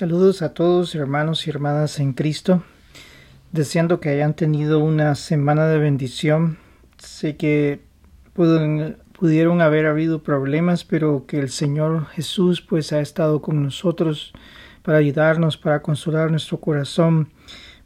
Saludos 0.00 0.40
a 0.40 0.54
todos 0.54 0.94
hermanos 0.94 1.46
y 1.46 1.50
hermanas 1.50 2.00
en 2.00 2.14
Cristo, 2.14 2.62
deseando 3.52 4.00
que 4.00 4.08
hayan 4.08 4.32
tenido 4.32 4.78
una 4.78 5.14
semana 5.14 5.66
de 5.66 5.78
bendición. 5.78 6.56
Sé 6.96 7.36
que 7.36 7.82
pudieron 8.32 9.60
haber 9.60 9.84
habido 9.84 10.22
problemas, 10.22 10.84
pero 10.84 11.26
que 11.26 11.38
el 11.38 11.50
Señor 11.50 12.06
Jesús 12.06 12.62
pues 12.62 12.94
ha 12.94 13.00
estado 13.02 13.42
con 13.42 13.62
nosotros 13.62 14.32
para 14.82 14.96
ayudarnos, 14.96 15.58
para 15.58 15.82
consolar 15.82 16.30
nuestro 16.30 16.60
corazón, 16.60 17.28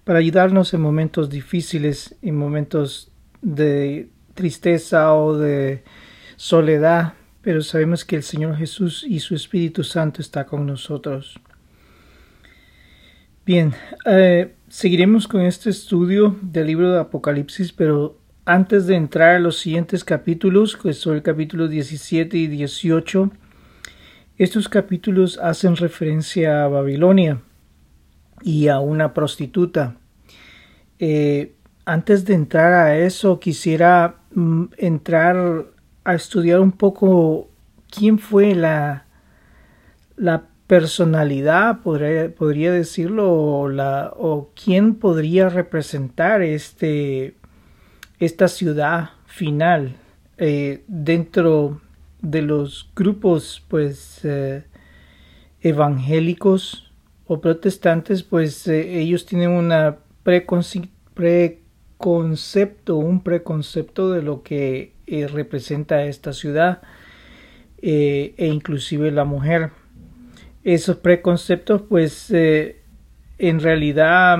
para 0.04 0.20
ayudarnos 0.20 0.72
en 0.72 0.82
momentos 0.82 1.28
difíciles, 1.30 2.14
en 2.22 2.36
momentos 2.36 3.10
de 3.42 4.08
tristeza 4.34 5.12
o 5.14 5.36
de 5.36 5.82
soledad, 6.36 7.14
pero 7.42 7.60
sabemos 7.60 8.04
que 8.04 8.14
el 8.14 8.22
Señor 8.22 8.56
Jesús 8.56 9.04
y 9.04 9.18
su 9.18 9.34
Espíritu 9.34 9.82
Santo 9.82 10.22
está 10.22 10.46
con 10.46 10.64
nosotros. 10.64 11.40
Bien, 13.46 13.74
eh, 14.06 14.54
seguiremos 14.68 15.28
con 15.28 15.42
este 15.42 15.68
estudio 15.68 16.34
del 16.40 16.66
libro 16.66 16.92
de 16.92 17.00
Apocalipsis, 17.00 17.74
pero 17.74 18.18
antes 18.46 18.86
de 18.86 18.96
entrar 18.96 19.36
a 19.36 19.38
los 19.38 19.58
siguientes 19.58 20.02
capítulos, 20.02 20.78
que 20.78 20.94
son 20.94 21.16
el 21.16 21.22
capítulo 21.22 21.68
17 21.68 22.38
y 22.38 22.46
18, 22.46 23.30
estos 24.38 24.70
capítulos 24.70 25.36
hacen 25.36 25.76
referencia 25.76 26.64
a 26.64 26.68
Babilonia 26.68 27.42
y 28.40 28.68
a 28.68 28.80
una 28.80 29.12
prostituta. 29.12 29.98
Eh, 30.98 31.54
antes 31.84 32.24
de 32.24 32.32
entrar 32.32 32.72
a 32.72 32.96
eso, 32.96 33.40
quisiera 33.40 34.20
mm, 34.30 34.64
entrar 34.78 35.66
a 36.02 36.14
estudiar 36.14 36.60
un 36.60 36.72
poco 36.72 37.50
quién 37.90 38.18
fue 38.18 38.54
la, 38.54 39.04
la 40.16 40.46
personalidad, 40.66 41.80
podría, 41.82 42.34
podría 42.34 42.72
decirlo, 42.72 43.32
o, 43.32 43.68
la, 43.68 44.12
o 44.16 44.50
quién 44.54 44.94
podría 44.94 45.48
representar 45.48 46.42
este, 46.42 47.34
esta 48.18 48.48
ciudad 48.48 49.10
final. 49.26 49.96
Eh, 50.36 50.82
dentro 50.88 51.80
de 52.20 52.42
los 52.42 52.90
grupos 52.96 53.62
pues 53.68 54.24
eh, 54.24 54.64
evangélicos 55.60 56.90
o 57.28 57.40
protestantes 57.40 58.24
pues 58.24 58.66
eh, 58.66 58.98
ellos 58.98 59.26
tienen 59.26 59.70
preconcepto 61.04 62.96
un 62.96 63.22
preconcepto 63.22 64.10
de 64.10 64.22
lo 64.22 64.42
que 64.42 64.92
representa 65.06 66.04
esta 66.04 66.32
ciudad 66.32 66.82
e 67.80 68.34
inclusive 68.38 69.12
la 69.12 69.24
mujer 69.24 69.70
esos 70.64 70.96
preconceptos, 70.96 71.82
pues 71.82 72.30
eh, 72.30 72.80
en 73.38 73.60
realidad 73.60 74.38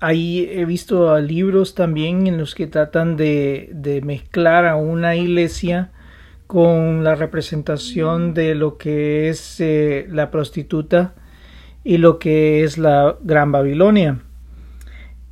ahí 0.00 0.48
he 0.50 0.64
visto 0.64 1.18
libros 1.20 1.74
también 1.74 2.26
en 2.26 2.38
los 2.38 2.54
que 2.54 2.66
tratan 2.66 3.16
de, 3.16 3.70
de, 3.72 4.00
mezclar 4.00 4.66
a 4.66 4.76
una 4.76 5.16
iglesia 5.16 5.90
con 6.46 7.04
la 7.04 7.14
representación 7.14 8.34
de 8.34 8.54
lo 8.54 8.78
que 8.78 9.28
es 9.28 9.60
eh, 9.60 10.06
la 10.10 10.30
prostituta 10.30 11.14
y 11.84 11.98
lo 11.98 12.18
que 12.18 12.64
es 12.64 12.78
la 12.78 13.16
Gran 13.22 13.52
Babilonia. 13.52 14.20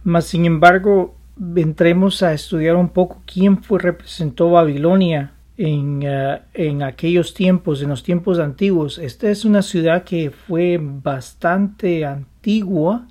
Mas 0.02 0.26
sin 0.26 0.44
embargo, 0.44 1.16
entremos 1.56 2.22
a 2.22 2.34
estudiar 2.34 2.76
un 2.76 2.90
poco 2.90 3.22
quién 3.26 3.62
fue 3.62 3.78
representó 3.80 4.50
Babilonia 4.50 5.33
eh, 5.56 6.40
en, 6.54 6.82
aquellos 6.82 7.32
tiempos, 7.32 7.80
en 7.80 7.88
los 7.88 8.02
tiempos 8.02 8.40
antiguos. 8.40 8.98
Esta 8.98 9.30
es 9.30 9.44
una 9.44 9.62
ciudad 9.62 10.02
que 10.02 10.30
fue 10.30 10.80
bastante 10.80 12.04
antigua. 12.04 13.06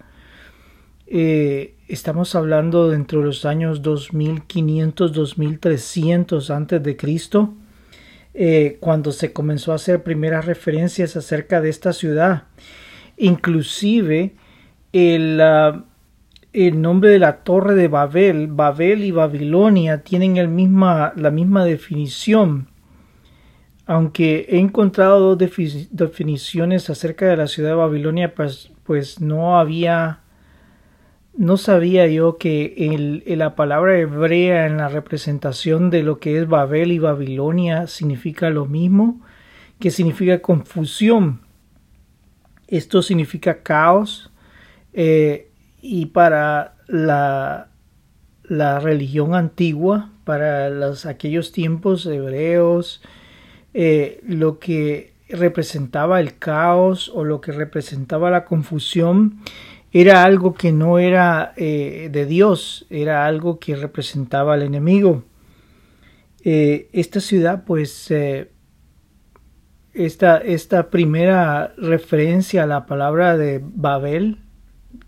Eh, 1.07 1.75
estamos 1.87 2.35
hablando 2.35 2.89
dentro 2.89 3.19
de 3.19 3.27
los 3.27 3.45
años 3.45 3.81
2500, 3.81 5.13
2300 5.13 6.49
antes 6.49 6.83
de 6.83 6.97
Cristo, 6.97 7.53
eh, 8.33 8.77
cuando 8.81 9.13
se 9.13 9.31
comenzó 9.31 9.71
a 9.71 9.75
hacer 9.75 10.03
primeras 10.03 10.45
referencias 10.45 11.15
acerca 11.15 11.61
de 11.61 11.69
esta 11.69 11.93
ciudad. 11.93 12.43
Inclusive 13.15 14.33
el, 14.91 15.39
ah, 15.39 15.85
el 16.53 16.81
nombre 16.81 17.09
de 17.09 17.19
la 17.19 17.37
torre 17.37 17.73
de 17.73 17.87
Babel, 17.87 18.47
Babel 18.47 19.03
y 19.03 19.11
Babilonia 19.11 20.03
tienen 20.03 20.35
la 20.35 21.31
misma 21.31 21.65
definición. 21.65 22.69
Aunque 23.85 24.45
he 24.49 24.59
encontrado 24.59 25.35
dos 25.35 25.49
definiciones 25.91 26.89
acerca 26.89 27.25
de 27.25 27.35
la 27.35 27.47
ciudad 27.47 27.69
de 27.71 27.75
Babilonia, 27.75 28.33
pues, 28.33 28.71
pues 28.83 29.19
no 29.19 29.57
había, 29.57 30.21
no 31.35 31.57
sabía 31.57 32.07
yo 32.07 32.37
que 32.37 33.23
la 33.27 33.55
palabra 33.55 33.97
hebrea 33.97 34.67
en 34.67 34.77
la 34.77 34.89
representación 34.89 35.89
de 35.89 36.03
lo 36.03 36.19
que 36.19 36.37
es 36.37 36.47
Babel 36.47 36.91
y 36.91 36.99
Babilonia 36.99 37.87
significa 37.87 38.51
lo 38.51 38.67
mismo, 38.67 39.19
que 39.79 39.89
significa 39.91 40.41
confusión. 40.41 41.41
Esto 42.67 43.01
significa 43.01 43.63
caos. 43.63 44.31
Eh, 44.93 45.49
y 45.85 46.05
para 46.07 46.75
la, 46.87 47.67
la 48.43 48.79
religión 48.79 49.35
antigua, 49.35 50.11
para 50.23 50.69
los, 50.69 51.05
aquellos 51.05 51.51
tiempos 51.51 52.05
hebreos, 52.05 53.01
eh, 53.73 54.21
lo 54.25 54.59
que 54.59 55.11
representaba 55.27 56.21
el 56.21 56.37
caos 56.37 57.11
o 57.13 57.25
lo 57.25 57.41
que 57.41 57.51
representaba 57.51 58.31
la 58.31 58.45
confusión 58.45 59.39
era 59.91 60.23
algo 60.23 60.53
que 60.53 60.71
no 60.71 60.99
era 60.99 61.53
eh, 61.57 62.07
de 62.09 62.25
Dios, 62.25 62.85
era 62.89 63.25
algo 63.25 63.59
que 63.59 63.75
representaba 63.75 64.53
al 64.53 64.63
enemigo. 64.63 65.25
Eh, 66.45 66.87
esta 66.93 67.19
ciudad, 67.19 67.65
pues, 67.65 68.09
esta, 69.93 70.37
esta 70.37 70.89
primera 70.89 71.73
referencia 71.77 72.63
a 72.63 72.67
la 72.67 72.85
palabra 72.85 73.35
de 73.35 73.61
Babel, 73.61 74.42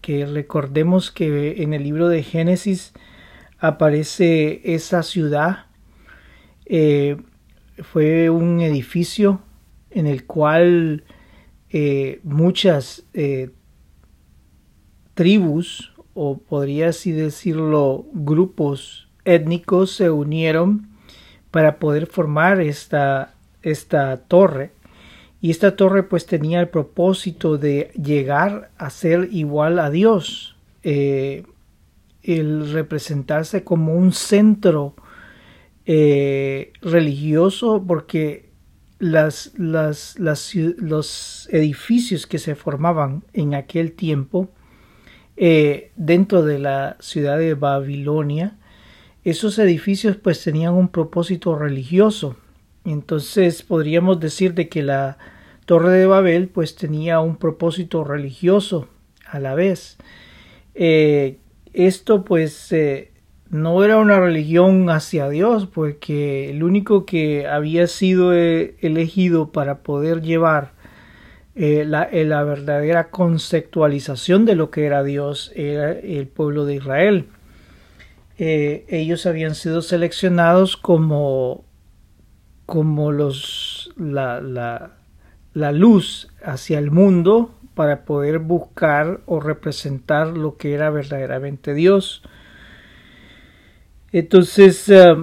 que 0.01 0.25
recordemos 0.25 1.12
que 1.12 1.63
en 1.63 1.73
el 1.73 1.84
libro 1.84 2.07
de 2.07 2.23
Génesis 2.23 2.94
aparece 3.59 4.62
esa 4.73 5.03
ciudad. 5.03 5.66
Eh, 6.66 7.18
fue 7.81 8.29
un 8.29 8.62
edificio 8.62 9.41
en 9.91 10.07
el 10.07 10.25
cual 10.25 11.03
eh, 11.69 12.19
muchas 12.23 13.03
eh, 13.13 13.51
tribus, 15.13 15.94
o 16.13 16.38
podría 16.38 16.90
así 16.90 17.12
decirlo, 17.12 18.06
grupos 18.13 19.09
étnicos 19.25 19.91
se 19.91 20.09
unieron 20.09 20.90
para 21.52 21.79
poder 21.79 22.07
formar 22.07 22.62
esta, 22.62 23.34
esta 23.62 24.17
torre 24.17 24.75
y 25.45 25.51
esta 25.51 25.75
torre 25.75 26.01
pues 26.01 26.25
tenía 26.25 26.59
el 26.59 26.69
propósito 26.69 27.59
de 27.59 27.91
llegar 28.01 28.72
a 28.79 28.89
ser 28.89 29.29
igual 29.31 29.78
a 29.78 29.91
Dios, 29.91 30.56
eh, 30.81 31.44
el 32.23 32.72
representarse 32.72 33.63
como 33.63 33.94
un 33.94 34.11
centro 34.11 34.95
eh, 35.85 36.73
religioso 36.81 37.84
porque 37.85 38.50
las, 38.97 39.51
las, 39.55 40.16
los 40.17 41.47
edificios 41.51 42.25
que 42.25 42.39
se 42.39 42.55
formaban 42.55 43.23
en 43.34 43.53
aquel 43.53 43.91
tiempo 43.91 44.50
eh, 45.38 45.91
dentro 45.95 46.41
de 46.41 46.57
la 46.57 46.97
ciudad 47.01 47.38
de 47.38 47.53
Babilonia, 47.53 48.57
esos 49.23 49.59
edificios 49.59 50.17
pues 50.17 50.44
tenían 50.44 50.73
un 50.73 50.88
propósito 50.88 51.55
religioso. 51.55 52.35
Entonces 52.84 53.61
podríamos 53.61 54.19
decir 54.19 54.55
de 54.55 54.69
que 54.69 54.81
la 54.81 55.19
Torre 55.66 55.92
de 55.92 56.06
Babel 56.06 56.47
pues 56.47 56.76
tenía 56.76 57.20
un 57.20 57.38
propósito 57.38 58.03
religioso 58.03 58.88
a 59.26 59.40
la 59.40 59.56
vez. 59.56 59.97
Eh, 60.76 61.40
esto 61.73 62.23
pues 62.23 62.72
eh, 62.72 63.12
no 63.50 63.84
era 63.84 63.97
una 63.97 64.20
religión 64.20 64.90
hacia 64.90 65.28
Dios 65.29 65.67
porque 65.67 66.50
el 66.52 66.64
único 66.64 67.06
que 67.06 67.47
había 67.47 67.88
sido 67.88 68.34
eh, 68.34 68.76
elegido 68.82 69.52
para 69.52 69.79
poder 69.79 70.22
llevar 70.22 70.73
la, 71.56 72.09
la, 72.11 72.44
verdadera 72.44 73.09
conceptualización 73.11 74.44
de 74.44 74.56
lo 74.56 74.72
que 74.72 74.85
era 74.85 75.03
Dios 75.03 75.53
era 75.56 75.94
el 75.94 76.28
pueblo 76.28 76.66
de 76.66 76.76
Israel. 76.76 77.29
ellos 78.38 79.26
habían 79.26 79.56
sido 79.56 79.82
seleccionados 79.82 80.76
como 80.76 81.64
como 82.66 83.14
los 83.14 83.94
la, 83.96 84.97
la 85.55 85.72
luz 85.72 86.28
hacia 86.43 86.78
el 86.78 86.91
mundo 86.91 87.55
para 87.73 88.03
poder 88.05 88.40
buscar 88.40 89.22
o 89.25 89.40
representar 89.40 90.37
lo 90.37 90.57
que 90.57 90.73
era 90.73 90.90
verdaderamente 90.90 91.73
Dios. 91.73 92.22
Entonces, 94.11 94.87
eh, 94.90 95.16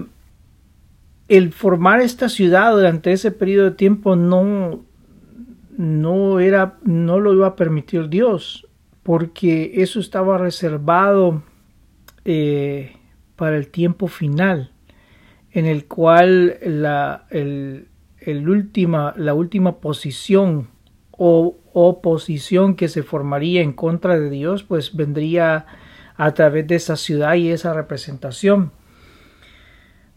el 1.28 1.52
formar 1.52 2.00
esta 2.00 2.28
ciudad 2.28 2.72
durante 2.72 3.12
ese 3.12 3.30
periodo 3.30 3.66
de 3.66 3.76
tiempo 3.76 4.16
no, 4.16 4.84
no 5.76 6.40
era, 6.40 6.78
no 6.82 7.20
lo 7.20 7.34
iba 7.34 7.48
a 7.48 7.56
permitir 7.56 8.08
Dios, 8.08 8.66
porque 9.02 9.82
eso 9.82 10.00
estaba 10.00 10.38
reservado 10.38 11.42
eh, 12.24 12.96
para 13.36 13.58
el 13.58 13.68
tiempo 13.68 14.08
final, 14.08 14.72
en 15.50 15.66
el 15.66 15.86
cual 15.86 16.56
la, 16.62 17.26
el, 17.30 17.88
última, 18.26 19.14
la 19.16 19.34
última 19.34 19.80
posición 19.80 20.68
o 21.12 21.56
oposición 21.72 22.74
que 22.74 22.88
se 22.88 23.02
formaría 23.02 23.62
en 23.62 23.72
contra 23.72 24.18
de 24.18 24.30
Dios, 24.30 24.62
pues 24.62 24.94
vendría 24.94 25.66
a 26.16 26.34
través 26.34 26.66
de 26.66 26.76
esa 26.76 26.96
ciudad 26.96 27.34
y 27.34 27.50
esa 27.50 27.72
representación. 27.72 28.72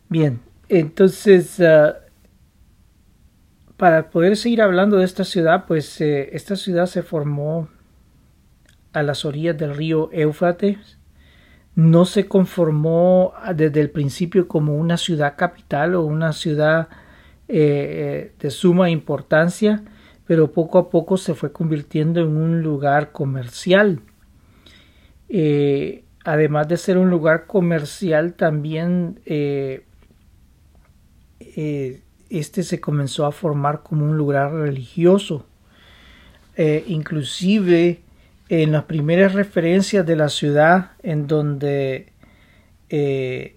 Bien, 0.10 0.42
entonces, 0.69 1.60
ah, 1.60 1.96
para 3.78 4.10
poder 4.10 4.38
seguir 4.38 4.62
hablando 4.62 4.98
de 4.98 5.06
esta 5.06 5.24
ciudad, 5.24 5.66
pues 5.68 6.00
eh, 6.02 6.30
esta 6.34 6.56
ciudad 6.56 6.86
se 6.86 7.04
formó 7.04 7.69
a 8.94 9.04
las 9.04 9.25
orillas 9.25 9.57
del 9.57 9.75
río 9.75 10.10
Éufrates. 10.13 10.98
No 11.75 12.06
se 12.06 12.28
conformó 12.28 13.34
desde 13.54 13.81
el 13.81 13.90
principio 13.90 14.48
como 14.48 14.75
una 14.75 14.96
ciudad 14.96 15.36
capital 15.36 15.96
o 15.96 16.06
una 16.06 16.31
ciudad 16.31 16.88
eh, 17.47 18.33
de 18.39 18.50
suma 18.50 18.89
importancia, 18.89 19.83
pero 20.25 20.51
poco 20.51 20.77
a 20.77 20.89
poco 20.89 21.18
se 21.18 21.36
fue 21.36 21.51
convirtiendo 21.51 22.21
en 22.21 22.36
un 22.36 22.62
lugar 22.62 23.12
comercial. 23.12 24.01
Eh, 25.30 26.03
además 26.24 26.68
de 26.68 26.77
ser 26.77 26.97
un 26.97 27.09
lugar 27.09 27.45
comercial, 27.45 28.33
también 28.33 29.19
eh, 29.25 29.86
eh, 31.39 32.01
este 32.30 32.63
se 32.63 32.80
comenzó 32.81 33.25
a 33.25 33.31
formar 33.31 33.83
como 33.83 34.06
un 34.06 34.18
lugar 34.18 34.51
religioso. 34.51 35.45
inclusive 36.57 38.00
en 38.47 38.71
las 38.71 38.86
primeras 38.86 39.33
referencias 39.33 40.06
de 40.06 40.15
la 40.15 40.30
ciudad 40.30 40.92
en 41.03 41.27
donde 41.27 42.13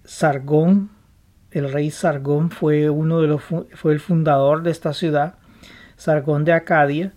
Sargón, 0.03 0.89
el 1.51 1.71
rey 1.71 1.91
Sargón 1.91 2.51
fue 2.51 2.89
uno 2.89 3.21
de 3.21 3.27
los 3.27 3.41
fue 3.43 3.93
el 3.93 3.99
fundador 3.99 4.63
de 4.63 4.71
esta 4.71 4.93
ciudad, 4.93 5.35
Sargón 5.95 6.45
de 6.45 6.53
Acadia, 6.53 7.13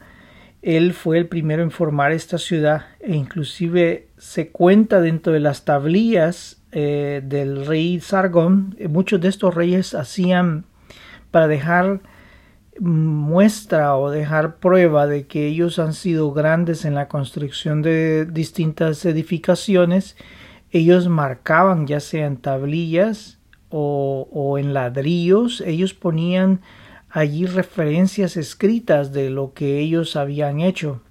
él 0.62 0.94
fue 0.94 1.19
el 1.19 1.26
primero 1.26 1.62
en 1.62 1.73
formar 1.73 2.12
esta 2.12 2.38
ciudad 2.38 2.87
e 3.00 3.14
inclusive 3.14 4.08
se 4.17 4.50
cuenta 4.50 5.00
dentro 5.00 5.32
de 5.32 5.40
las 5.40 5.64
tablillas 5.64 6.62
eh, 6.70 7.20
del 7.25 7.67
rey 7.67 8.00
Sargón, 8.00 8.76
eh, 8.79 8.88
muchos 8.88 9.20
de 9.20 9.29
estos 9.29 9.55
reyes 9.55 9.94
hacían 9.94 10.64
para 11.31 11.49
dejar 11.49 12.00
muestra 12.81 13.96
o 13.96 14.11
dejar 14.11 14.56
prueba 14.56 15.06
de 15.06 15.26
que 15.26 15.46
ellos 15.46 15.79
han 15.79 15.93
sido 15.93 16.32
grandes 16.32 16.84
en 16.84 16.94
la 16.94 17.08
construcción 17.08 17.82
de 17.82 18.25
distintas 18.25 19.05
edificaciones, 19.05 20.17
ellos 20.70 21.08
marcaban 21.08 21.87
ya 21.87 22.00
sea 22.00 22.26
en 22.26 22.38
tablillas 22.38 23.41
o, 23.72 24.58
en 24.58 24.74
ladrillos, 24.74 25.62
ellos 25.62 25.94
ponían 25.94 26.60
allí 27.08 27.46
referencias 27.46 28.36
escritas 28.36 29.12
de 29.12 29.30
lo 29.30 29.54
que 29.54 29.78
ellos 29.78 30.16
habían 30.16 30.60
hecho. 30.60 31.02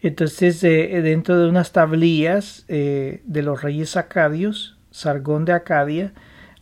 Entonces, 0.00 0.62
eh, 0.64 1.00
dentro 1.02 1.38
de 1.38 1.48
unas 1.48 1.72
tablillas 1.72 2.64
eh, 2.68 3.22
de 3.24 3.42
los 3.42 3.62
reyes 3.62 3.96
acadios, 3.96 4.78
Sargón 4.90 5.44
de 5.44 5.52
Acadia, 5.52 6.12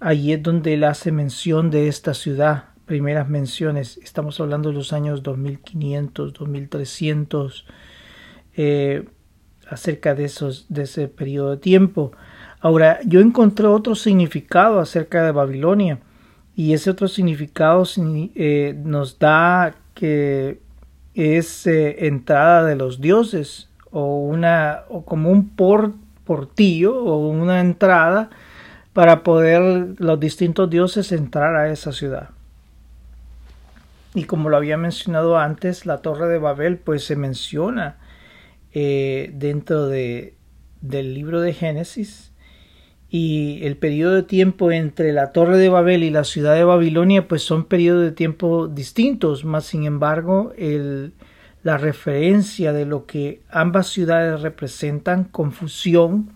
allí 0.01 0.33
es 0.33 0.43
donde 0.43 0.75
él 0.75 0.85
hace 0.85 1.13
mención 1.13 1.71
de 1.71 1.89
esta 1.89 2.15
ciudad, 2.15 2.65
primeras 2.87 3.29
menciones. 3.29 3.99
Estamos 3.99 4.41
hablando 4.41 4.71
de 4.71 4.75
los 4.75 4.93
años 4.93 5.23
2500, 5.23 6.33
2300, 6.33 7.67
eh, 8.57 9.05
acerca 9.69 10.15
de, 10.15 10.25
esos, 10.25 10.67
de 10.69 10.83
ese 10.83 11.09
periodo 11.09 11.53
de 11.53 11.57
tiempo. 11.59 12.13
Ahora, 12.65 12.99
yo 13.05 13.21
encontré 13.21 13.67
otro 13.67 13.95
significado 13.95 14.81
acerca 14.81 15.23
de 15.23 15.33
Babilonia 15.33 15.99
y 16.57 16.73
ese 16.73 16.89
otro 16.89 17.09
significado 17.09 17.85
eh, 17.99 18.75
nos 18.83 19.19
da 19.19 19.75
que 19.93 20.61
es 21.13 21.67
eh, 21.67 22.07
entrada 22.07 22.65
de 22.65 22.75
los 22.75 23.03
dioses 23.03 23.69
o 23.91 24.17
una 24.17 24.85
o 24.89 25.05
como 25.05 25.31
un 25.31 25.51
portillo 26.25 27.05
o 27.05 27.29
una 27.29 27.61
entrada 27.61 28.31
para 28.95 29.23
poder 29.25 29.97
los 29.99 30.19
distintos 30.19 30.71
dioses 30.71 31.13
entrar 31.13 31.57
a 31.57 31.71
esa 31.71 31.93
ciudad. 31.93 32.31
Y 34.15 34.25
como 34.25 34.49
lo 34.49 34.57
había 34.57 34.79
mencionado 34.79 35.37
antes, 35.37 35.85
la 35.85 35.99
torre 35.99 36.29
de 36.29 36.39
Babel 36.39 36.79
pues 36.79 37.05
se 37.05 37.15
menciona 37.15 37.99
eh, 38.73 39.33
dentro 39.35 39.87
de, 39.87 40.35
del 40.81 41.13
libro 41.13 41.43
de 41.43 41.53
Génesis 41.53 42.31
y 43.17 43.65
el 43.65 43.77
periodo 43.77 44.17
de 44.17 44.25
tiempo 44.25 44.73
entre 44.73 45.13
la 45.13 45.31
Torre 45.31 45.57
de 45.57 45.69
Babel 45.69 46.03
y 46.03 46.11
la 46.11 46.25
ciudad 46.25 46.57
de 46.57 46.65
Babilonia 46.65 47.29
pues 47.29 47.43
son 47.43 47.67
periodos 47.67 48.03
de 48.03 48.11
tiempo 48.11 48.67
distintos, 48.67 49.45
más 49.45 49.67
sin 49.67 49.85
embargo 49.85 50.53
el, 50.59 51.13
la 51.63 51.79
referencia 51.79 52.73
de 52.73 52.87
lo 52.87 53.07
que 53.07 53.41
ambas 53.51 53.87
ciudades 53.87 54.41
representan, 54.43 55.23
confusión, 55.23 56.33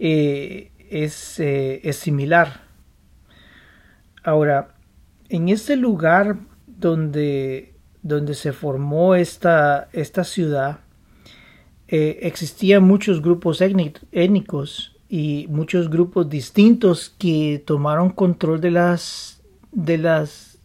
eh, 0.00 0.72
es, 0.90 1.38
eh, 1.38 1.80
es, 1.84 1.98
similar. 1.98 2.62
Ahora, 4.24 4.74
en 5.28 5.50
este 5.50 5.76
lugar 5.76 6.36
donde, 6.66 7.74
donde 8.02 8.34
se 8.34 8.52
formó 8.52 9.14
esta, 9.14 9.88
esta 9.92 10.24
ciudad, 10.24 10.80
eh, 11.86 12.18
existían 12.22 12.82
muchos 12.82 13.22
grupos 13.22 13.60
étnicos 13.60 14.91
y 15.12 15.46
muchos 15.50 15.90
grupos 15.90 16.30
distintos 16.30 17.14
que 17.18 17.62
tomaron 17.66 18.08
control 18.08 18.62
de 18.62 18.70
las 18.70 19.42
de 19.70 19.98
las 19.98 20.58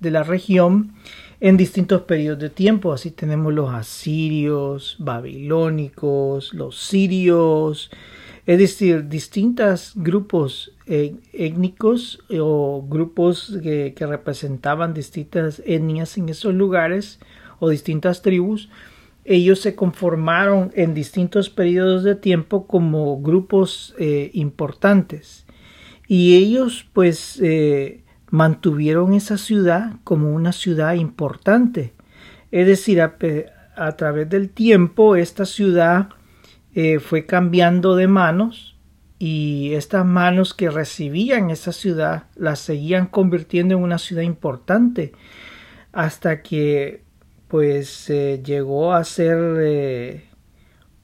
de 0.00 0.10
la 0.10 0.22
región 0.22 0.94
en 1.38 1.58
distintos 1.58 2.00
periodos 2.02 2.38
de 2.40 2.48
tiempo. 2.48 2.94
Así 2.94 3.10
tenemos 3.10 3.52
los 3.52 3.68
asirios, 3.68 4.96
babilónicos, 5.00 6.54
los 6.54 6.78
sirios, 6.78 7.90
es 8.46 8.58
decir, 8.58 9.06
distintos 9.06 9.92
grupos 9.94 10.72
eh, 10.86 11.16
étnicos 11.34 12.20
o 12.30 12.82
grupos 12.88 13.58
que 13.62 13.94
representaban 13.98 14.94
distintas 14.94 15.62
etnias 15.66 16.16
en 16.16 16.30
esos 16.30 16.54
lugares 16.54 17.20
o 17.58 17.68
distintas 17.68 18.22
tribus 18.22 18.70
ellos 19.24 19.60
se 19.60 19.74
conformaron 19.74 20.72
en 20.74 20.94
distintos 20.94 21.50
periodos 21.50 22.02
de 22.04 22.14
tiempo 22.14 22.66
como 22.66 23.20
grupos 23.20 23.94
eh, 23.98 24.30
importantes. 24.34 25.46
Y 26.06 26.36
ellos 26.36 26.86
pues 26.92 27.38
eh, 27.42 28.02
mantuvieron 28.30 29.14
esa 29.14 29.36
ciudad 29.38 29.92
como 30.04 30.34
una 30.34 30.52
ciudad 30.52 30.94
importante. 30.94 31.92
Es 32.50 32.66
decir 32.66 33.00
a, 33.00 33.16
través 33.96 34.28
del 34.28 34.50
tiempo 34.50 35.16
esta 35.16 35.44
ciudad 35.44 36.08
eh, 36.74 36.98
fue 36.98 37.26
cambiando 37.26 37.96
de 37.96 38.08
manos 38.08 38.76
y 39.18 39.74
estas 39.74 40.06
manos 40.06 40.54
que 40.54 40.70
recibían 40.70 41.50
esa 41.50 41.72
ciudad 41.72 42.24
las 42.36 42.58
seguían 42.58 43.06
convirtiendo 43.06 43.76
en 43.76 43.82
una 43.82 43.98
ciudad 43.98 44.22
importante. 44.22 45.12
Hasta 45.92 46.42
que 46.42 47.02
pues 47.50 48.08
eh, 48.10 48.40
llegó 48.44 48.94
a 48.94 49.02
ser 49.02 49.56
eh, 49.60 50.24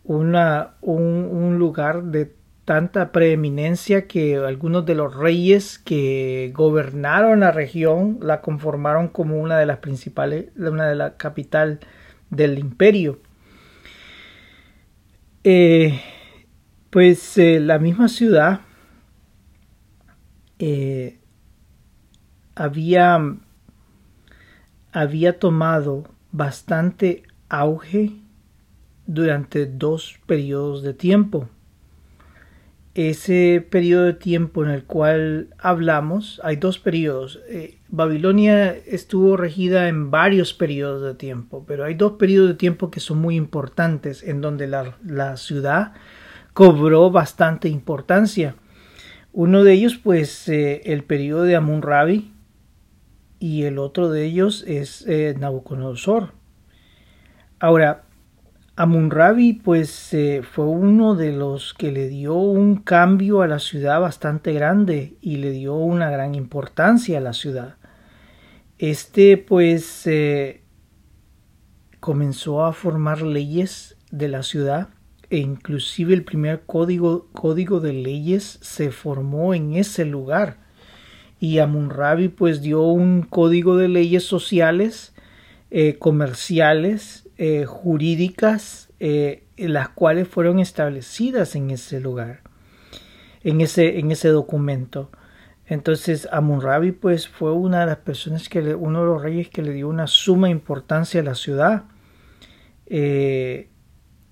una, 0.04 0.76
un, 0.80 1.58
lugar 1.58 2.04
de 2.04 2.36
tanta 2.64 3.10
preeminencia 3.10 4.06
que 4.06 4.36
algunos 4.36 4.86
de 4.86 4.94
los 4.94 5.16
reyes 5.16 5.80
que 5.80 6.52
gobernaron 6.54 7.40
la 7.40 7.50
región 7.50 8.20
la 8.22 8.42
conformaron 8.42 9.08
como 9.08 9.40
una 9.40 9.58
de 9.58 9.66
las 9.66 9.78
principales, 9.78 10.46
una 10.56 10.86
de 10.86 10.94
la 10.94 11.16
capital 11.16 11.80
del 12.30 12.60
imperio. 12.60 13.18
Eh, 15.42 16.00
pues 16.90 17.36
la 17.38 17.80
misma 17.80 18.06
ciudad 18.06 18.60
había, 22.54 23.36
había 24.92 25.38
tomado 25.40 26.15
bastante 26.36 27.22
auge 27.48 28.12
durante 29.06 29.66
dos 29.66 30.18
periodos 30.26 30.82
de 30.82 30.92
tiempo. 30.92 31.48
Ese 32.94 33.66
periodo 33.70 34.04
de 34.04 34.14
tiempo 34.14 34.64
en 34.64 34.70
el 34.70 34.84
cual 34.84 35.48
hablamos, 35.58 36.40
hay 36.42 36.56
dos 36.56 36.78
periodos. 36.78 37.40
Eh, 37.48 37.78
Babilonia 37.88 38.74
estuvo 38.74 39.36
regida 39.36 39.88
en 39.88 40.10
varios 40.10 40.54
periodos 40.54 41.02
de 41.02 41.14
tiempo, 41.14 41.64
pero 41.66 41.84
hay 41.84 41.94
dos 41.94 42.12
periodos 42.12 42.48
de 42.48 42.54
tiempo 42.54 42.90
que 42.90 43.00
son 43.00 43.18
muy 43.18 43.36
importantes 43.36 44.22
en 44.22 44.40
donde 44.40 44.66
la, 44.66 45.36
ciudad 45.36 45.92
cobró 46.54 47.10
bastante 47.10 47.68
importancia. 47.68 48.56
Uno 49.32 49.62
de 49.62 49.74
ellos, 49.74 49.96
pues, 50.02 50.48
eh, 50.48 50.80
el 50.86 51.04
periodo 51.04 51.42
de 51.42 51.56
Amun 51.56 51.82
Rabi, 51.82 52.32
y 53.38 53.64
el 53.64 53.78
otro 53.78 54.10
de 54.10 54.24
ellos 54.24 54.64
es 54.66 55.06
eh, 55.06 55.34
Nabucodonosor. 55.38 56.32
Ahora, 57.58 58.04
Amunrabi 58.76 59.54
pues 59.54 60.12
eh, 60.12 60.42
fue 60.42 60.66
uno 60.66 61.14
de 61.14 61.32
los 61.32 61.72
que 61.72 61.92
le 61.92 62.08
dio 62.08 62.34
un 62.34 62.76
cambio 62.76 63.40
a 63.40 63.46
la 63.46 63.58
ciudad 63.58 64.00
bastante 64.00 64.52
grande 64.52 65.16
y 65.22 65.36
le 65.36 65.50
dio 65.50 65.74
una 65.76 66.10
gran 66.10 66.34
importancia 66.34 67.18
a 67.18 67.22
la 67.22 67.32
ciudad. 67.32 67.76
Este 68.78 69.38
pues 69.38 70.06
eh, 70.06 70.62
comenzó 72.00 72.66
a 72.66 72.74
formar 72.74 73.22
leyes 73.22 73.96
de 74.10 74.28
la 74.28 74.42
ciudad 74.42 74.88
e 75.30 75.38
inclusive 75.38 76.12
el 76.12 76.24
primer 76.24 76.64
código, 76.66 77.28
código 77.32 77.80
de 77.80 77.94
leyes 77.94 78.58
se 78.60 78.90
formó 78.90 79.54
en 79.54 79.74
ese 79.74 80.04
lugar 80.04 80.65
y 81.38 81.58
Amunrabi 81.58 82.28
pues 82.28 82.62
dio 82.62 82.82
un 82.82 83.22
código 83.22 83.76
de 83.76 83.88
leyes 83.88 84.24
sociales, 84.24 85.14
eh, 85.70 85.96
comerciales, 85.98 87.28
eh, 87.36 87.64
jurídicas, 87.66 88.90
eh, 89.00 89.44
las 89.56 89.90
cuales 89.90 90.28
fueron 90.28 90.58
establecidas 90.58 91.54
en 91.54 91.70
ese 91.70 92.00
lugar, 92.00 92.40
en 93.42 93.60
ese, 93.60 93.98
en 93.98 94.10
ese 94.10 94.28
documento. 94.28 95.10
Entonces 95.66 96.28
Amunrabi 96.30 96.92
pues 96.92 97.28
fue 97.28 97.52
una 97.52 97.80
de 97.80 97.86
las 97.86 97.98
personas 97.98 98.48
que 98.48 98.60
uno 98.74 99.00
de 99.00 99.06
los 99.06 99.22
reyes 99.22 99.48
que 99.48 99.62
le 99.62 99.72
dio 99.72 99.88
una 99.88 100.06
suma 100.06 100.48
importancia 100.48 101.20
a 101.20 101.24
la 101.24 101.34
ciudad. 101.34 101.84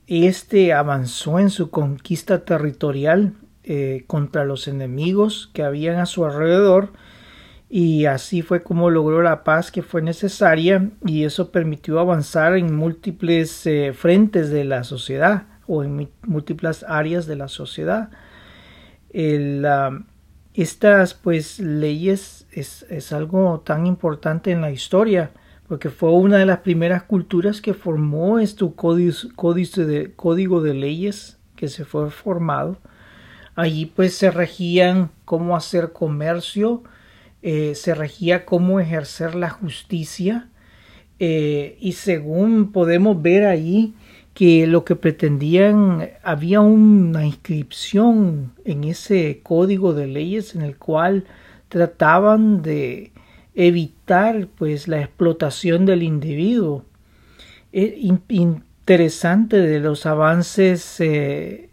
este 0.07 0.73
avanzó 0.73 1.39
en 1.41 1.51
su 1.51 1.71
conquista 1.71 2.45
territorial 2.45 3.35
eh, 3.67 4.05
contra 4.07 4.45
los 4.45 4.69
enemigos 4.69 5.51
que 5.55 5.63
habían 5.63 5.97
a 5.97 6.05
su 6.05 6.25
alrededor 6.27 6.93
y 7.71 8.05
así 8.05 8.43
fue 8.43 8.63
como 8.63 8.91
logró 8.91 9.23
la 9.23 9.43
paz 9.43 9.73
que 9.73 9.83
fue 9.83 10.03
necesaria 10.03 10.91
y 11.07 11.25
eso 11.25 11.51
permitió 11.51 11.99
avanzar 11.99 12.59
en 12.59 12.77
múltiples 12.77 13.67
eh, 13.67 13.95
frentes 13.95 14.51
de 14.51 14.65
la 14.65 14.85
sociedad 14.85 15.45
o 15.67 15.83
en 15.83 16.11
múltiples 16.23 16.85
áreas 16.87 17.27
de 17.27 17.37
la 17.37 17.49
sociedad. 17.49 18.11
estas 20.53 21.15
pues 21.15 21.59
leyes 21.59 22.47
es, 22.53 22.85
es, 22.91 23.13
algo 23.13 23.63
tan 23.65 23.87
importante 23.87 24.51
en 24.51 24.61
la 24.61 24.73
historia 24.73 25.31
porque 25.69 25.89
fue 25.89 26.11
una 26.11 26.37
de 26.37 26.47
las 26.47 26.59
primeras 26.59 27.05
culturas 27.05 27.63
que 27.63 27.73
formó 27.73 28.39
este 28.39 28.67
de, 28.67 30.13
código 30.15 30.61
de 30.61 30.75
leyes 30.75 31.39
que 31.57 31.69
se 31.69 31.85
fue 31.87 32.11
formado 32.11 32.79
Allí 33.57 33.87
pues 33.87 34.15
se 34.15 34.31
regían 34.31 35.11
cómo 35.25 35.57
hacer 35.57 35.93
comercio, 35.93 36.83
eh, 37.43 37.75
se 37.75 37.95
regía 37.95 38.45
cómo 38.45 38.81
ejercer 38.81 39.35
la 39.35 39.51
justicia 39.51 40.49
eh, 41.19 41.77
y 41.81 41.93
según 41.93 42.73
podemos 42.73 43.21
ver 43.23 43.45
ahí 43.45 43.95
que 44.35 44.67
lo 44.67 44.85
que 44.85 44.97
pretendían 44.97 46.11
había 46.25 46.61
una 46.61 47.25
inscripción 47.25 48.53
en 48.65 48.85
ese 48.85 49.41
código 49.43 49.95
de 49.95 50.09
leyes 50.09 50.57
en 50.57 50.63
el 50.63 50.77
cual 50.77 51.25
trataban 51.69 52.63
de 52.63 53.13
evitar 53.55 54.49
pues 54.59 54.89
la 54.89 55.01
explotación 55.01 55.87
del 55.87 56.03
individuo. 56.03 56.85
Es 57.73 57.95
interesante 58.29 59.59
de 59.59 59.81
los 59.81 60.07
avances 60.07 61.01
eh, 61.01 61.69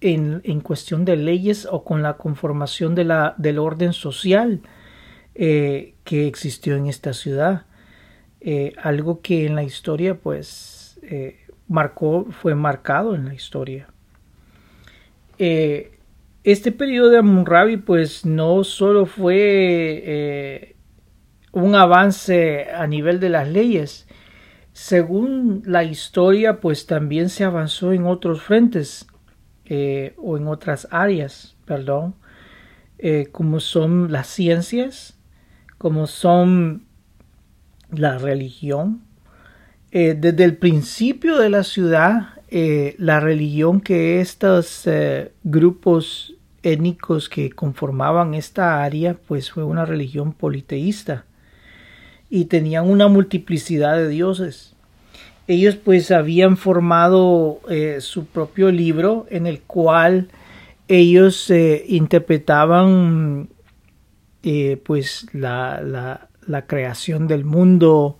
en, 0.00 0.60
cuestión 0.60 1.04
de 1.04 1.16
leyes 1.16 1.66
o 1.70 1.84
con 1.84 2.02
la 2.02 2.16
conformación 2.16 2.94
del 2.94 3.58
orden 3.58 3.92
social 3.92 4.60
eh, 5.34 5.94
que 6.04 6.26
existió 6.26 6.76
en 6.76 6.86
esta 6.86 7.12
ciudad. 7.12 7.66
Eh, 8.40 8.72
algo 8.82 9.20
que 9.20 9.46
en 9.46 9.54
la 9.54 9.62
historia 9.62 10.14
pues 10.14 10.98
eh, 11.02 11.40
marcó, 11.68 12.26
fue 12.30 12.54
marcado 12.54 13.14
en 13.14 13.26
la 13.26 13.34
historia. 13.34 13.88
este 15.38 16.72
periodo 16.72 17.10
de 17.10 17.18
Amunrabi 17.18 17.76
pues 17.76 18.24
no 18.24 18.64
solo 18.64 19.04
fue 19.06 20.74
un 21.52 21.74
avance 21.74 22.68
a 22.70 22.86
nivel 22.86 23.20
de 23.20 23.28
las 23.28 23.48
leyes, 23.48 24.06
según 24.72 25.62
la 25.66 25.84
historia 25.84 26.60
pues 26.60 26.86
también 26.86 27.28
se 27.28 27.44
avanzó 27.44 27.92
en 27.92 28.06
otros 28.06 28.42
frentes 28.42 29.09
eh, 29.72 30.14
o 30.16 30.36
en 30.36 30.48
otras 30.48 30.88
áreas, 30.90 31.54
perdón, 31.64 32.16
eh, 32.98 33.28
como 33.30 33.60
son 33.60 34.10
las 34.10 34.26
ciencias, 34.26 35.16
como 35.78 36.08
son 36.08 36.86
la 37.92 38.18
religión. 38.18 39.00
Eh, 39.92 40.16
desde 40.18 40.42
el 40.42 40.56
principio 40.56 41.38
de 41.38 41.50
la 41.50 41.62
ciudad, 41.62 42.30
la 42.50 43.20
religión 43.20 43.80
que 43.80 44.20
estos 44.20 44.88
grupos 45.44 46.34
étnicos 46.64 47.28
que 47.28 47.50
conformaban 47.50 48.34
esta 48.34 48.82
área, 48.82 49.14
pues 49.14 49.52
fue 49.52 49.62
una 49.62 49.84
religión 49.84 50.32
politeísta 50.32 51.26
y 52.28 52.46
tenían 52.46 52.90
una 52.90 53.06
multiplicidad 53.06 53.96
de 53.98 54.08
dioses 54.08 54.69
ellos 55.50 55.74
pues 55.74 56.12
habían 56.12 56.56
formado 56.56 57.60
eh, 57.68 57.96
su 58.00 58.26
propio 58.26 58.70
libro 58.70 59.26
en 59.30 59.48
el 59.48 59.60
cual 59.62 60.28
ellos 60.86 61.50
eh, 61.50 61.84
interpretaban 61.88 63.48
eh, 64.44 64.80
pues 64.84 65.26
la, 65.32 65.80
la, 65.82 66.28
la, 66.46 66.66
creación 66.66 67.26
del 67.26 67.44
mundo 67.44 68.16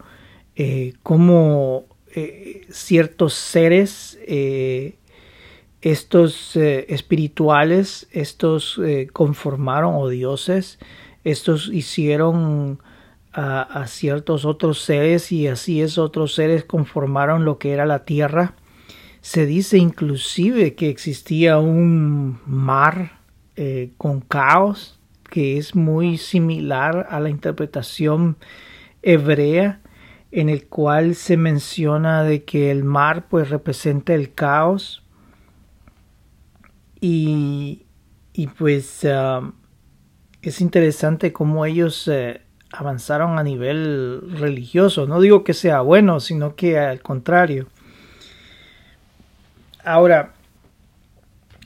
como 1.03 1.87
ciertos 2.69 3.33
seres 3.33 4.19
estos 5.81 6.57
espirituales 6.57 8.09
estos 8.11 8.79
conformaron 9.15 9.95
o 9.95 10.09
dioses 10.09 10.79
estos 11.25 11.71
hicieron 11.73 12.81
a, 13.33 13.87
ciertos 13.87 14.45
otros 14.45 14.81
seres 14.83 15.31
y 15.33 15.47
así 15.47 15.81
esos 15.81 15.99
otros 15.99 16.35
seres 16.35 16.65
conformaron 16.65 17.45
lo 17.45 17.59
que 17.59 17.73
era 17.73 17.87
la 17.87 18.05
tierra. 18.05 18.55
Se 19.21 19.47
dice 19.47 19.79
inclusive 19.79 20.75
que 20.75 20.89
existía 20.89 21.59
un 21.59 22.41
mar 22.47 23.21
eh, 23.57 23.93
con 23.99 24.21
caos 24.21 24.99
que 25.31 25.59
es 25.59 25.77
muy 25.77 26.19
similar 26.19 27.07
a 27.11 27.21
la 27.21 27.31
interpretación 27.31 28.37
hebrea 29.03 29.81
en 30.33 30.49
el 30.49 30.67
cual 30.67 31.15
se 31.15 31.37
menciona 31.37 32.25
de 32.25 32.45
que 32.45 32.71
el 32.71 32.85
mar 32.85 33.27
pues 33.29 33.51
representa 33.51 34.15
el 34.15 34.33
caos 34.33 35.03
y, 37.01 37.87
y 38.33 38.47
pues 38.49 39.05
ah, 39.05 39.53
es 40.43 40.61
interesante 40.61 41.33
cómo 41.33 41.65
ellos 41.65 42.09
eh, 42.09 42.43
avanzaron 42.73 43.39
a 43.39 43.43
nivel 43.43 44.23
religioso. 44.39 45.07
No 45.07 45.21
digo 45.21 45.45
que 45.45 45.55
sea 45.55 45.81
bueno, 45.81 46.21
sino 46.21 46.55
que 46.55 46.79
al 46.79 47.01
contrario. 47.01 47.67
Ahora, 49.85 50.33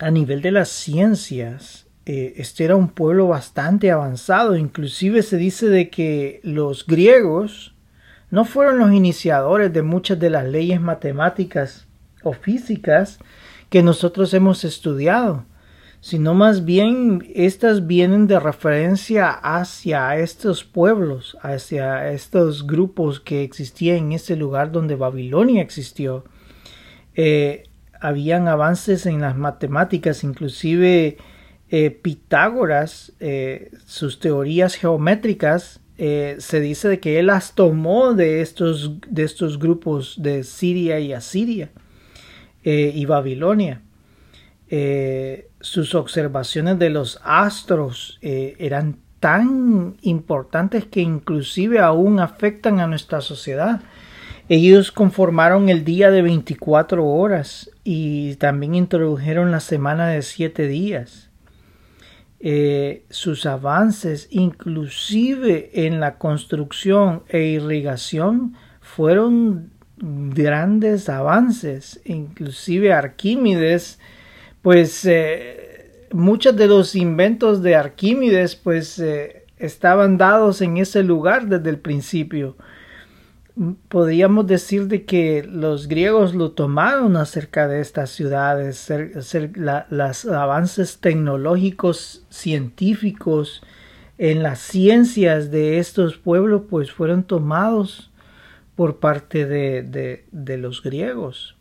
a 0.00 0.10
nivel 0.10 0.42
de 0.42 0.52
las 0.52 0.68
ciencias, 0.68 1.86
eh, 2.06 2.34
este 2.36 2.64
era 2.64 2.76
un 2.76 2.88
pueblo 2.88 3.28
bastante 3.28 3.90
avanzado. 3.90 4.56
Inclusive 4.56 5.22
se 5.22 5.36
dice 5.36 5.68
de 5.68 5.90
que 5.90 6.40
los 6.42 6.86
griegos 6.86 7.74
no 8.30 8.44
fueron 8.44 8.78
los 8.78 8.92
iniciadores 8.92 9.72
de 9.72 9.82
muchas 9.82 10.18
de 10.18 10.30
las 10.30 10.44
leyes 10.44 10.80
matemáticas 10.80 11.86
o 12.22 12.32
físicas 12.32 13.18
que 13.68 13.82
nosotros 13.82 14.32
hemos 14.34 14.64
estudiado 14.64 15.44
sino 16.04 16.34
más 16.34 16.66
bien 16.66 17.32
estas 17.34 17.86
vienen 17.86 18.26
de 18.26 18.38
referencia 18.38 19.30
hacia 19.30 20.18
estos 20.18 20.62
pueblos, 20.62 21.38
hacia 21.40 22.12
estos 22.12 22.66
grupos 22.66 23.20
que 23.20 23.42
existían 23.42 23.96
en 23.96 24.12
ese 24.12 24.36
lugar 24.36 24.70
donde 24.70 24.96
Babilonia 24.96 25.62
existió. 25.62 26.26
Eh, 27.14 27.62
habían 28.02 28.48
avances 28.48 29.06
en 29.06 29.22
las 29.22 29.34
matemáticas, 29.34 30.24
inclusive 30.24 31.16
eh, 31.70 31.90
Pitágoras, 31.90 33.14
eh, 33.18 33.70
sus 33.86 34.20
teorías 34.20 34.74
geométricas, 34.74 35.80
se 35.96 36.60
dice 36.60 36.88
de 36.88 37.00
que 37.00 37.18
él 37.18 37.28
las 37.28 37.54
tomó 37.54 38.12
de 38.12 38.42
estos, 38.42 39.00
de 39.08 39.22
estos 39.22 39.58
grupos 39.58 40.16
de 40.18 40.44
Siria 40.44 41.00
y 41.00 41.14
Asiria 41.14 41.70
y 42.62 43.06
Babilonia 43.06 43.80
sus 45.60 45.94
observaciones 45.94 46.78
de 46.78 46.90
los 46.90 47.20
astros 47.24 48.18
eh, 48.20 48.54
eran 48.58 48.98
tan 49.18 49.96
importantes 50.02 50.84
que 50.84 51.00
inclusive 51.00 51.80
aún 51.80 52.20
afectan 52.20 52.80
a 52.80 52.86
nuestra 52.86 53.22
sociedad. 53.22 53.80
Ellos 54.50 54.92
conformaron 54.92 55.70
el 55.70 55.84
día 55.84 56.10
de 56.10 56.20
24 56.20 57.06
horas 57.06 57.70
y 57.82 58.34
también 58.34 58.74
introdujeron 58.74 59.50
la 59.50 59.60
semana 59.60 60.08
de 60.08 60.20
7 60.20 60.68
días. 60.68 61.30
Eh, 62.40 63.06
sus 63.08 63.46
avances, 63.46 64.28
inclusive 64.30 65.86
en 65.86 65.98
la 65.98 66.18
construcción 66.18 67.22
e 67.30 67.40
irrigación, 67.44 68.54
fueron 68.82 69.70
grandes 69.96 71.08
avances, 71.08 72.02
inclusive 72.04 72.92
Arquímedes, 72.92 73.98
pues 74.64 75.04
eh, 75.04 76.06
muchos 76.10 76.56
de 76.56 76.66
los 76.66 76.94
inventos 76.94 77.62
de 77.62 77.76
Arquímedes 77.76 78.56
pues 78.56 78.98
eh, 78.98 79.44
estaban 79.58 80.16
dados 80.16 80.62
en 80.62 80.78
ese 80.78 81.02
lugar 81.02 81.48
desde 81.48 81.68
el 81.68 81.78
principio. 81.78 82.56
Podríamos 83.88 84.46
decir 84.46 84.88
de 84.88 85.04
que 85.04 85.44
los 85.46 85.86
griegos 85.86 86.34
lo 86.34 86.52
tomaron 86.52 87.18
acerca 87.18 87.68
de 87.68 87.82
estas 87.82 88.08
ciudades, 88.08 88.90
los 89.90 90.24
avances 90.24 90.96
tecnológicos, 90.96 92.24
científicos, 92.30 93.62
en 94.16 94.42
las 94.42 94.60
ciencias 94.60 95.50
de 95.50 95.78
estos 95.78 96.16
pueblos, 96.16 96.62
pues 96.70 96.90
fueron 96.90 97.24
tomados 97.24 98.10
por 98.76 98.96
parte 98.96 99.44
de, 99.44 100.24
de, 100.32 100.56
los 100.56 100.82
griegos. 100.82 101.54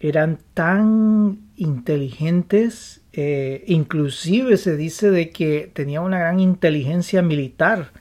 Eran 0.00 0.38
tan 0.54 1.43
inteligentes, 1.56 3.02
eh, 3.12 3.64
inclusive 3.66 4.56
se 4.56 4.76
dice 4.76 5.10
de 5.10 5.30
que 5.30 5.70
tenían 5.72 6.04
una 6.04 6.18
gran 6.18 6.40
inteligencia 6.40 7.22
militar 7.22 7.92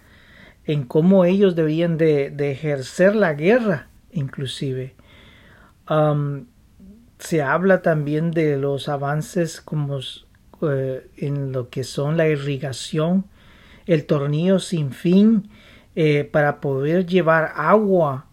en 0.66 0.84
cómo 0.84 1.26
ellos 1.26 1.56
debían 1.56 1.98
de, 1.98 2.34
ejercer 2.40 3.16
la 3.16 3.34
guerra, 3.34 3.90
inclusive. 4.12 4.96
se 7.20 7.42
habla 7.42 7.82
también 7.82 8.32
de 8.32 8.58
los 8.58 8.90
avances 8.90 9.62
como 9.62 10.00
eh, 10.62 11.08
en 11.18 11.52
lo 11.52 11.70
que 11.70 11.84
son 11.84 12.16
la 12.16 12.28
irrigación, 12.28 13.26
el 13.86 14.06
tornillo 14.06 14.60
sin 14.60 14.92
fin, 14.92 15.50
eh, 15.96 16.24
para 16.24 16.62
poder 16.62 17.06
llevar 17.06 17.52
agua 17.56 18.28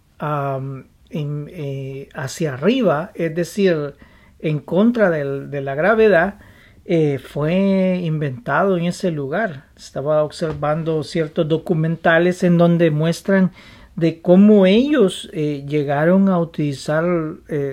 eh, 1.10 2.08
hacia 2.14 2.54
arriba, 2.54 3.10
es 3.14 3.34
decir, 3.34 3.94
en 4.42 4.58
contra 4.60 5.10
de 5.10 5.60
la 5.60 5.74
gravedad, 5.74 6.38
eh, 6.84 7.18
fue 7.18 8.00
inventado 8.02 8.76
en 8.76 8.84
ese 8.84 9.10
lugar. 9.10 9.66
Estaba 9.76 10.22
observando 10.24 11.02
ciertos 11.02 11.46
documentales 11.48 12.42
en 12.42 12.58
donde 12.58 12.90
muestran 12.90 13.52
de 13.96 14.20
cómo 14.22 14.66
ellos 14.66 15.30
llegaron 15.32 16.28
a 16.30 16.38
utilizar 16.38 17.04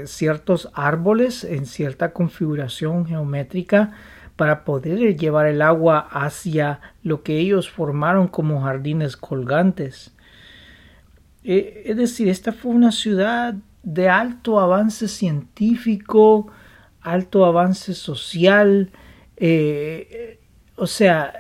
ciertos 0.06 0.70
árboles 0.74 1.46
en 1.46 1.66
cierta 1.66 2.12
configuración 2.12 3.06
geométrica 3.06 3.94
para 4.38 4.64
poder 4.64 5.18
llevar 5.18 5.48
el 5.48 5.62
agua 5.62 6.00
hacia 6.00 6.80
lo 7.04 7.24
que 7.24 7.40
ellos 7.40 7.70
formaron 7.70 8.28
como 8.28 8.62
jardines 8.62 9.18
colgantes. 9.18 10.14
Eh, 11.44 11.84
es 11.86 11.98
decir, 11.98 12.30
esta 12.30 12.54
fue 12.54 12.72
una 12.72 12.92
ciudad 12.92 13.56
de 13.88 14.10
alto 14.10 14.60
avance 14.60 15.08
científico, 15.08 16.48
alto 17.00 17.46
avance 17.46 17.94
social, 17.94 18.92
eh, 19.38 20.42
o 20.76 20.88
sea, 20.88 21.34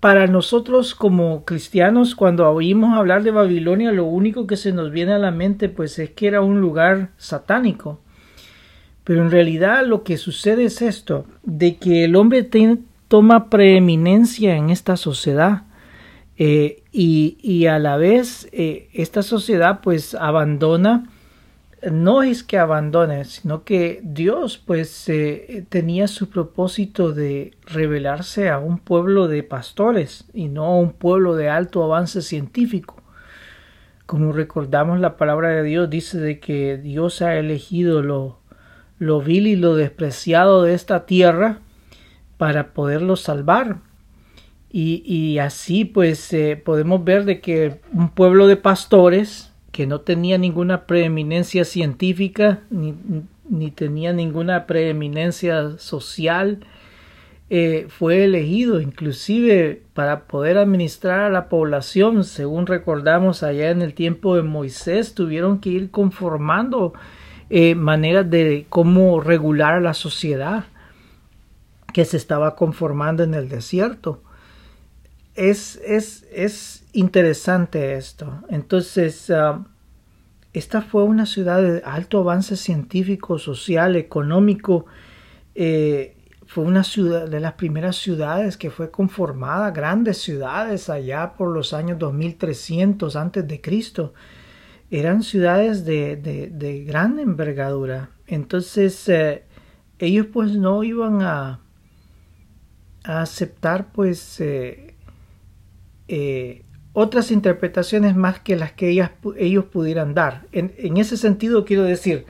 para 0.00 0.26
nosotros 0.28 0.94
como 0.94 1.44
cristianos, 1.44 2.14
cuando 2.14 2.48
oímos 2.50 2.96
hablar 2.96 3.22
de 3.22 3.32
Babilonia, 3.32 3.92
lo 3.92 4.06
único 4.06 4.46
que 4.46 4.56
se 4.56 4.72
nos 4.72 4.92
viene 4.92 5.12
a 5.12 5.18
la 5.18 5.30
mente, 5.30 5.68
pues 5.68 5.98
es 5.98 6.12
que 6.12 6.26
era 6.26 6.40
un 6.40 6.62
lugar 6.62 7.10
satánico. 7.18 8.00
Pero 9.04 9.20
en 9.20 9.30
realidad 9.30 9.84
lo 9.86 10.04
que 10.04 10.16
sucede 10.16 10.64
es 10.64 10.80
esto, 10.80 11.26
de 11.42 11.76
que 11.76 12.04
el 12.04 12.16
hombre 12.16 12.48
toma 13.08 13.50
preeminencia 13.50 14.56
en 14.56 14.70
esta 14.70 14.96
sociedad 14.96 15.64
eh, 16.38 16.82
y, 16.92 17.66
a 17.66 17.78
la 17.78 17.98
vez 17.98 18.48
eh, 18.52 18.88
esta 18.94 19.22
sociedad 19.22 19.80
pues 19.82 20.14
abandona, 20.14 21.10
no 21.90 22.22
es 22.22 22.42
que 22.42 22.58
abandone, 22.58 23.24
sino 23.24 23.64
que 23.64 24.00
Dios 24.02 24.58
pues 24.58 25.08
eh, 25.08 25.64
tenía 25.68 26.06
su 26.08 26.30
propósito 26.30 27.12
de 27.12 27.56
revelarse 27.66 28.48
a 28.48 28.58
un 28.58 28.78
pueblo 28.78 29.28
de 29.28 29.42
pastores 29.42 30.24
y 30.32 30.48
no 30.48 30.66
a 30.66 30.76
un 30.78 30.92
pueblo 30.92 31.34
de 31.34 31.48
alto 31.48 31.82
avance 31.82 32.22
científico. 32.22 33.02
Como 34.06 34.32
recordamos 34.32 35.00
la 35.00 35.16
palabra 35.16 35.48
de 35.50 35.62
Dios 35.62 35.90
dice 35.90 36.18
de 36.18 36.38
que 36.38 36.76
Dios 36.76 37.22
ha 37.22 37.36
elegido 37.36 38.02
lo 38.02 38.42
lo 39.02 39.20
vil 39.20 39.48
y 39.48 39.56
lo 39.56 39.74
despreciado 39.74 40.62
de 40.62 40.74
esta 40.74 41.06
tierra 41.06 41.58
para 42.38 42.72
poderlo 42.72 43.16
salvar. 43.16 43.78
Y, 44.74 45.36
así 45.38 45.84
pues 45.84 46.32
eh, 46.32 46.56
podemos 46.56 47.04
ver 47.04 47.26
de 47.26 47.42
que 47.42 47.80
un 47.92 48.08
pueblo 48.08 48.46
de 48.46 48.56
pastores 48.56 49.51
que 49.72 49.86
no 49.86 50.00
tenía 50.00 50.38
ninguna 50.38 50.86
preeminencia 50.86 51.64
científica 51.64 52.60
ni, 52.70 52.94
ni 53.48 53.70
tenía 53.70 54.12
ninguna 54.12 54.66
preeminencia 54.66 55.78
social 55.78 56.60
eh, 57.50 57.86
fue 57.88 58.24
elegido 58.24 58.80
inclusive 58.80 59.82
para 59.92 60.24
poder 60.24 60.58
administrar 60.58 61.20
a 61.20 61.30
la 61.30 61.48
población 61.48 62.24
según 62.24 62.66
recordamos 62.66 63.42
allá 63.42 63.70
en 63.70 63.82
el 63.82 63.94
tiempo 63.94 64.36
de 64.36 64.42
Moisés 64.42 65.14
tuvieron 65.14 65.58
que 65.58 65.70
ir 65.70 65.90
conformando 65.90 66.92
eh, 67.50 67.74
maneras 67.74 68.30
de 68.30 68.64
cómo 68.70 69.20
regular 69.20 69.74
a 69.74 69.80
la 69.80 69.92
sociedad 69.92 70.64
que 71.92 72.04
se 72.04 72.16
estaba 72.16 72.56
conformando 72.56 73.22
en 73.22 73.34
el 73.34 73.48
desierto. 73.48 74.22
Es, 75.34 75.76
es, 75.84 76.26
es 76.32 76.81
interesante 76.92 77.94
esto. 77.94 78.42
Entonces, 78.48 79.30
ah, 79.30 79.66
esta 80.52 80.82
fue 80.82 81.04
una 81.04 81.26
ciudad 81.26 81.62
de 81.62 81.82
alto 81.84 82.20
avance 82.20 82.56
científico, 82.56 83.38
social, 83.38 83.96
económico. 83.96 84.86
Eh, 85.54 86.16
fue 86.46 86.64
una 86.64 86.84
ciudad 86.84 87.28
de 87.28 87.40
las 87.40 87.54
primeras 87.54 87.96
ciudades 87.96 88.56
que 88.56 88.70
fue 88.70 88.90
conformada, 88.90 89.70
grandes 89.70 90.18
ciudades 90.18 90.90
allá 90.90 91.32
por 91.34 91.48
los 91.48 91.72
años 91.72 91.98
2300 91.98 93.16
antes 93.16 93.48
de 93.48 93.60
Cristo 93.60 94.12
eran 94.92 95.22
ciudades 95.22 95.86
de, 95.86 96.16
de, 96.16 96.84
gran 96.84 97.18
envergadura. 97.18 98.10
Entonces 98.26 99.08
eh, 99.08 99.44
ellos 99.98 100.26
pues 100.30 100.52
no 100.52 100.84
iban 100.84 101.22
a, 101.22 101.60
a 103.02 103.22
aceptar 103.22 103.90
pues 103.92 104.38
eh, 104.38 104.94
otras 106.92 107.30
interpretaciones 107.30 108.16
más 108.16 108.40
que 108.40 108.56
las 108.56 108.72
que 108.72 108.90
ellos 108.90 109.64
pudieran 109.64 110.14
dar. 110.14 110.46
En, 110.52 110.96
ese 110.96 111.16
sentido 111.16 111.64
quiero 111.64 111.84
decir, 111.84 112.26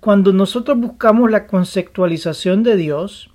cuando 0.00 0.32
nosotros 0.32 0.78
buscamos 0.78 1.30
la 1.30 1.46
conceptualización 1.46 2.62
de 2.62 2.76
Dios, 2.76 3.30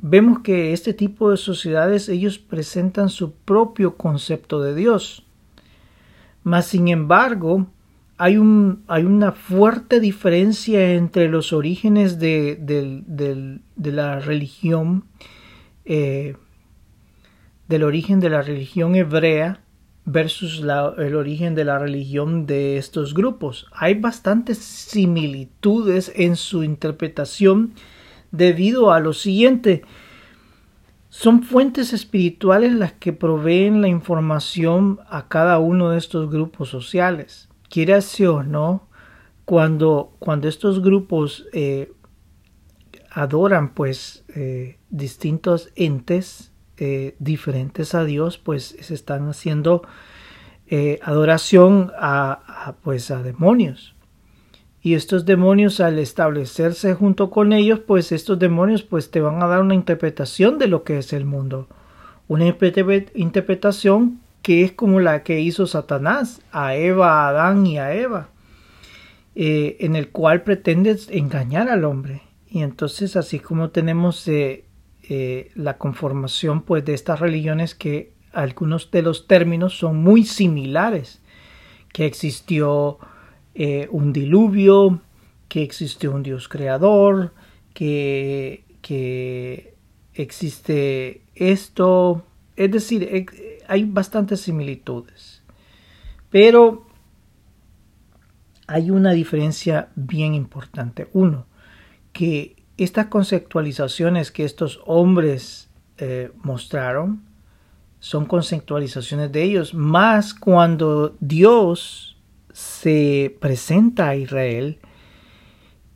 vemos 0.00 0.40
que 0.40 0.72
este 0.72 0.92
tipo 0.92 1.30
de 1.30 1.36
sociedades 1.36 2.08
ellos 2.08 2.38
presentan 2.38 3.08
su 3.08 3.32
propio 3.32 3.96
concepto 3.96 4.60
de 4.60 4.74
Dios. 4.74 5.24
Mas, 6.42 6.66
sin 6.66 6.88
embargo, 6.88 7.66
hay, 8.18 8.36
un, 8.36 8.84
hay 8.86 9.04
una 9.04 9.32
fuerte 9.32 10.00
diferencia 10.00 10.92
entre 10.92 11.28
los 11.28 11.52
orígenes 11.52 12.18
de, 12.18 13.60
la 13.76 14.20
religión, 14.20 15.04
eh, 15.84 16.36
del 17.68 17.82
origen 17.82 18.20
de 18.20 18.30
la 18.30 18.42
religión 18.42 18.94
hebrea 18.94 19.60
versus 20.04 20.60
el 20.60 21.16
origen 21.16 21.54
de 21.56 21.64
la 21.64 21.78
religión 21.78 22.46
de 22.46 22.76
estos 22.76 23.12
grupos. 23.12 23.66
Hay 23.72 23.94
bastantes 23.94 24.58
similitudes 24.58 26.12
en 26.14 26.36
su 26.36 26.62
interpretación 26.62 27.74
debido 28.30 28.92
a 28.92 29.00
lo 29.00 29.12
siguiente. 29.12 29.82
Son 31.08 31.42
fuentes 31.42 31.92
espirituales 31.92 32.72
las 32.72 32.92
que 32.92 33.12
proveen 33.12 33.80
la 33.80 33.88
información 33.88 35.00
a 35.08 35.26
cada 35.28 35.58
uno 35.58 35.90
de 35.90 35.98
estos 35.98 36.30
grupos 36.30 36.68
sociales. 36.68 37.48
Quiere 37.68 37.94
así 37.94 38.24
o 38.26 38.44
no, 38.44 38.88
cuando, 39.44 40.14
cuando 40.20 40.46
estos 40.46 40.82
grupos 40.82 41.46
eh, 41.52 41.92
adoran 43.10 43.74
pues 43.74 44.24
eh, 44.36 44.78
distintos 44.90 45.72
entes 45.74 46.52
eh, 46.78 47.14
diferentes 47.18 47.94
a 47.94 48.04
Dios, 48.04 48.38
pues 48.38 48.76
se 48.80 48.94
están 48.94 49.28
haciendo 49.28 49.82
adoración 51.02 51.92
a, 51.96 52.74
pues 52.82 53.12
a 53.12 53.22
demonios 53.22 53.94
y 54.86 54.94
estos 54.94 55.24
demonios 55.24 55.80
al 55.80 55.98
establecerse 55.98 56.94
junto 56.94 57.28
con 57.28 57.52
ellos, 57.52 57.80
pues 57.80 58.12
estos 58.12 58.38
demonios 58.38 58.84
pues 58.84 59.10
te 59.10 59.20
van 59.20 59.42
a 59.42 59.48
dar 59.48 59.60
una 59.60 59.74
interpretación 59.74 60.60
de 60.60 60.68
lo 60.68 60.84
que 60.84 60.98
es 60.98 61.12
el 61.12 61.24
mundo. 61.24 61.66
Una 62.28 62.46
interpretación 62.46 64.20
que 64.42 64.62
es 64.62 64.70
como 64.70 65.00
la 65.00 65.24
que 65.24 65.40
hizo 65.40 65.66
Satanás 65.66 66.40
a 66.52 66.76
Eva, 66.76 67.24
a 67.24 67.30
Adán 67.30 67.66
y 67.66 67.78
a 67.78 67.94
Eva, 67.94 68.28
eh, 69.34 69.76
en 69.80 69.96
el 69.96 70.10
cual 70.10 70.42
pretende 70.44 70.96
engañar 71.08 71.68
al 71.68 71.84
hombre. 71.84 72.22
Y 72.48 72.62
entonces 72.62 73.16
así 73.16 73.40
como 73.40 73.70
tenemos 73.70 74.28
eh, 74.28 74.65
eh, 75.08 75.50
la 75.54 75.78
conformación 75.78 76.62
pues 76.62 76.84
de 76.84 76.94
estas 76.94 77.20
religiones 77.20 77.74
que 77.74 78.12
algunos 78.32 78.90
de 78.90 79.02
los 79.02 79.26
términos 79.26 79.78
son 79.78 80.02
muy 80.02 80.24
similares 80.24 81.22
que 81.92 82.06
existió 82.06 82.98
eh, 83.54 83.88
un 83.90 84.12
diluvio, 84.12 85.00
que 85.48 85.62
existió 85.62 86.12
un 86.12 86.22
Dios 86.22 86.48
creador, 86.48 87.32
que, 87.72 88.64
que 88.82 89.74
existe 90.12 91.22
esto. 91.34 92.26
Es 92.56 92.70
decir, 92.70 93.26
hay 93.68 93.84
bastantes 93.84 94.40
similitudes. 94.40 95.42
Pero 96.30 96.86
hay 98.66 98.90
una 98.90 99.12
diferencia 99.12 99.88
bien 99.94 100.34
importante. 100.34 101.08
Uno, 101.12 101.46
que 102.12 102.55
estas 102.78 103.06
conceptualizaciones 103.06 104.30
que 104.30 104.44
estos 104.44 104.80
hombres 104.84 105.68
eh, 105.98 106.30
mostraron 106.42 107.22
son 108.00 108.26
conceptualizaciones 108.26 109.32
de 109.32 109.42
ellos, 109.42 109.74
más 109.74 110.34
cuando 110.34 111.16
Dios 111.20 112.16
se 112.52 113.36
presenta 113.40 114.08
a 114.08 114.16
Israel, 114.16 114.78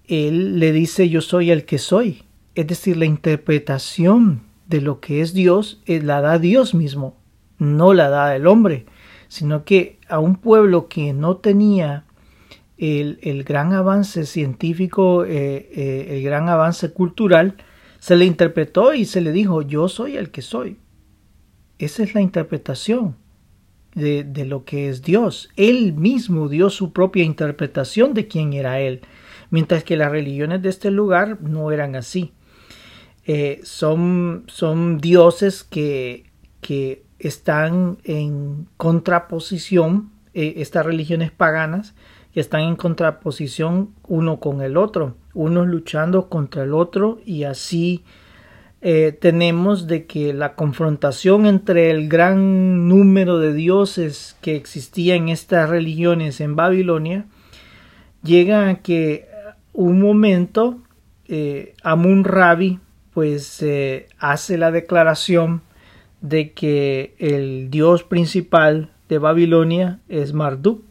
Él 0.06 0.58
le 0.58 0.72
dice 0.72 1.08
yo 1.08 1.20
soy 1.20 1.50
el 1.50 1.64
que 1.64 1.78
soy. 1.78 2.24
Es 2.54 2.66
decir, 2.66 2.96
la 2.96 3.04
interpretación 3.04 4.42
de 4.66 4.80
lo 4.80 5.00
que 5.00 5.20
es 5.20 5.34
Dios 5.34 5.82
eh, 5.86 6.02
la 6.02 6.20
da 6.20 6.38
Dios 6.38 6.74
mismo, 6.74 7.16
no 7.58 7.94
la 7.94 8.08
da 8.08 8.34
el 8.34 8.46
hombre, 8.46 8.86
sino 9.28 9.64
que 9.64 9.98
a 10.08 10.18
un 10.18 10.36
pueblo 10.36 10.88
que 10.88 11.12
no 11.12 11.36
tenía 11.36 12.04
el, 12.80 13.44
gran 13.44 13.74
avance 13.74 14.24
científico, 14.24 15.24
eh, 15.24 15.68
eh, 15.74 16.06
el 16.10 16.22
gran 16.22 16.48
avance 16.48 16.90
cultural, 16.92 17.56
se 17.98 18.16
le 18.16 18.24
interpretó 18.24 18.94
y 18.94 19.04
se 19.04 19.20
le 19.20 19.32
dijo, 19.32 19.60
yo 19.60 19.88
soy 19.88 20.16
el 20.16 20.30
que 20.30 20.40
soy. 20.40 20.78
Esa 21.78 22.02
es 22.02 22.14
la 22.14 22.22
interpretación 22.22 23.16
de, 23.94 24.24
lo 24.46 24.64
que 24.64 24.88
es 24.88 25.02
Dios. 25.02 25.50
Él 25.56 25.92
mismo 25.92 26.48
dio 26.48 26.70
su 26.70 26.92
propia 26.92 27.22
interpretación 27.22 28.14
de 28.14 28.26
quién 28.28 28.54
era 28.54 28.80
Él, 28.80 29.02
mientras 29.50 29.84
que 29.84 29.96
las 29.96 30.10
religiones 30.10 30.62
de 30.62 30.70
este 30.70 30.90
lugar 30.90 31.42
no 31.42 31.70
eran 31.72 31.96
así. 31.96 32.32
Eh, 33.26 33.60
son, 33.62 34.46
dioses 35.02 35.64
que, 35.64 36.30
que 36.62 37.04
están 37.18 37.98
en 38.04 38.68
contraposición, 38.78 40.12
estas 40.32 40.86
religiones 40.86 41.30
paganas, 41.32 41.94
que 42.32 42.40
están 42.40 42.62
en 42.62 42.76
contraposición 42.76 43.90
uno 44.06 44.38
con 44.38 44.62
el 44.62 44.76
otro, 44.76 45.16
unos 45.34 45.66
luchando 45.66 46.28
contra 46.28 46.62
el 46.62 46.74
otro 46.74 47.18
y 47.24 47.44
así 47.44 48.04
eh, 48.82 49.12
tenemos 49.12 49.86
de 49.86 50.06
que 50.06 50.32
la 50.32 50.54
confrontación 50.54 51.46
entre 51.46 51.90
el 51.90 52.08
gran 52.08 52.88
número 52.88 53.38
de 53.38 53.52
dioses 53.52 54.36
que 54.40 54.56
existía 54.56 55.16
en 55.16 55.28
estas 55.28 55.68
religiones 55.68 56.40
en 56.40 56.56
Babilonia 56.56 57.26
llega 58.22 58.68
a 58.68 58.76
que 58.76 59.28
un 59.72 60.00
momento 60.00 60.78
eh, 61.28 61.74
Amun 61.82 62.24
Rabi 62.24 62.78
pues 63.12 63.60
eh, 63.62 64.08
hace 64.18 64.56
la 64.56 64.70
declaración 64.70 65.62
de 66.20 66.52
que 66.52 67.14
el 67.18 67.70
dios 67.70 68.02
principal 68.04 68.90
de 69.08 69.18
Babilonia 69.18 70.00
es 70.08 70.32
Marduk 70.32 70.82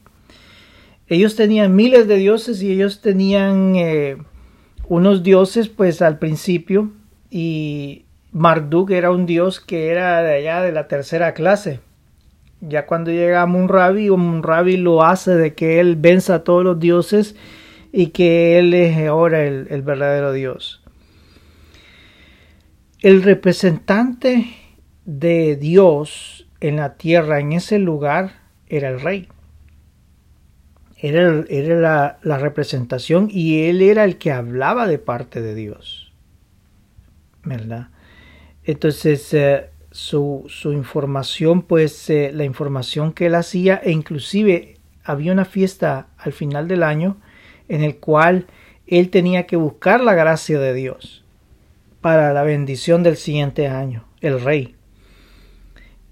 ellos 1.10 1.36
tenían 1.36 1.76
miles 1.76 2.08
de 2.08 2.17
dioses 2.17 2.62
y 2.62 2.72
ellos 2.72 3.02
tenían 3.02 3.76
eh, 3.76 4.17
unos 4.88 5.24
dioses 5.24 5.67
pues 5.67 6.04
al 6.04 6.19
principio 6.19 6.91
y 7.32 8.06
Marduk 8.32 8.91
era 8.91 9.10
un 9.10 9.26
dios 9.26 9.60
que 9.60 9.89
era 9.89 10.22
de 10.22 10.36
allá 10.36 10.62
de 10.62 10.72
la 10.72 10.88
tercera 10.88 11.34
clase. 11.34 11.80
Ya 12.62 12.86
cuando 12.86 13.10
llega 13.10 13.45
Munrabi, 13.48 14.12
Munrabi 14.12 14.78
lo 14.78 15.04
hace 15.04 15.32
de 15.32 15.56
que 15.56 15.80
él 15.80 15.95
venza 15.95 16.36
a 16.36 16.43
todos 16.43 16.63
los 16.63 16.80
dioses 16.80 17.36
y 17.91 18.08
que 18.08 18.60
él 18.60 18.74
es 18.76 19.08
ahora 19.08 19.45
el, 19.45 19.65
el 19.72 19.82
verdadero 19.82 20.32
dios. 20.32 20.84
El 23.00 23.24
representante 23.24 24.45
de 25.06 25.56
Dios 25.56 26.48
en 26.60 26.76
la 26.76 26.98
tierra, 26.98 27.39
en 27.39 27.54
ese 27.54 27.80
lugar, 27.80 28.34
era 28.67 28.89
el 28.89 29.00
rey 29.00 29.30
era, 31.01 31.45
era 31.49 32.19
la, 32.21 32.38
representación 32.38 33.29
y 33.31 33.63
él 33.69 33.81
era 33.81 34.03
el 34.03 34.17
que 34.17 34.31
hablaba 34.31 34.88
de 34.88 34.99
parte 34.99 35.41
de 35.41 35.55
Dios. 35.55 36.12
¿Verdad? 37.43 37.88
Entonces, 38.63 39.33
eh, 39.33 39.69
su, 39.91 40.45
su, 40.49 40.73
información, 40.73 41.62
pues 41.62 42.09
eh, 42.09 42.31
la 42.33 42.43
información 42.43 43.13
que 43.13 43.27
él 43.27 43.35
hacía, 43.35 43.75
e 43.83 43.91
inclusive 43.91 44.77
había 45.03 45.31
una 45.31 45.45
fiesta 45.45 46.07
al 46.17 46.33
final 46.33 46.67
del 46.67 46.83
año 46.83 47.17
en 47.69 47.83
el 47.83 47.97
cual 47.97 48.47
él 48.85 49.09
tenía 49.09 49.47
que 49.47 49.55
buscar 49.55 50.01
la 50.01 50.13
gracia 50.13 50.59
de 50.59 50.73
Dios 50.73 51.23
para 52.01 52.33
la 52.33 52.43
bendición 52.43 53.03
del 53.03 53.17
siguiente 53.17 53.67
año, 53.67 54.05
el 54.21 54.41
rey. 54.41 54.75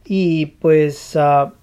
Y 0.06 0.45
pues 0.45 1.15
ah, 1.15 1.54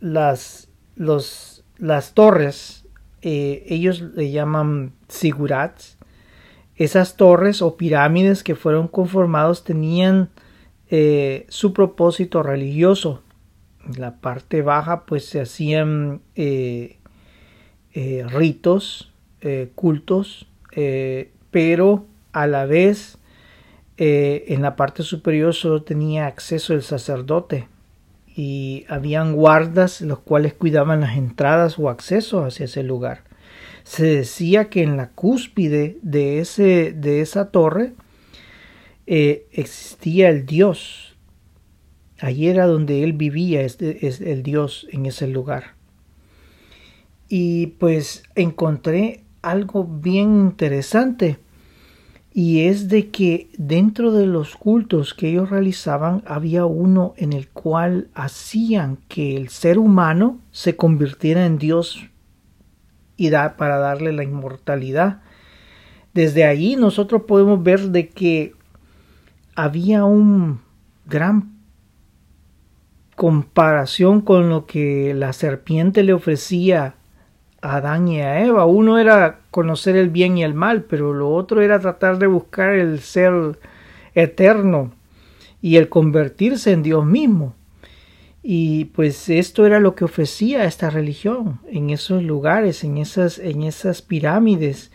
las, 0.00 0.68
los 0.96 1.57
las 1.78 2.14
torres, 2.14 2.84
eh, 3.22 3.64
ellos 3.68 4.00
le 4.00 4.30
llaman 4.30 4.92
sigurats. 5.08 5.96
Esas 6.76 7.16
torres 7.16 7.62
o 7.62 7.76
pirámides 7.76 8.44
que 8.44 8.54
fueron 8.54 8.86
conformados 8.86 9.64
tenían 9.64 10.30
eh, 10.90 11.46
su 11.48 11.72
propósito 11.72 12.42
religioso. 12.42 13.22
En 13.86 14.00
la 14.00 14.16
parte 14.20 14.62
baja 14.62 15.06
pues 15.06 15.24
se 15.24 15.40
hacían 15.40 16.20
eh, 16.36 16.98
ritos, 17.94 19.12
cultos, 19.74 20.46
pero 21.50 22.06
a 22.32 22.46
la 22.46 22.66
vez 22.66 23.18
en 23.96 24.62
la 24.62 24.76
parte 24.76 25.02
superior 25.02 25.54
solo 25.54 25.82
tenía 25.82 26.26
acceso 26.26 26.74
el 26.74 26.82
sacerdote 26.82 27.66
y 28.38 28.84
habían 28.88 29.34
guardas 29.34 30.00
los 30.00 30.20
cuales 30.20 30.54
cuidaban 30.54 31.00
las 31.00 31.18
entradas 31.18 31.76
o 31.76 31.88
accesos 31.88 32.46
hacia 32.46 32.66
ese 32.66 32.84
lugar. 32.84 33.24
Se 33.82 34.04
decía 34.04 34.70
que 34.70 34.84
en 34.84 34.96
la 34.96 35.08
cúspide 35.08 35.98
de, 36.02 36.38
ese, 36.38 36.92
de 36.92 37.20
esa 37.20 37.50
torre 37.50 37.94
eh, 39.08 39.48
existía 39.50 40.28
el 40.28 40.46
Dios. 40.46 41.16
Allí 42.20 42.46
era 42.46 42.66
donde 42.66 43.02
él 43.02 43.12
vivía, 43.12 43.62
es, 43.62 43.76
es 43.80 44.20
el 44.20 44.44
Dios 44.44 44.86
en 44.92 45.06
ese 45.06 45.26
lugar. 45.26 45.74
Y 47.28 47.66
pues 47.80 48.22
encontré 48.36 49.24
algo 49.42 49.82
bien 49.82 50.38
interesante 50.38 51.38
y 52.38 52.68
es 52.68 52.88
de 52.88 53.08
que 53.08 53.50
dentro 53.58 54.12
de 54.12 54.24
los 54.24 54.54
cultos 54.54 55.12
que 55.12 55.28
ellos 55.28 55.50
realizaban 55.50 56.22
había 56.24 56.66
uno 56.66 57.12
en 57.16 57.32
el 57.32 57.48
cual 57.48 58.10
hacían 58.14 58.98
que 59.08 59.36
el 59.36 59.48
ser 59.48 59.76
humano 59.76 60.38
se 60.52 60.76
convirtiera 60.76 61.46
en 61.46 61.58
Dios 61.58 62.06
y 63.16 63.30
da, 63.30 63.56
para 63.56 63.78
darle 63.78 64.12
la 64.12 64.22
inmortalidad. 64.22 65.20
Desde 66.14 66.44
allí 66.44 66.76
nosotros 66.76 67.22
podemos 67.26 67.60
ver 67.60 67.88
de 67.88 68.08
que 68.08 68.54
había 69.56 70.04
un 70.04 70.60
gran 71.06 71.58
comparación 73.16 74.20
con 74.20 74.48
lo 74.48 74.64
que 74.64 75.12
la 75.12 75.32
serpiente 75.32 76.04
le 76.04 76.12
ofrecía 76.12 76.97
a 77.60 77.76
Adán 77.76 78.08
y 78.08 78.20
a 78.20 78.44
Eva. 78.44 78.66
Uno 78.66 78.98
era 78.98 79.40
conocer 79.50 79.96
el 79.96 80.10
bien 80.10 80.38
y 80.38 80.44
el 80.44 80.54
mal, 80.54 80.84
pero 80.84 81.12
lo 81.12 81.30
otro 81.30 81.62
era 81.62 81.80
tratar 81.80 82.18
de 82.18 82.26
buscar 82.26 82.70
el 82.70 83.00
ser 83.00 83.58
eterno 84.14 84.92
y 85.60 85.76
el 85.76 85.88
convertirse 85.88 86.72
en 86.72 86.82
Dios 86.82 87.04
mismo. 87.04 87.54
Y 88.42 88.86
pues 88.86 89.28
esto 89.28 89.66
era 89.66 89.80
lo 89.80 89.94
que 89.94 90.04
ofrecía 90.04 90.64
esta 90.64 90.90
religión 90.90 91.60
en 91.68 91.90
esos 91.90 92.22
lugares, 92.22 92.84
en 92.84 92.98
esas, 92.98 93.38
en 93.38 93.62
esas 93.62 94.00
pirámides. 94.00 94.90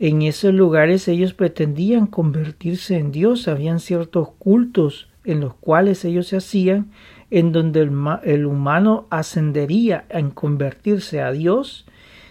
En 0.00 0.22
esos 0.22 0.52
lugares 0.52 1.08
ellos 1.08 1.32
pretendían 1.34 2.06
convertirse 2.06 2.98
en 2.98 3.12
Dios. 3.12 3.48
Habían 3.48 3.80
ciertos 3.80 4.30
cultos 4.38 5.08
en 5.24 5.40
los 5.40 5.54
cuales 5.54 6.04
ellos 6.04 6.28
se 6.28 6.36
hacían, 6.36 6.90
en 7.30 7.52
donde 7.52 7.80
el, 7.80 7.92
el 8.24 8.46
humano 8.46 9.06
ascendería 9.10 10.04
en 10.08 10.30
convertirse 10.30 11.20
a 11.20 11.32
Dios 11.32 11.86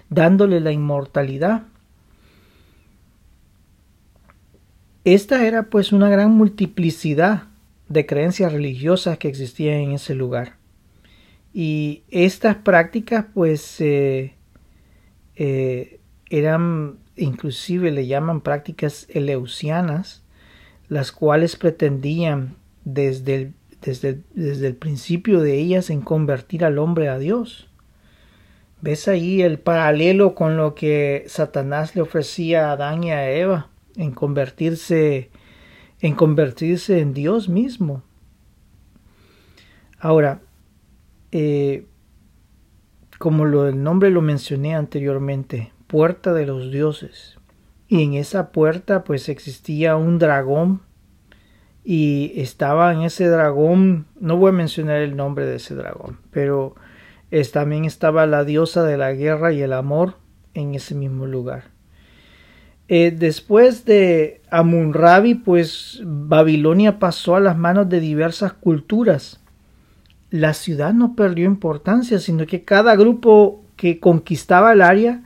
dándole 0.10 0.60
la 0.60 0.72
inmortalidad. 0.72 1.63
Esta 5.04 5.46
era 5.46 5.63
pues 5.63 5.91
una 5.91 6.10
gran 6.10 6.32
multiplicidad 6.32 7.43
de 7.88 8.06
creencias 8.06 8.52
religiosas 8.52 9.17
que 9.17 9.30
existían 9.30 9.76
en 9.76 9.91
ese 9.93 10.15
lugar. 10.15 10.58
Y 11.54 12.04
estas 12.10 12.58
prácticas 12.58 13.26
pues 13.34 13.80
eh, 13.80 14.36
eran, 16.30 16.98
inclusive 17.15 17.91
le 17.91 18.06
llaman 18.06 18.41
prácticas 18.41 19.08
eleusianas, 19.10 20.24
las 20.89 21.12
cuales 21.12 21.56
pretendían 21.56 22.56
desde 22.84 23.54
desde, 23.82 24.22
desde 24.34 24.67
el 24.67 24.76
principio 24.76 25.39
de 25.39 25.58
ellas 25.58 25.89
en 25.89 26.02
convertir 26.02 26.65
al 26.65 26.78
hombre 26.78 27.10
a 27.10 27.17
Dios. 27.17 27.66
Ves 28.82 29.08
ahí 29.08 29.42
el 29.42 29.60
paralelo 29.60 30.36
con 30.36 30.58
lo 30.58 30.76
que 30.76 31.24
Satanás 31.28 31.96
le 31.96 32.02
ofrecía 32.02 32.70
a 32.70 32.74
Adán 32.74 33.04
y 33.04 33.12
a 33.12 33.30
Eva 33.30 33.70
en 33.96 34.12
convertirse 34.12 35.32
en 36.00 36.16
convertirse 36.16 37.00
en 37.00 37.13
Dios 37.13 37.50
mismo. 37.50 38.04
Ahora, 40.00 40.42
eh, 41.32 41.88
como 43.18 43.46
lo, 43.46 43.68
el 43.68 43.82
nombre 43.82 44.12
lo 44.12 44.22
mencioné 44.22 44.76
anteriormente, 44.76 45.74
puerta 45.88 46.34
de 46.34 46.46
los 46.46 46.72
dioses. 46.72 47.38
Y 47.88 48.04
en 48.04 48.13
esa 48.13 48.52
puerta 48.52 49.04
pues 49.04 49.30
existía 49.30 49.96
un 49.96 50.20
dragón 50.20 50.82
y 51.84 52.34
estaba 52.36 52.94
en 52.94 53.02
ese 53.02 53.28
dragón, 53.28 54.08
no 54.20 54.36
voy 54.38 54.50
a 54.50 54.54
mencionar 54.54 54.98
el 54.98 55.16
nombre 55.16 55.46
de 55.46 55.56
ese 55.56 55.74
dragón, 55.74 56.20
pero 56.32 56.76
también 57.52 57.86
estaba 57.86 58.26
la 58.26 58.44
diosa 58.44 58.84
de 58.84 58.98
la 58.98 59.13
guerra 59.13 59.54
y 59.54 59.62
el 59.62 59.74
amor 59.74 60.16
en 60.54 60.76
ese 60.76 60.96
mismo 60.96 61.26
lugar. 61.26 61.66
Eh, 62.90 63.13
después 63.18 63.84
de 63.84 64.42
Amun-Rabi, 64.50 65.36
pues 65.36 66.02
Babilonia 66.06 67.00
pasó 67.00 67.36
a 67.36 67.42
las 67.42 67.58
manos 67.58 67.90
de 67.90 68.00
diversas 68.00 68.54
culturas. 68.54 69.42
La 70.30 70.54
ciudad 70.54 70.94
no 70.94 71.16
perdió 71.16 71.46
importancia, 71.46 72.20
sino 72.20 72.46
que 72.46 72.63
cada 72.63 72.96
grupo 72.96 73.63
que 73.76 74.00
conquistaba 74.00 74.74
el 74.74 74.82
área 74.82 75.22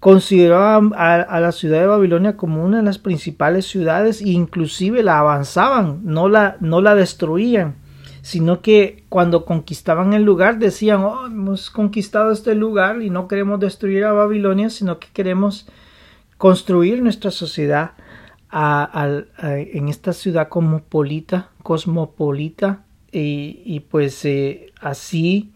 consideraba 0.00 0.82
a, 0.96 1.40
la 1.40 1.52
ciudad 1.52 1.80
de 1.80 1.86
Babilonia 1.86 2.36
como 2.36 2.64
una 2.64 2.78
de 2.78 2.82
las 2.82 2.98
principales 2.98 3.66
ciudades 3.66 4.20
e 4.20 4.30
inclusive 4.30 5.02
la 5.02 5.18
avanzaban, 5.18 6.00
no 6.02 6.28
la, 6.28 6.56
no 6.60 6.80
la 6.80 6.94
destruían, 6.94 7.76
sino 8.22 8.62
que 8.62 9.04
cuando 9.08 9.44
conquistaban 9.44 10.12
el 10.12 10.22
lugar 10.22 10.58
decían, 10.58 11.02
oh, 11.02 11.26
hemos 11.26 11.70
conquistado 11.70 12.30
este 12.30 12.54
lugar 12.54 13.02
y 13.02 13.10
no 13.10 13.26
queremos 13.26 13.58
destruir 13.58 14.04
a 14.04 14.12
Babilonia, 14.12 14.70
sino 14.70 15.00
que 15.00 15.08
queremos 15.12 15.66
construir 16.38 17.02
nuestra 17.02 17.30
sociedad 17.30 17.92
en 18.52 19.88
esta 19.88 20.12
ciudad 20.12 20.48
cosmopolita, 20.48 21.50
cosmopolita 21.62 22.84
y, 23.10 23.80
pues 23.90 24.24
eh, 24.24 24.72
así 24.80 25.52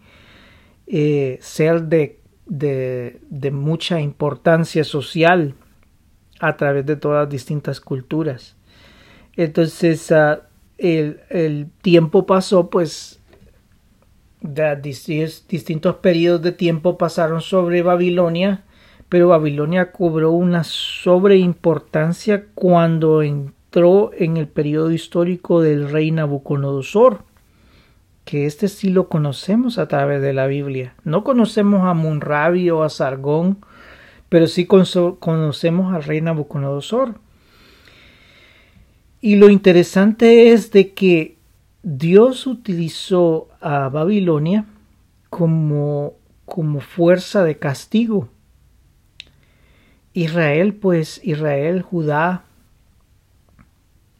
eh, 0.87 1.37
ser 1.41 1.83
de, 1.83 2.19
de, 2.47 3.51
mucha 3.51 4.01
importancia 4.01 4.83
social 4.83 5.53
a 6.39 6.57
través 6.57 6.85
de 6.85 6.95
todas 6.95 7.25
las 7.25 7.29
distintas 7.29 7.79
culturas. 7.79 8.55
Entonces 9.35 10.11
ah, 10.11 10.46
el, 10.77 11.69
tiempo 11.81 12.25
pasó, 12.25 12.69
pues 12.69 13.19
de 14.41 14.75
distintos 14.75 15.95
periodos 15.95 16.41
de 16.41 16.51
tiempo 16.51 16.97
pasaron 16.97 17.41
sobre 17.41 17.81
Babilonia 17.81 18.63
pero 19.09 19.29
Babilonia 19.29 19.91
cobró 19.91 20.31
una 20.31 20.63
sobreimportancia 20.63 22.45
cuando 22.53 23.21
entró 23.21 24.11
en 24.13 24.37
el 24.37 24.47
periodo 24.47 24.91
histórico 24.91 25.61
del 25.61 25.89
rey 25.89 26.11
Nabucodonosor, 26.11 27.19
que 28.25 28.45
este 28.45 28.67
sí 28.67 28.89
lo 28.89 29.07
conocemos 29.07 29.77
a 29.77 29.87
través 29.87 30.21
de 30.21 30.33
la 30.33 30.47
Biblia. 30.47 30.93
No 31.05 31.23
conocemos 31.23 31.85
a 31.85 31.93
Munrabi 31.93 32.69
o 32.69 32.83
a 32.83 32.89
Sargón, 32.89 33.59
pero 34.27 34.47
sí 34.47 34.65
conocemos 34.65 35.93
al 35.93 36.03
rey 36.03 36.19
Nabucodonosor. 36.19 37.15
Y 39.21 39.35
lo 39.35 39.49
interesante 39.49 40.51
es 40.51 40.71
de 40.71 40.93
que 40.93 41.37
Dios 41.83 42.47
utilizó 42.47 43.49
a 43.61 43.89
Babilonia 43.89 44.65
como, 45.29 46.13
como 46.45 46.79
fuerza 46.81 47.43
de 47.43 47.57
castigo. 47.57 48.29
Israel, 50.13 50.73
pues 50.73 51.21
Israel, 51.23 51.81
Judá, 51.81 52.43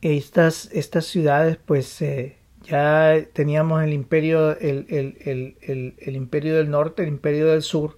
estas, 0.02 0.70
estas 0.72 1.06
ciudades, 1.06 1.58
pues 1.66 2.02
eh, 2.02 2.38
ya 2.64 3.16
teníamos 3.34 3.84
el 3.84 3.94
imperio, 3.94 4.58
el, 4.60 4.86
el, 4.90 6.16
imperio 6.16 6.56
del 6.56 6.70
norte, 6.70 7.04
el 7.04 7.10
imperio 7.10 7.48
del 7.48 7.62
sur, 7.62 7.98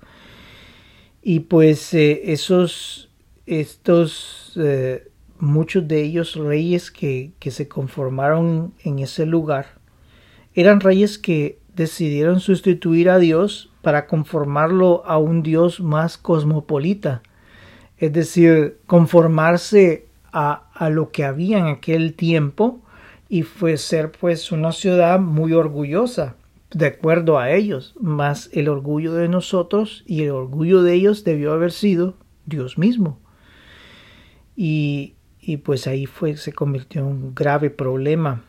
y 1.21 1.41
pues 1.41 1.93
eh, 1.93 2.31
esos, 2.31 3.09
estos, 3.45 4.53
eh, 4.57 5.09
muchos 5.39 5.87
de 5.87 6.03
ellos 6.03 6.35
reyes 6.35 6.91
que, 6.91 7.31
que 7.39 7.51
se 7.51 7.67
conformaron 7.67 8.73
en 8.83 8.99
ese 8.99 9.25
lugar, 9.25 9.79
eran 10.53 10.79
reyes 10.79 11.17
que 11.17 11.59
decidieron 11.75 12.39
sustituir 12.39 13.09
a 13.09 13.19
Dios 13.19 13.71
para 13.81 14.07
conformarlo 14.07 15.03
a 15.05 15.17
un 15.17 15.43
Dios 15.43 15.79
más 15.79 16.17
cosmopolita, 16.17 17.21
es 17.97 18.11
decir, 18.11 18.79
conformarse 18.85 20.07
a, 20.31 20.89
lo 20.91 21.11
que 21.11 21.23
había 21.23 21.57
en 21.57 21.67
aquel 21.67 22.13
tiempo 22.13 22.81
y 23.27 23.43
fue 23.43 23.77
ser 23.77 24.11
pues 24.11 24.51
una 24.51 24.71
ciudad 24.71 25.19
muy 25.19 25.53
orgullosa 25.53 26.35
de 26.71 26.87
acuerdo 26.87 27.39
a 27.39 27.51
ellos, 27.51 27.95
más 27.99 28.49
el 28.53 28.69
orgullo 28.69 29.13
de 29.13 29.27
nosotros 29.27 30.03
y 30.05 30.23
el 30.23 30.31
orgullo 30.31 30.83
de 30.83 30.93
ellos 30.93 31.23
debió 31.23 31.53
haber 31.53 31.71
sido 31.71 32.15
Dios 32.45 32.77
mismo. 32.77 33.19
Y, 34.55 35.15
y 35.49 35.57
pues 35.57 35.87
ahí 35.87 36.05
fue, 36.05 36.37
se 36.37 36.53
convirtió 36.53 37.01
en 37.01 37.07
un 37.07 37.33
grave 37.33 37.71
problema 37.71 38.43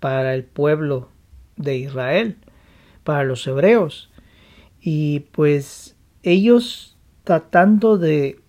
para 0.00 0.34
el 0.34 0.42
pueblo 0.42 1.10
de 1.56 1.76
Israel, 1.76 2.38
para 3.04 3.24
los 3.24 3.46
hebreos. 3.46 4.10
Y 4.80 5.20
pues 5.32 5.96
ellos 6.22 6.96
tratando 7.24 7.98
de 7.98 8.40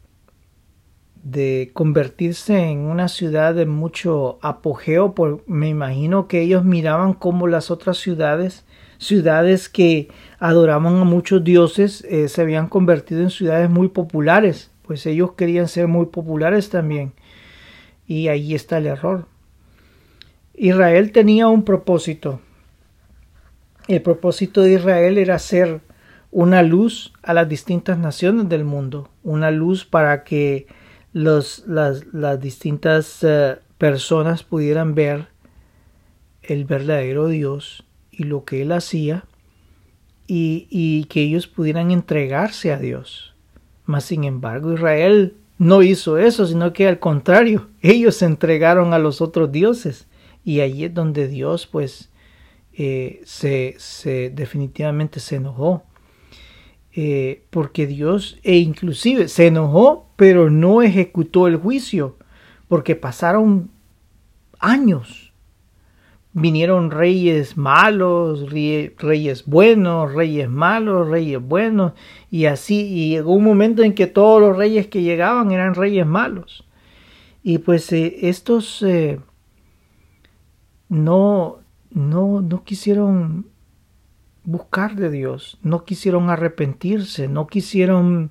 de 1.22 1.72
convertirse 1.74 2.58
en 2.58 2.80
una 2.80 3.10
ciudad 3.10 3.54
de 3.54 3.66
mucho 3.66 4.40
apogeo, 4.42 5.14
por, 5.14 5.44
me 5.46 5.68
imagino 5.68 6.30
que 6.30 6.40
ellos 6.42 6.64
miraban 6.64 7.14
como 7.14 7.48
las 7.48 7.70
otras 7.70 7.98
ciudades, 7.98 8.64
ciudades 9.00 9.68
que 9.68 10.08
adoraban 10.40 10.96
a 10.96 11.04
muchos 11.04 11.44
dioses, 11.44 12.06
eh, 12.06 12.30
se 12.30 12.42
habían 12.42 12.70
convertido 12.70 13.24
en 13.24 13.32
ciudades 13.32 13.70
muy 13.70 13.90
populares, 13.90 14.72
pues 14.84 15.06
ellos 15.06 15.34
querían 15.34 15.68
ser 15.68 15.90
muy 15.90 16.06
populares 16.06 16.70
también. 16.70 17.12
Y 18.08 18.30
ahí 18.30 18.56
está 18.56 18.78
el 18.78 18.88
error. 18.88 19.28
Israel 20.56 21.12
tenía 21.12 21.48
un 21.48 21.64
propósito. 21.64 22.42
El 23.88 24.02
propósito 24.02 24.62
de 24.62 24.74
Israel 24.74 25.18
era 25.18 25.38
ser 25.38 25.82
una 26.32 26.64
luz 26.64 27.14
a 27.22 27.34
las 27.34 27.48
distintas 27.48 27.98
naciones 27.98 28.50
del 28.50 28.64
mundo, 28.64 29.10
una 29.24 29.52
luz 29.52 29.86
para 29.86 30.24
que 30.24 30.68
las, 31.14 31.64
las 31.68 32.40
distintas 32.42 33.24
eh, 33.24 33.58
personas 33.78 34.44
pudieran 34.44 34.96
ver 34.96 35.28
el 36.42 36.66
verdadero 36.66 37.28
Dios 37.28 37.86
y 38.12 38.24
lo 38.24 38.44
que 38.44 38.62
Él 38.64 38.72
hacía 38.72 39.26
y, 40.28 40.68
y 40.70 41.06
que 41.06 41.22
ellos 41.22 41.48
pudieran 41.48 41.92
entregarse 41.92 42.74
a 42.74 42.80
Dios. 42.80 43.36
Mas 43.86 44.06
sin 44.06 44.24
embargo 44.24 44.74
Israel 44.74 45.36
no 45.58 45.82
hizo 45.82 46.18
eso, 46.18 46.46
sino 46.46 46.74
que 46.74 46.88
al 46.88 47.00
contrario, 47.00 47.70
ellos 47.82 48.16
se 48.16 48.26
entregaron 48.26 48.94
a 48.94 49.00
los 49.00 49.22
otros 49.22 49.52
dioses 49.52 50.08
y 50.44 50.62
allí 50.62 50.86
es 50.86 50.94
donde 50.94 51.28
Dios 51.28 51.68
pues 51.68 52.10
eh, 52.74 53.22
se, 53.26 53.76
se 53.78 54.30
definitivamente 54.30 55.20
se 55.20 55.38
enojó 55.38 55.84
eh, 57.00 57.44
porque 57.52 57.86
Dios 57.86 58.40
e 58.42 58.58
inclusive 58.58 59.28
se 59.28 59.46
enojó, 59.46 60.10
pero 60.16 60.50
no 60.50 60.82
ejecutó 60.82 61.46
el 61.46 61.58
juicio, 61.58 62.18
porque 62.68 62.96
pasaron 62.96 63.70
años. 64.58 65.27
Vinieron 66.40 66.92
reyes 66.92 67.58
malos, 67.58 68.52
reyes 68.52 69.46
buenos, 69.48 70.14
reyes 70.14 70.48
malos, 70.48 71.08
reyes 71.08 71.42
buenos, 71.42 71.94
y 72.30 72.46
así, 72.46 72.76
y 72.82 73.10
llegó 73.10 73.34
un 73.34 73.44
momento 73.44 73.82
en 73.82 73.96
que 73.96 74.06
todos 74.06 74.40
los 74.40 74.56
reyes 74.56 74.86
que 74.86 75.02
llegaban 75.02 75.50
eran 75.50 75.74
reyes 75.74 76.06
malos. 76.06 76.64
Y 77.42 77.58
pues 77.58 77.92
eh, 77.92 78.28
estos 78.30 78.84
eh, 78.84 79.20
no, 80.90 81.58
no, 81.90 82.42
no 82.42 82.64
quisieron 82.64 83.48
buscar 84.44 84.96
de 84.96 85.10
Dios, 85.10 85.58
no 85.64 85.86
quisieron 85.86 86.30
arrepentirse, 86.30 87.28
no 87.28 87.48
quisieron 87.48 88.30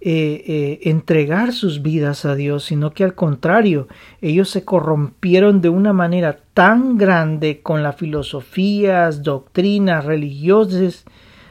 eh, 0.00 0.44
eh, 0.46 0.80
entregar 0.88 1.52
sus 1.52 1.82
vidas 1.82 2.24
a 2.24 2.36
Dios, 2.36 2.64
sino 2.64 2.92
que 2.92 3.02
al 3.02 3.16
contrario, 3.16 3.88
ellos 4.20 4.48
se 4.48 4.64
corrompieron 4.64 5.60
de 5.60 5.70
una 5.70 5.92
manera 5.92 6.38
tan 6.54 6.96
grande 6.98 7.62
con 7.62 7.82
las 7.82 7.96
filosofías, 7.96 9.24
doctrinas 9.24 10.04
religiosas, 10.04 11.04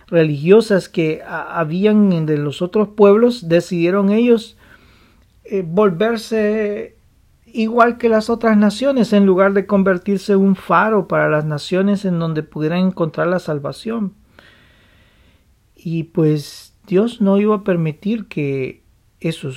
religiosas 0.08 0.88
que 0.88 1.22
habían 1.28 2.26
de 2.26 2.38
los 2.38 2.62
otros 2.62 2.88
pueblos, 2.88 3.50
decidieron 3.50 4.12
ellos 4.12 4.58
eh, 5.44 5.66
volverse 5.68 6.96
igual 7.46 7.98
que 7.98 8.08
las 8.08 8.30
otras 8.30 8.56
naciones, 8.56 9.12
en 9.12 9.26
lugar 9.26 9.52
de 9.52 9.66
convertirse 9.66 10.34
en 10.34 10.40
un 10.40 10.56
faro 10.56 11.10
para 11.10 11.30
las 11.30 11.44
naciones 11.44 12.06
en 12.06 12.18
donde 12.20 12.44
pudieran 12.44 12.80
encontrar 12.80 13.28
la 13.28 13.40
salvación. 13.40 14.14
Y 15.76 16.04
pues 16.04 16.67
Dios 16.88 17.22
no 17.22 17.38
iba 17.38 17.56
a 17.58 17.64
permitir 17.64 18.28
que, 18.28 18.82
eso 19.20 19.50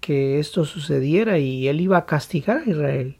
que 0.00 0.38
esto 0.38 0.64
sucediera 0.64 1.38
y 1.38 1.68
él 1.68 1.80
iba 1.80 1.98
a 1.98 2.06
castigar 2.06 2.58
a 2.58 2.70
Israel. 2.70 3.16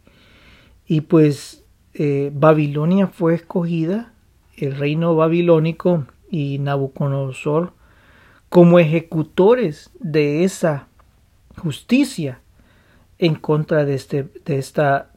Y 0.87 1.03
pues 1.03 1.65
eh, 1.95 2.31
Babilonia 2.33 3.09
fue 3.09 3.35
escogida, 3.35 4.13
el 4.57 4.77
reino 4.77 5.17
babilónico 5.17 6.07
y 6.31 6.59
Nabucodonosor, 6.61 7.73
como 8.49 8.79
ejecutores 8.79 9.91
de 9.99 10.45
esa 10.45 10.87
justicia 11.57 12.41
en 13.19 13.35
contra 13.35 13.85
de, 13.85 13.95
este, 13.95 14.29
de 14.45 14.59
esta 14.59 15.11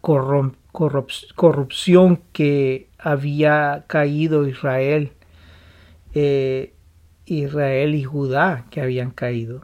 corrupción 1.35 2.21
que 2.33 2.89
había 2.97 3.85
caído 3.87 4.47
Israel, 4.47 5.11
eh, 6.13 6.73
Israel 7.39 7.95
y 7.95 8.03
Judá 8.03 8.65
que 8.69 8.81
habían 8.81 9.11
caído. 9.11 9.61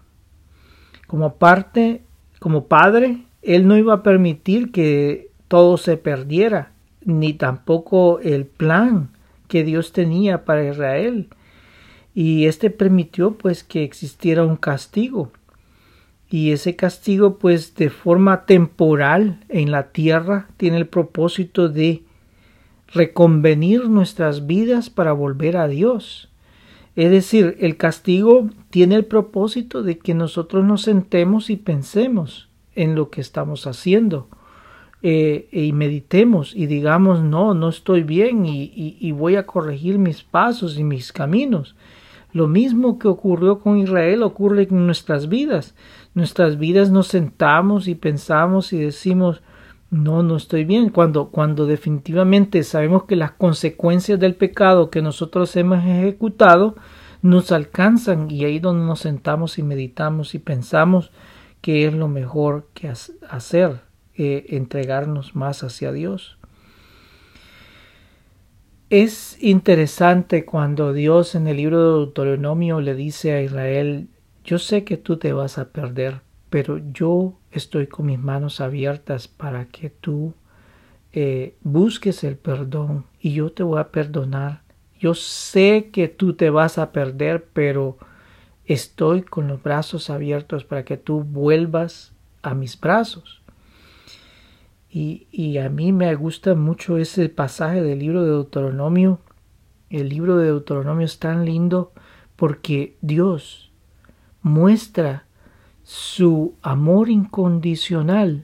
Como 1.08 1.36
parte, 1.36 2.02
como 2.40 2.68
padre, 2.68 3.24
él 3.42 3.68
no 3.68 3.78
iba 3.78 3.94
a 3.94 4.04
permitir 4.04 4.72
que 4.72 5.30
todo 5.48 5.78
se 5.78 5.98
perdiera, 5.98 6.72
ni 7.06 7.34
tampoco 7.34 8.20
el 8.20 8.46
plan 8.46 9.10
que 9.48 9.64
Dios 9.64 9.94
tenía 9.94 10.44
para 10.44 10.68
Israel. 10.70 11.30
Y 12.14 12.46
este 12.46 12.70
permitió 12.70 13.38
pues 13.38 13.64
que 13.64 13.84
existiera 13.84 14.44
un 14.44 14.58
castigo 14.58 15.32
y 16.30 16.52
ese 16.52 16.76
castigo 16.76 17.38
pues 17.38 17.76
de 17.76 17.90
forma 17.90 18.46
temporal 18.46 19.40
en 19.50 19.72
la 19.72 19.92
tierra 19.92 20.48
tiene 20.58 20.78
el 20.78 20.88
propósito 20.88 21.70
de 21.70 22.04
reconvenir 22.88 23.90
nuestras 23.90 24.46
vidas 24.46 24.90
para 24.90 25.14
volver 25.14 25.58
a 25.58 25.68
Dios. 25.68 26.27
Es 26.98 27.10
decir, 27.10 27.56
el 27.62 27.78
castigo 27.78 28.50
tiene 28.70 28.96
el 28.96 29.06
propósito 29.06 29.84
de 29.84 29.98
que 29.98 30.14
nosotros 30.14 30.66
nos 30.66 30.82
sentemos 30.82 31.50
y 31.50 31.56
pensemos 31.56 32.50
en 32.76 32.96
lo 32.96 33.10
que 33.10 33.22
estamos 33.22 33.68
haciendo 33.68 34.28
eh, 35.02 35.48
y 35.54 35.72
meditemos 35.72 36.54
y 36.54 36.66
digamos 36.66 37.22
no, 37.22 37.54
no 37.54 37.70
estoy 37.70 38.04
bien 38.04 38.46
y 38.46 39.12
voy 39.14 39.38
a 39.38 39.46
corregir 39.46 39.98
mis 39.98 40.24
pasos 40.24 40.78
y 40.78 40.84
mis 40.84 41.14
caminos. 41.14 41.76
Lo 42.34 42.50
mismo 42.50 43.00
que 43.00 43.08
ocurrió 43.08 43.60
con 43.60 43.78
Israel 43.78 44.22
ocurre 44.22 44.68
en 44.70 44.86
nuestras 44.86 45.30
vidas 45.30 45.74
nuestras 46.18 46.58
vidas 46.58 46.90
nos 46.90 47.10
sentamos 47.10 47.88
y 47.88 47.94
pensamos 47.94 48.74
y 48.74 48.80
decimos 48.80 49.44
no, 49.90 50.22
no 50.22 50.36
estoy 50.36 50.66
bien, 50.66 50.90
cuando, 50.90 51.30
cuando 51.30 51.66
definitivamente 51.66 52.64
sabemos 52.64 53.06
que 53.06 53.16
las 53.16 53.32
consecuencias 53.32 54.20
del 54.20 54.36
pecado 54.36 54.90
que 54.90 55.02
nosotros 55.02 55.56
hemos 55.56 55.84
ejecutado 55.84 56.76
nos 57.22 57.52
alcanzan 57.52 58.30
y 58.30 58.46
ahí 58.46 58.60
donde 58.60 58.86
nos 58.86 59.00
sentamos 59.00 59.58
y 59.58 59.64
meditamos 59.64 60.36
y 60.36 60.40
pensamos 60.40 61.12
que 61.62 61.86
es 61.86 61.94
lo 61.94 62.08
mejor 62.08 62.68
que 62.74 62.90
hacer, 62.90 63.82
eh, 64.16 64.46
entregarnos 64.50 65.36
más 65.36 65.64
hacia 65.64 65.92
Dios. 65.92 66.38
Es 68.90 69.42
interesante 69.44 70.46
cuando 70.46 70.94
Dios 70.94 71.36
en 71.36 71.48
el 71.48 71.58
libro 71.58 71.80
de 71.80 72.00
Deuteronomio 72.00 72.80
le 72.80 72.96
dice 72.96 73.34
a 73.34 73.42
Israel 73.42 74.08
yo 74.48 74.60
sé 74.60 74.86
que 74.86 74.96
tú 74.96 75.18
te 75.18 75.34
vas 75.34 75.58
a 75.58 75.72
perder, 75.72 76.22
pero 76.58 76.80
yo 76.92 77.36
estoy 77.52 77.86
con 77.86 78.08
mis 78.08 78.18
manos 78.18 78.62
abiertas 78.62 79.28
para 79.28 79.66
que 79.66 79.92
tú 79.92 80.34
eh, 81.14 81.56
busques 81.62 82.24
el 82.24 82.36
perdón 82.36 83.06
y 83.20 83.34
yo 83.34 83.52
te 83.52 83.62
voy 83.62 83.80
a 83.80 83.90
perdonar. 83.90 84.64
Yo 85.00 85.14
sé 85.14 85.92
que 85.94 86.08
tú 86.08 86.34
te 86.34 86.50
vas 86.50 86.80
a 86.80 86.92
perder, 86.92 87.46
pero 87.54 88.00
estoy 88.66 89.22
con 89.22 89.48
los 89.48 89.62
brazos 89.62 90.10
abiertos 90.10 90.64
para 90.64 90.84
que 90.84 90.98
tú 90.98 91.22
vuelvas 91.22 92.12
a 92.42 92.56
mis 92.56 92.82
brazos. 92.82 93.44
Y, 94.90 95.28
y, 95.32 95.60
a 95.60 95.70
mí 95.70 95.92
me 95.92 96.16
gusta 96.16 96.56
mucho 96.56 96.98
ese 96.98 97.30
pasaje 97.30 97.84
del 97.84 98.00
libro 98.00 98.24
de 98.24 98.32
Deuteronomio. 98.32 99.20
El 99.92 100.10
libro 100.10 100.38
de 100.38 100.48
Deuteronomio 100.48 101.06
es 101.06 101.20
tan 101.20 101.46
lindo 101.46 101.92
porque 102.36 102.98
Dios 103.02 103.70
muestra 104.42 105.27
su 105.88 106.54
amor 106.64 107.10
incondicional. 107.10 108.44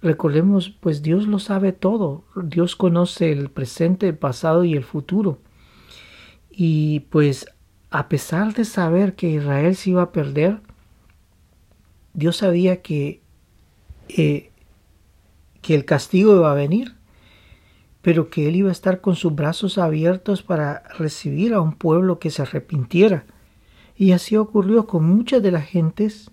Recordemos, 0.00 0.70
pues 0.70 1.02
Dios 1.02 1.26
lo 1.26 1.40
sabe 1.40 1.72
todo. 1.72 2.22
Dios 2.44 2.76
conoce 2.76 3.32
el 3.32 3.50
presente, 3.50 4.06
el 4.06 4.16
pasado 4.16 4.62
y 4.62 4.74
el 4.74 4.84
futuro. 4.84 5.40
Y 6.48 7.00
pues 7.10 7.46
a 7.90 8.08
pesar 8.08 8.54
de 8.54 8.64
saber 8.64 9.16
que 9.16 9.28
Israel 9.28 9.74
se 9.74 9.90
iba 9.90 10.02
a 10.02 10.12
perder, 10.12 10.60
Dios 12.14 12.36
sabía 12.36 12.80
que, 12.80 13.22
eh, 14.08 14.52
que 15.62 15.74
el 15.74 15.84
castigo 15.84 16.36
iba 16.36 16.52
a 16.52 16.54
venir, 16.54 16.94
pero 18.02 18.30
que 18.30 18.46
Él 18.46 18.54
iba 18.54 18.68
a 18.68 18.72
estar 18.72 19.00
con 19.00 19.16
sus 19.16 19.34
brazos 19.34 19.78
abiertos 19.78 20.44
para 20.44 20.84
recibir 20.96 21.54
a 21.54 21.60
un 21.60 21.72
pueblo 21.72 22.20
que 22.20 22.30
se 22.30 22.42
arrepintiera 22.42 23.24
y 24.00 24.12
así 24.12 24.34
ocurrió 24.38 24.86
con 24.86 25.04
muchas 25.04 25.42
de 25.42 25.50
las 25.50 25.66
gentes 25.66 26.30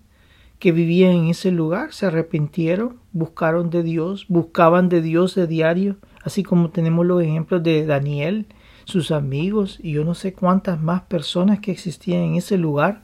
que 0.58 0.72
vivían 0.72 1.12
en 1.12 1.28
ese 1.28 1.52
lugar, 1.52 1.92
se 1.92 2.06
arrepintieron, 2.06 2.96
buscaron 3.12 3.70
de 3.70 3.84
Dios, 3.84 4.26
buscaban 4.30 4.88
de 4.88 5.02
Dios 5.02 5.36
de 5.36 5.48
diario, 5.48 5.98
así 6.24 6.44
como 6.44 6.70
tenemos 6.70 7.06
los 7.06 7.22
ejemplos 7.22 7.62
de 7.64 7.86
Daniel, 7.86 8.46
sus 8.86 9.12
amigos 9.12 9.80
y 9.84 9.92
yo 9.92 10.06
no 10.06 10.16
sé 10.16 10.32
cuántas 10.32 10.82
más 10.82 11.02
personas 11.02 11.60
que 11.60 11.72
existían 11.72 12.22
en 12.22 12.36
ese 12.36 12.58
lugar, 12.58 13.04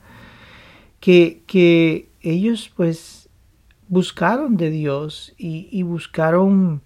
que, 1.02 1.44
que 1.46 2.08
ellos 2.22 2.72
pues 2.74 3.28
buscaron 3.90 4.56
de 4.56 4.70
Dios 4.70 5.34
y, 5.38 5.84
buscaron 5.84 6.82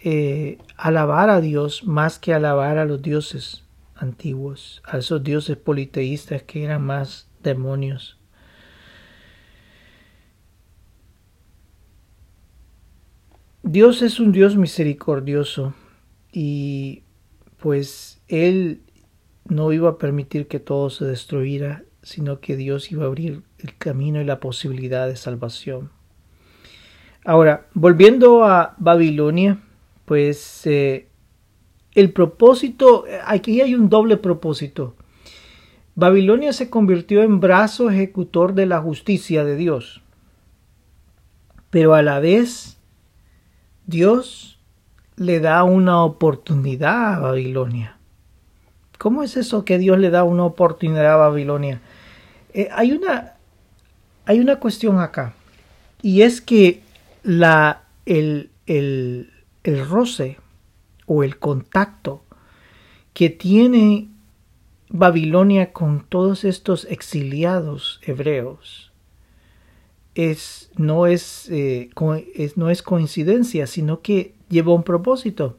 eh, 0.00 0.58
alabar 0.76 1.30
a 1.30 1.40
Dios 1.40 1.82
más 1.82 2.18
que 2.18 2.34
alabar 2.34 2.76
a 2.76 2.84
los 2.84 3.00
dioses 3.00 3.64
antiguos, 4.00 4.82
a 4.84 4.98
esos 4.98 5.22
dioses 5.22 5.56
politeístas 5.56 6.42
que 6.42 6.64
eran 6.64 6.82
más 6.82 7.28
demonios. 7.42 8.18
Dios 13.62 14.02
es 14.02 14.18
un 14.18 14.32
Dios 14.32 14.56
misericordioso 14.56 15.74
y 16.32 17.02
pues 17.58 18.20
Él 18.26 18.82
no 19.44 19.72
iba 19.72 19.90
a 19.90 19.98
permitir 19.98 20.48
que 20.48 20.60
todo 20.60 20.90
se 20.90 21.04
destruyera, 21.04 21.84
sino 22.02 22.40
que 22.40 22.56
Dios 22.56 22.90
iba 22.90 23.04
a 23.04 23.08
abrir 23.08 23.42
el 23.58 23.76
camino 23.76 24.20
y 24.20 24.24
la 24.24 24.40
posibilidad 24.40 25.06
de 25.06 25.16
salvación. 25.16 25.90
Ahora, 27.24 27.68
volviendo 27.74 28.44
a 28.44 28.74
Babilonia, 28.78 29.58
pues 30.06 30.66
eh, 30.66 31.09
el 32.00 32.12
propósito, 32.12 33.04
aquí 33.24 33.60
hay 33.60 33.74
un 33.74 33.88
doble 33.88 34.16
propósito. 34.16 34.94
Babilonia 35.94 36.52
se 36.52 36.70
convirtió 36.70 37.22
en 37.22 37.40
brazo 37.40 37.90
ejecutor 37.90 38.54
de 38.54 38.66
la 38.66 38.80
justicia 38.80 39.44
de 39.44 39.56
Dios. 39.56 40.02
Pero 41.70 41.94
a 41.94 42.02
la 42.02 42.20
vez, 42.20 42.78
Dios 43.86 44.58
le 45.16 45.40
da 45.40 45.64
una 45.64 46.02
oportunidad 46.02 47.14
a 47.14 47.18
Babilonia. 47.18 47.98
¿Cómo 48.98 49.22
es 49.22 49.36
eso 49.36 49.64
que 49.64 49.78
Dios 49.78 49.98
le 49.98 50.10
da 50.10 50.24
una 50.24 50.44
oportunidad 50.44 51.12
a 51.12 51.16
Babilonia? 51.16 51.80
Eh, 52.54 52.68
hay, 52.72 52.92
una, 52.92 53.34
hay 54.26 54.40
una 54.40 54.56
cuestión 54.56 54.98
acá. 54.98 55.34
Y 56.02 56.22
es 56.22 56.40
que 56.40 56.82
la, 57.22 57.82
el, 58.06 58.50
el, 58.66 59.30
el 59.64 59.88
roce 59.88 60.38
o 61.12 61.24
el 61.24 61.40
contacto 61.40 62.22
que 63.14 63.30
tiene 63.30 64.06
Babilonia 64.90 65.72
con 65.72 66.06
todos 66.08 66.44
estos 66.44 66.84
exiliados 66.84 67.98
hebreos 68.04 68.92
es, 70.14 70.70
no, 70.76 71.08
es, 71.08 71.48
eh, 71.50 71.90
es, 72.36 72.56
no 72.56 72.70
es 72.70 72.82
coincidencia, 72.82 73.66
sino 73.66 74.02
que 74.02 74.36
lleva 74.48 74.72
un 74.72 74.84
propósito. 74.84 75.58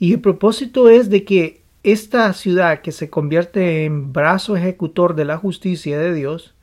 Y 0.00 0.14
el 0.14 0.20
propósito 0.20 0.88
es 0.88 1.08
de 1.08 1.22
que 1.22 1.62
esta 1.84 2.32
ciudad 2.32 2.80
que 2.80 2.90
se 2.90 3.10
convierte 3.10 3.84
en 3.84 4.12
brazo 4.12 4.56
ejecutor 4.56 5.14
de 5.14 5.24
la 5.24 5.36
justicia 5.36 6.00
de 6.00 6.12
Dios, 6.12 6.56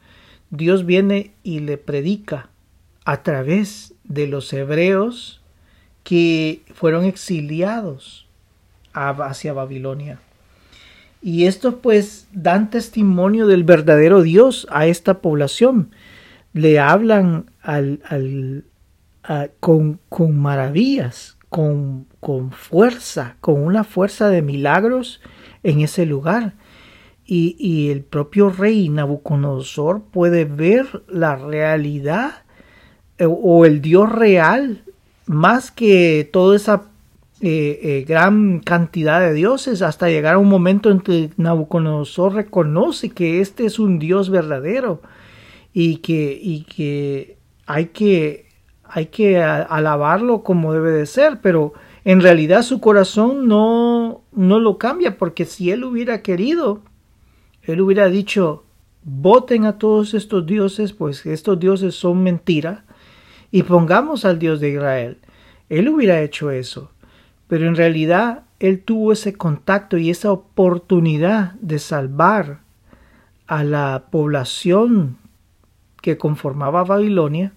Dios 0.50 0.86
viene 0.86 1.32
y 1.43 1.62
le 1.62 1.78
predica 1.78 2.50
a 3.06 3.24
través 3.24 3.93
de 4.04 4.28
los 4.28 4.52
hebreos 4.52 5.45
que 6.06 6.62
fueron 6.76 7.03
exiliados 7.03 8.28
hacia 8.93 9.53
Babilonia. 9.53 10.20
Y 11.22 11.47
estos 11.47 11.74
pues 11.82 12.28
dan 12.32 12.70
testimonio 12.70 13.47
del 13.47 13.64
verdadero 13.64 14.22
Dios 14.22 14.68
a 14.70 14.86
esta 14.86 15.16
población. 15.16 15.89
Le 16.53 16.80
hablan 16.80 17.49
al, 17.64 18.64
con, 19.60 19.99
con, 20.08 20.39
maravillas, 20.39 21.38
con, 21.49 22.06
con 22.20 22.51
fuerza, 22.51 23.38
con 23.41 23.60
una 23.62 23.84
fuerza 23.84 24.30
de 24.30 24.43
milagros 24.43 25.22
en 25.64 25.82
ese 25.82 26.06
lugar. 26.06 26.53
y, 27.26 27.89
el 27.89 28.03
propio 28.03 28.51
rey 28.51 28.89
Nabucodonosor 28.89 30.03
puede 30.03 30.45
ver 30.45 31.03
la 31.08 31.36
realidad 31.36 32.43
eh, 33.18 33.26
o 33.28 33.66
el 33.66 33.82
Dios 33.82 34.12
real 34.12 34.84
más 35.28 35.71
que 35.71 36.30
toda 36.32 36.55
esa 36.55 36.84
eh, 37.41 37.80
eh, 37.82 38.05
gran 38.07 38.59
cantidad 38.59 39.19
de 39.19 39.34
dioses 39.34 39.82
hasta 39.82 40.09
llegar 40.09 40.36
a 40.36 40.39
un 40.39 40.49
momento 40.49 40.89
en 40.89 41.01
que 41.01 41.32
Nabucodonosor 41.38 42.34
reconoce 42.34 43.09
que 43.09 43.41
este 43.41 43.65
es 43.65 43.78
un 43.78 43.99
Dios 43.99 44.30
verdadero 44.30 45.01
y 45.73 45.97
que, 45.97 46.39
y 46.41 46.63
que 46.63 47.38
hay 47.65 47.88
que 47.88 48.45
hay 48.88 49.07
que 49.07 49.41
alabarlo 49.41 50.43
como 50.43 50.71
debe 50.71 50.91
de 50.91 51.05
ser, 51.05 51.39
pero 51.41 51.73
en 52.05 52.21
realidad 52.21 52.61
su 52.61 52.80
corazón 52.80 53.47
no, 53.47 54.21
no 54.32 54.59
lo 54.59 54.78
cambia, 54.78 55.17
porque 55.17 55.43
si 55.43 55.71
él 55.71 55.84
hubiera 55.84 56.21
querido, 56.21 56.82
él 57.63 57.82
hubiera 57.82 58.07
dicho, 58.07 58.63
voten 59.03 59.65
a 59.65 59.78
todos 59.78 60.13
estos 60.13 60.45
dioses, 60.45 60.93
pues 60.93 61.26
estos 61.26 61.59
dioses 61.59 61.95
son 61.95 62.23
mentira, 62.23 62.84
y 63.56 63.64
pongamos 63.64 64.26
al 64.26 64.38
Dios 64.38 64.60
de 64.60 64.72
Israel. 64.72 65.18
Él 65.70 65.88
hubiera 65.88 66.20
hecho 66.20 66.51
eso, 66.51 66.91
pero 67.47 67.68
en 67.68 67.78
realidad 67.78 68.43
él 68.60 68.84
tuvo 68.84 69.14
ese 69.14 69.32
contacto 69.32 69.97
y 69.97 70.10
esa 70.10 70.30
oportunidad 70.34 71.53
de 71.62 71.80
salvar 71.80 72.60
a 73.47 73.64
la 73.64 74.08
población 74.12 75.16
que 76.01 76.18
conformaba 76.18 76.84
Babilonia, 76.84 77.53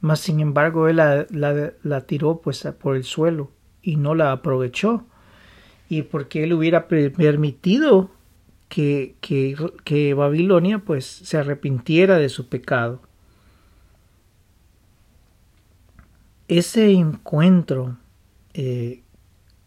mas 0.00 0.20
sin 0.20 0.38
embargo 0.38 0.86
él 0.86 0.98
la, 0.98 2.00
tiró 2.02 2.40
pues 2.40 2.62
por 2.80 2.94
el 2.94 3.02
suelo 3.02 3.50
y 3.82 3.96
no 3.96 4.14
la 4.14 4.30
aprovechó. 4.30 5.06
Y 5.88 6.02
porque 6.02 6.44
él 6.44 6.52
hubiera 6.52 6.86
permitido 6.86 8.12
que, 8.68 9.16
que, 9.20 10.14
Babilonia 10.14 10.78
pues 10.78 11.04
se 11.04 11.36
arrepintiera 11.36 12.16
de 12.16 12.28
su 12.28 12.48
pecado. 12.48 13.00
Ese 16.48 16.92
encuentro 16.92 17.98
eh, 18.54 19.02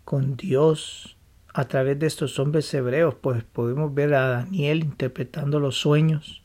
con 0.05 0.37
Dios 0.37 1.17
a 1.53 1.65
través 1.65 1.99
de 1.99 2.07
estos 2.07 2.39
hombres 2.39 2.73
hebreos, 2.73 3.15
pues 3.19 3.43
podemos 3.43 3.93
ver 3.93 4.13
a 4.13 4.29
Daniel 4.29 4.83
interpretando 4.83 5.59
los 5.59 5.79
sueños, 5.79 6.43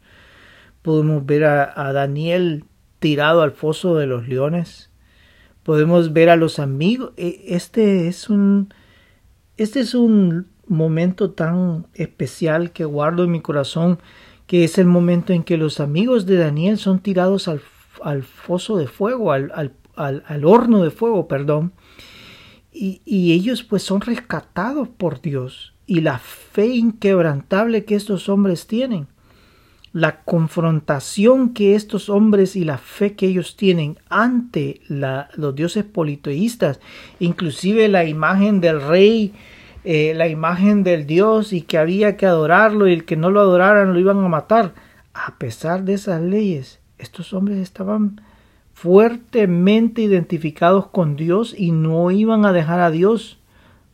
podemos 0.83 1.25
ver 1.25 1.45
a 1.45 1.93
Daniel 1.93 2.65
tirado 2.99 3.43
al 3.43 3.53
foso 3.53 3.97
de 3.97 4.07
los 4.07 4.29
leones, 4.29 4.91
podemos 5.63 6.13
ver 6.13 6.31
a 6.31 6.37
los 6.37 6.61
amigos. 6.61 7.13
E, 7.17 7.43
este 7.49 8.07
es 8.07 8.31
un, 8.31 8.73
este 9.57 9.81
es 9.81 9.95
un 9.95 10.47
momento 10.67 11.33
tan 11.33 11.87
especial 11.95 12.71
que 12.71 12.85
guardo 12.85 13.25
en 13.25 13.33
mi 13.33 13.41
corazón, 13.41 13.99
que 14.47 14.65
es 14.65 14.79
el 14.79 14.87
momento 14.87 15.33
en 15.33 15.43
que 15.43 15.57
los 15.57 15.81
amigos 15.81 16.27
de 16.27 16.37
Daniel 16.37 16.79
son 16.79 17.01
tirados 17.01 17.49
al, 17.49 17.61
al 18.03 18.23
foso 18.23 18.77
de 18.77 18.87
fuego, 18.87 19.33
al, 19.33 19.51
al, 19.55 19.73
al, 19.97 20.45
horno 20.45 20.83
de 20.83 20.91
fuego, 20.91 21.29
perdón, 21.29 21.73
y, 22.73 23.03
y 23.05 23.33
ellos 23.33 23.63
pues 23.63 23.83
son 23.83 24.01
rescatados 24.01 24.89
por 24.89 25.21
Dios 25.21 25.75
y 25.87 26.01
la 26.01 26.19
fe 26.19 26.67
inquebrantable 26.67 27.85
que 27.85 27.95
estos 27.95 28.29
hombres 28.29 28.67
tienen 28.67 29.07
la 29.95 30.23
confrontación 30.25 31.55
que 31.55 31.77
estos 31.77 32.09
hombres 32.09 32.57
y 32.57 32.65
la 32.65 32.79
fe 32.79 33.15
que 33.15 33.27
ellos 33.27 33.57
tienen 33.57 33.97
ante 34.09 34.81
los 34.89 35.55
dioses 35.55 35.85
politeístas, 35.85 36.81
inclusive 37.21 37.87
la 37.89 38.05
imagen 38.05 38.61
del 38.61 38.83
rey, 38.83 39.33
eh, 39.85 40.13
la 40.17 40.27
imagen 40.27 40.83
del 40.83 41.07
dios 41.07 41.53
y 41.53 41.63
que 41.63 41.79
había 41.79 42.17
que 42.17 42.27
adorarlo 42.27 42.89
y 42.89 42.93
el 42.93 43.05
que 43.05 43.17
no 43.17 43.31
lo 43.31 43.41
adoraran 43.41 43.93
lo 43.93 44.01
iban 44.01 44.19
a 44.19 44.29
matar. 44.29 44.75
A 45.15 45.39
pesar 45.39 45.85
de 45.85 45.95
esas 45.95 46.21
leyes, 46.21 46.81
estos 46.99 47.33
hombres 47.33 47.59
estaban 47.59 48.21
fuertemente 48.75 50.03
identificados 50.03 50.89
con 50.89 51.17
Dios 51.17 51.55
y 51.57 51.71
no 51.71 52.11
iban 52.11 52.45
a 52.45 52.53
dejar 52.53 52.81
a 52.81 52.91
Dios 52.91 53.39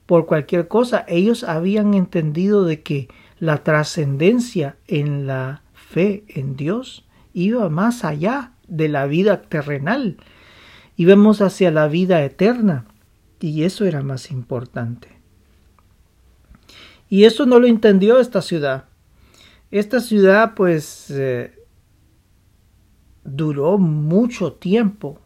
por 0.06 0.26
cualquier 0.26 0.66
cosa. 0.66 1.04
Ellos 1.06 1.44
habían 1.44 1.94
entendido 1.94 2.64
de 2.64 2.82
que 2.82 3.08
la 3.38 3.62
trascendencia 3.62 4.76
en 4.88 5.26
la 5.26 5.62
fe 5.72 6.24
en 6.28 6.56
Dios 6.56 7.06
iba 7.32 7.68
más 7.68 8.04
allá 8.04 8.52
de 8.66 8.88
la 8.88 9.06
vida 9.06 9.42
terrenal. 9.42 10.16
Íbamos 10.96 11.40
hacia 11.40 11.70
la 11.70 11.86
vida 11.86 12.24
eterna 12.24 12.86
y 13.38 13.64
eso 13.64 13.84
era 13.84 14.02
más 14.02 14.30
importante. 14.30 15.08
Y 17.08 17.24
eso 17.24 17.44
no 17.46 17.60
lo 17.60 17.66
entendió 17.66 18.18
esta 18.18 18.42
ciudad. 18.42 18.84
Esta 19.70 20.00
ciudad 20.00 20.54
pues 20.54 21.10
eh, 21.10 21.59
duró 23.24 23.78
mucho 23.78 24.52
tiempo. 24.52 25.20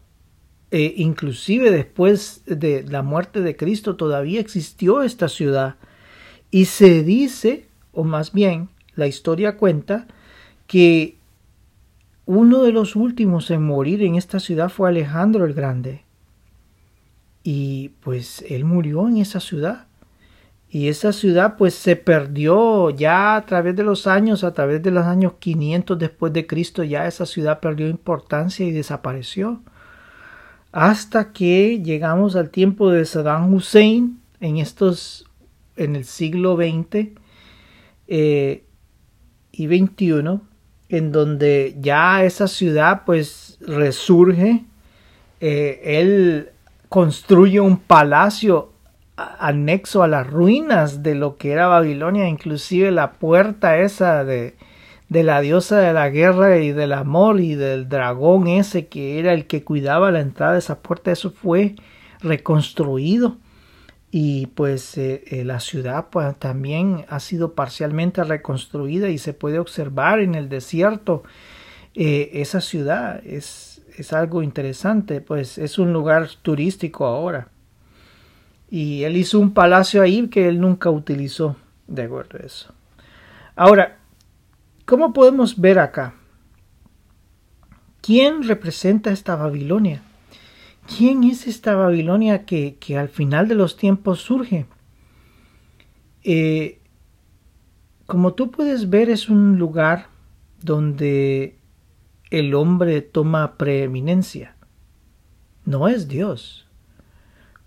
E 0.71 0.93
inclusive 0.97 1.71
después 1.71 2.43
de 2.45 2.83
la 2.83 3.01
muerte 3.01 3.41
de 3.41 3.55
Cristo 3.55 3.95
todavía 3.95 4.39
existió 4.39 5.03
esta 5.03 5.29
ciudad. 5.29 5.75
Y 6.51 6.65
se 6.65 7.03
dice, 7.03 7.67
o 7.93 8.03
más 8.03 8.31
bien 8.33 8.69
la 8.95 9.07
historia 9.07 9.57
cuenta, 9.57 10.07
que 10.67 11.17
uno 12.25 12.63
de 12.63 12.71
los 12.71 12.95
últimos 12.95 13.51
en 13.51 13.63
morir 13.63 14.01
en 14.01 14.15
esta 14.15 14.39
ciudad 14.39 14.69
fue 14.69 14.89
Alejandro 14.89 15.45
el 15.45 15.53
Grande. 15.53 16.03
Y 17.43 17.89
pues 17.99 18.43
él 18.49 18.65
murió 18.65 19.07
en 19.07 19.17
esa 19.17 19.39
ciudad. 19.39 19.87
Y 20.75 20.89
esa 20.89 21.13
ciudad 21.13 21.55
pues 21.57 21.73
se 21.73 21.95
perdió 21.95 22.89
ya 22.89 23.37
a 23.37 23.45
través 23.45 23.77
de 23.77 23.83
los 23.83 24.07
años, 24.07 24.43
a 24.43 24.53
través 24.53 24.83
de 24.83 24.91
los 24.91 25.05
años 25.05 25.35
500 25.39 25.97
después 25.97 26.33
de 26.33 26.45
Cristo, 26.45 26.83
ya 26.83 27.07
esa 27.07 27.25
ciudad 27.25 27.61
perdió 27.61 27.87
importancia 27.87 28.65
y 28.65 28.73
desapareció. 28.73 29.61
Hasta 30.73 31.31
que 31.31 31.81
llegamos 31.81 32.35
al 32.35 32.49
tiempo 32.49 32.91
de 32.91 33.05
Saddam 33.05 33.53
Hussein 33.53 34.19
en 34.41 34.57
estos, 34.57 35.25
en 35.77 35.95
el 35.95 36.03
siglo 36.03 36.57
XX 36.57 37.11
eh, 38.09 38.65
y 39.53 39.67
XXI, 39.67 40.41
en 40.89 41.11
donde 41.13 41.77
ya 41.79 42.25
esa 42.25 42.49
ciudad 42.49 43.03
pues 43.05 43.59
resurge. 43.61 44.65
Eh, 45.39 45.79
él 45.85 46.49
construye 46.89 47.61
un 47.61 47.77
palacio 47.77 48.73
anexo 49.17 50.03
a 50.03 50.07
las 50.07 50.27
ruinas 50.27 51.01
de 51.03 51.15
lo 51.15 51.37
que 51.37 51.51
era 51.51 51.67
Babilonia, 51.67 52.27
inclusive 52.27 52.91
la 52.91 53.13
puerta 53.13 53.77
esa 53.77 54.25
de, 54.25 54.55
de 55.09 55.23
la 55.23 55.41
diosa 55.41 55.79
de 55.79 55.93
la 55.93 56.09
guerra 56.09 56.57
y 56.57 56.71
del 56.71 56.93
amor 56.93 57.39
y 57.39 57.55
del 57.55 57.87
dragón 57.87 58.47
ese 58.47 58.87
que 58.87 59.19
era 59.19 59.33
el 59.33 59.45
que 59.47 59.63
cuidaba 59.63 60.11
la 60.11 60.19
entrada 60.19 60.53
de 60.53 60.59
esa 60.59 60.79
puerta, 60.79 61.11
eso 61.11 61.31
fue 61.31 61.75
reconstruido. 62.21 63.37
Y 64.11 64.47
pues 64.47 64.97
eh, 64.97 65.23
eh, 65.27 65.43
la 65.43 65.59
ciudad 65.59 66.07
pues, 66.09 66.37
también 66.37 67.05
ha 67.09 67.19
sido 67.19 67.53
parcialmente 67.53 68.23
reconstruida 68.23 69.09
y 69.09 69.17
se 69.17 69.33
puede 69.33 69.59
observar 69.59 70.19
en 70.19 70.35
el 70.35 70.47
desierto 70.47 71.23
eh, 71.95 72.29
esa 72.33 72.61
ciudad. 72.61 73.25
Es, 73.25 73.81
es 73.97 74.13
algo 74.13 74.41
interesante 74.41 75.19
pues 75.19 75.57
es 75.57 75.79
un 75.79 75.91
lugar 75.91 76.29
turístico 76.43 77.05
ahora 77.05 77.49
y 78.75 79.03
él 79.03 79.15
hizo 79.15 79.39
un 79.39 79.53
palacio 79.53 80.01
ahí 80.01 80.27
que 80.27 80.49
él 80.49 80.59
nunca 80.59 80.89
utilizó 80.89 81.55
de 81.87 82.03
acuerdo 82.03 82.39
a 82.41 82.45
eso 82.45 82.73
ahora 83.55 83.97
¿cómo 84.85 85.13
podemos 85.13 85.59
ver 85.59 85.79
acá? 85.79 86.15
¿quién 88.01 88.43
representa 88.43 89.11
esta 89.11 89.35
Babilonia? 89.35 90.03
¿Quién 90.85 91.23
es 91.23 91.47
esta 91.47 91.75
Babilonia 91.75 92.45
que, 92.45 92.77
al 92.97 93.09
final 93.09 93.47
de 93.47 93.55
los 93.55 93.75
tiempos 93.77 94.21
surge? 94.21 94.67
Eh, 96.23 96.79
como 98.05 98.33
tú 98.33 98.51
puedes 98.51 98.89
ver, 98.89 99.09
es 99.09 99.29
un 99.29 99.57
lugar 99.57 100.09
donde 100.61 101.57
el 102.29 102.53
hombre 102.53 103.01
toma 103.01 103.57
preeminencia. 103.57 104.55
No 105.65 105.87
es 105.87 106.07
Dios. 106.07 106.64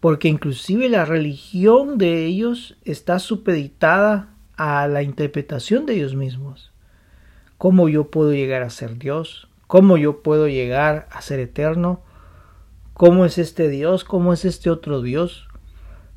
Porque 0.00 0.28
inclusive 0.28 0.88
la 0.88 1.04
religión 1.04 1.98
de 1.98 2.24
ellos 2.24 2.76
está 2.84 3.18
supeditada 3.18 4.34
a 4.56 4.86
la 4.88 5.02
interpretación 5.02 5.86
de 5.86 5.94
ellos 5.94 6.14
mismos. 6.14 6.72
¿Cómo 7.56 7.88
yo 7.88 8.10
puedo 8.10 8.32
llegar 8.32 8.62
a 8.62 8.70
ser 8.70 8.98
Dios? 8.98 9.48
¿Cómo 9.66 9.96
yo 9.96 10.22
puedo 10.22 10.48
llegar 10.48 11.08
a 11.10 11.20
ser 11.22 11.40
eterno? 11.40 12.02
cómo 12.98 13.24
es 13.24 13.38
este 13.38 13.68
Dios, 13.68 14.02
cómo 14.04 14.34
es 14.34 14.44
este 14.44 14.68
otro 14.68 15.00
Dios. 15.00 15.48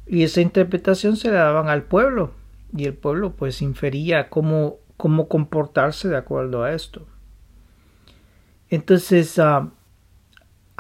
Y 0.07 0.23
esa 0.23 0.41
interpretación 0.41 1.15
se 1.15 1.32
la 1.32 1.43
daban 1.43 1.69
al 1.69 1.84
pueblo 1.84 2.32
y 2.75 2.86
el 2.86 2.95
pueblo 2.95 3.34
pues 3.34 3.61
infería 3.61 4.29
cómo, 4.29 4.77
cómo 4.97 5.29
comportarse 5.29 6.09
de 6.09 6.17
acuerdo 6.17 6.63
a 6.63 6.73
esto. 6.73 7.05
Entonces 8.69 9.38
ah, 9.38 9.69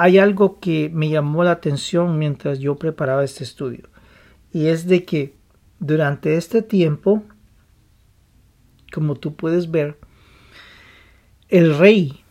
hay 0.01 0.17
algo 0.17 0.59
que 0.59 0.89
me 0.93 1.09
llamó 1.09 1.43
la 1.43 1.51
atención 1.51 2.17
mientras 2.17 2.59
yo 2.59 2.75
preparaba 2.75 3.23
este 3.23 3.43
estudio 3.43 3.89
y 4.51 4.67
es 4.67 4.87
de 4.87 5.05
que 5.05 5.35
durante 5.79 6.35
este 6.35 6.61
tiempo 6.61 7.23
como 8.91 9.15
tú 9.15 9.35
puedes 9.35 9.71
ver, 9.71 9.97
el 11.49 11.77
rey 11.77 12.23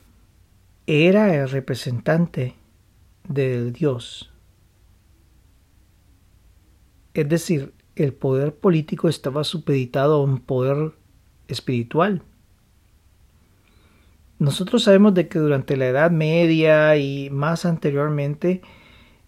era 0.86 1.34
el 1.34 1.50
representante 1.50 2.54
de 3.28 3.72
Dios. 3.72 4.32
Es 7.14 7.28
decir, 7.28 7.74
el 7.96 8.12
poder 8.14 8.54
político 8.54 9.08
estaba 9.08 9.42
supeditado 9.42 10.16
a 10.16 10.22
un 10.22 10.38
poder 10.38 10.92
espiritual. 11.48 12.22
Nosotros 14.41 14.84
sabemos 14.84 15.12
de 15.12 15.28
que 15.28 15.38
durante 15.38 15.76
la 15.76 15.88
Edad 15.88 16.11
Media 16.11 16.97
y 16.97 17.28
más 17.28 17.66
anteriormente, 17.66 18.62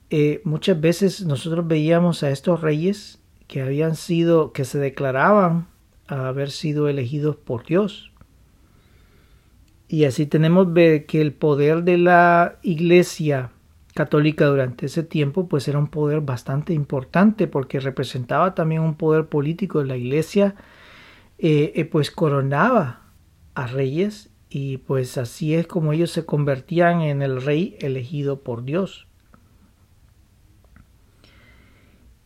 eh, 0.09 0.41
muchas 0.45 0.81
veces 0.81 1.27
nosotros 1.27 1.69
veíamos 1.69 2.23
a 2.23 2.31
estos 2.31 2.63
reyes 2.63 3.21
que 3.47 3.61
habían 3.61 3.95
sido, 3.95 4.55
que 4.55 4.65
se 4.65 4.79
declaraban 4.79 5.69
haber 6.07 6.51
sido 6.51 6.89
elegidos 6.89 7.37
por 7.37 7.67
Dios. 7.67 8.11
Y 9.87 10.07
así 10.07 10.25
tenemos 10.25 10.69
que 10.73 11.21
el 11.21 11.35
poder 11.35 11.83
de 11.83 11.99
la 11.99 12.57
iglesia 12.63 13.51
católica 13.93 14.47
durante 14.47 14.87
ese 14.87 15.03
tiempo 15.03 15.47
pues 15.47 15.69
era 15.69 15.79
un 15.79 15.89
poder 15.89 16.23
bastante 16.23 16.73
importante 16.73 17.49
porque 17.49 17.81
representaba 17.81 18.55
también 18.55 18.81
un 18.81 18.95
poder 18.95 19.27
político 19.27 19.81
de 19.81 19.89
la 19.89 19.99
iglesia 19.99 20.55
eh, 21.37 21.73
eh, 21.75 21.85
pues 21.85 22.11
coronaba 22.11 23.03
a 23.55 23.67
reyes 23.67 24.32
y 24.55 24.77
pues 24.77 25.17
así 25.17 25.55
es 25.55 25.67
como 25.67 25.95
ellos 25.95 26.11
se 26.11 26.27
convertían 26.27 27.01
en 27.01 27.23
el 27.23 27.41
rey 27.41 27.79
elegido 27.81 28.43
por 28.43 28.65
Dios. 28.65 29.07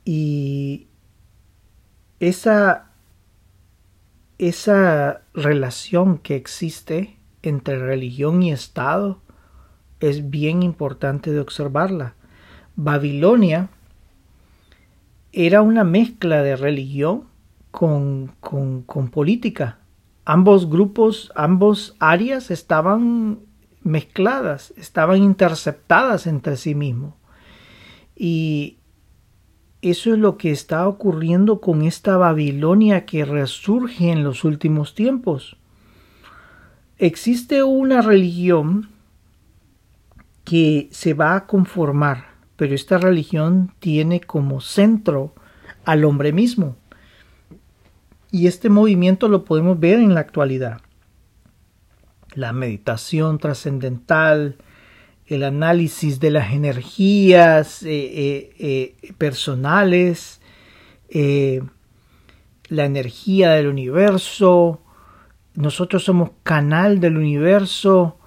Y 0.05 0.89
esa, 2.19 2.91
esa 4.39 5.23
relación 5.35 6.19
que 6.19 6.35
existe 6.35 7.17
entre 7.43 7.79
religión 7.79 8.43
y 8.43 8.51
Estado 8.51 9.21
es 10.01 10.29
bien 10.29 10.65
importante 10.65 11.31
de 11.31 11.39
observarla. 11.39 12.17
Babilonia 12.75 13.69
era 15.31 15.63
una 15.63 15.85
mezcla 15.85 16.43
de 16.43 16.57
religión 16.57 17.29
con, 17.71 18.33
con, 18.41 18.83
con 18.83 19.11
política 19.11 19.79
ambos 20.27 20.69
grupos, 20.69 21.33
ambos 21.35 21.97
áreas 21.99 22.51
estaban 22.51 23.39
mezcladas, 23.83 24.75
estaban 24.77 25.23
interceptadas 25.23 26.27
entre 26.27 26.57
sí 26.57 26.75
mismos. 26.75 27.15
Y 28.17 28.79
eso 29.81 30.13
es 30.13 30.19
lo 30.19 30.37
que 30.37 30.51
está 30.51 30.89
ocurriendo 30.89 31.61
con 31.61 31.83
esta 31.83 32.17
Babilonia 32.17 33.07
que 33.07 33.25
resurge 33.25 34.11
en 34.11 34.25
los 34.25 34.43
últimos 34.43 34.95
tiempos. 34.95 35.57
Existe 36.99 37.63
una 37.63 38.03
religión 38.03 38.89
que 40.45 40.89
se 40.91 41.15
va 41.15 41.37
a 41.37 41.47
conformar, 41.47 42.27
pero 42.57 42.75
esta 42.75 42.99
religión 42.99 43.73
tiene 43.79 44.21
como 44.21 44.61
centro 44.61 45.35
al 45.85 46.05
hombre 46.05 46.33
mismo. 46.33 46.77
Y 48.31 48.47
este 48.47 48.69
movimiento 48.69 49.29
lo 49.29 49.45
podemos 49.45 49.79
ver 49.79 49.99
en 49.99 50.15
la 50.15 50.21
actualidad. 50.21 50.81
La 52.35 52.53
meditación 52.53 53.39
trascendental, 53.39 54.57
el 55.27 55.43
análisis 55.43 56.21
de 56.21 56.31
las 56.31 56.53
energías 56.53 57.83
eh, 57.83 57.89
eh, 57.89 58.97
eh, 59.03 59.13
personales, 59.19 60.41
la 62.69 62.85
energía 62.85 63.53
del 63.53 63.69
universo, 63.69 64.83
nosotros 65.55 66.05
somos 66.05 66.31
canal 66.43 67.01
del 67.01 67.17
universo, 67.17 68.19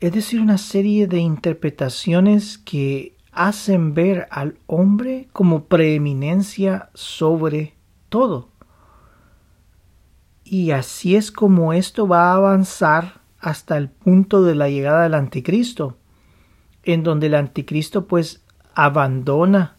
es 0.00 0.12
decir, 0.12 0.40
una 0.40 0.56
serie 0.56 1.06
de 1.06 1.18
interpretaciones 1.18 2.58
que 2.58 3.16
hacen 3.32 3.94
ver 3.94 4.26
al 4.30 4.56
hombre 4.66 5.28
como 5.32 5.64
preeminencia 5.64 6.90
sobre 6.94 7.74
todo. 8.08 8.48
Y 10.50 10.70
así 10.70 11.14
es 11.14 11.30
como 11.30 11.74
esto 11.74 12.08
va 12.08 12.30
a 12.30 12.36
avanzar 12.36 13.20
hasta 13.38 13.76
el 13.76 13.90
punto 13.90 14.42
de 14.42 14.54
la 14.54 14.70
llegada 14.70 15.02
del 15.02 15.12
anticristo, 15.12 15.98
en 16.84 17.02
donde 17.02 17.26
el 17.26 17.34
anticristo 17.34 18.06
pues 18.06 18.42
abandona 18.74 19.76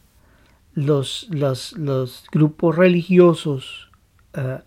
los, 0.75 1.27
los, 1.31 2.23
grupos 2.31 2.75
religiosos 2.75 3.89
eh, 4.33 4.59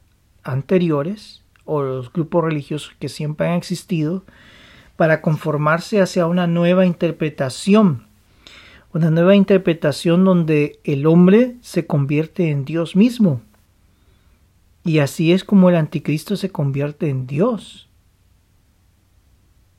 anteriores 0.43 1.45
o 1.65 1.83
los 1.83 2.13
grupos 2.13 2.45
religiosos 2.47 2.97
que 2.99 3.09
siempre 3.09 3.47
han 3.47 3.55
existido 3.55 4.25
para 4.97 5.23
conformarse 5.23 6.01
hacia 6.01 6.27
una 6.27 6.49
nueva 6.49 6.85
interpretación, 6.85 8.09
una 8.93 9.11
nueva 9.13 9.37
interpretación 9.37 10.25
donde 10.25 10.81
el 10.83 11.07
hombre 11.07 11.59
se 11.61 11.87
convierte 11.87 12.51
en 12.51 12.65
Dios 12.65 12.97
mismo 12.97 13.41
y 14.85 14.99
así 14.99 15.33
es 15.33 15.45
como 15.45 15.69
el 15.69 15.77
anticristo 15.77 16.37
se 16.37 16.51
convierte 16.51 17.09
en 17.09 17.27
Dios, 17.27 17.89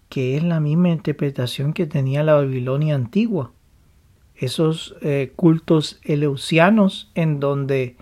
que 0.09 0.37
es 0.37 0.43
la 0.43 0.59
misma 0.59 0.89
interpretación 0.89 1.73
que 1.73 1.85
tenía 1.85 2.23
la 2.23 2.35
Babilonia 2.35 2.95
antigua. 2.95 3.51
Esos 4.35 4.95
eh, 5.01 5.33
cultos 5.35 5.99
eleusianos 6.03 7.11
en 7.15 7.39
donde 7.39 7.97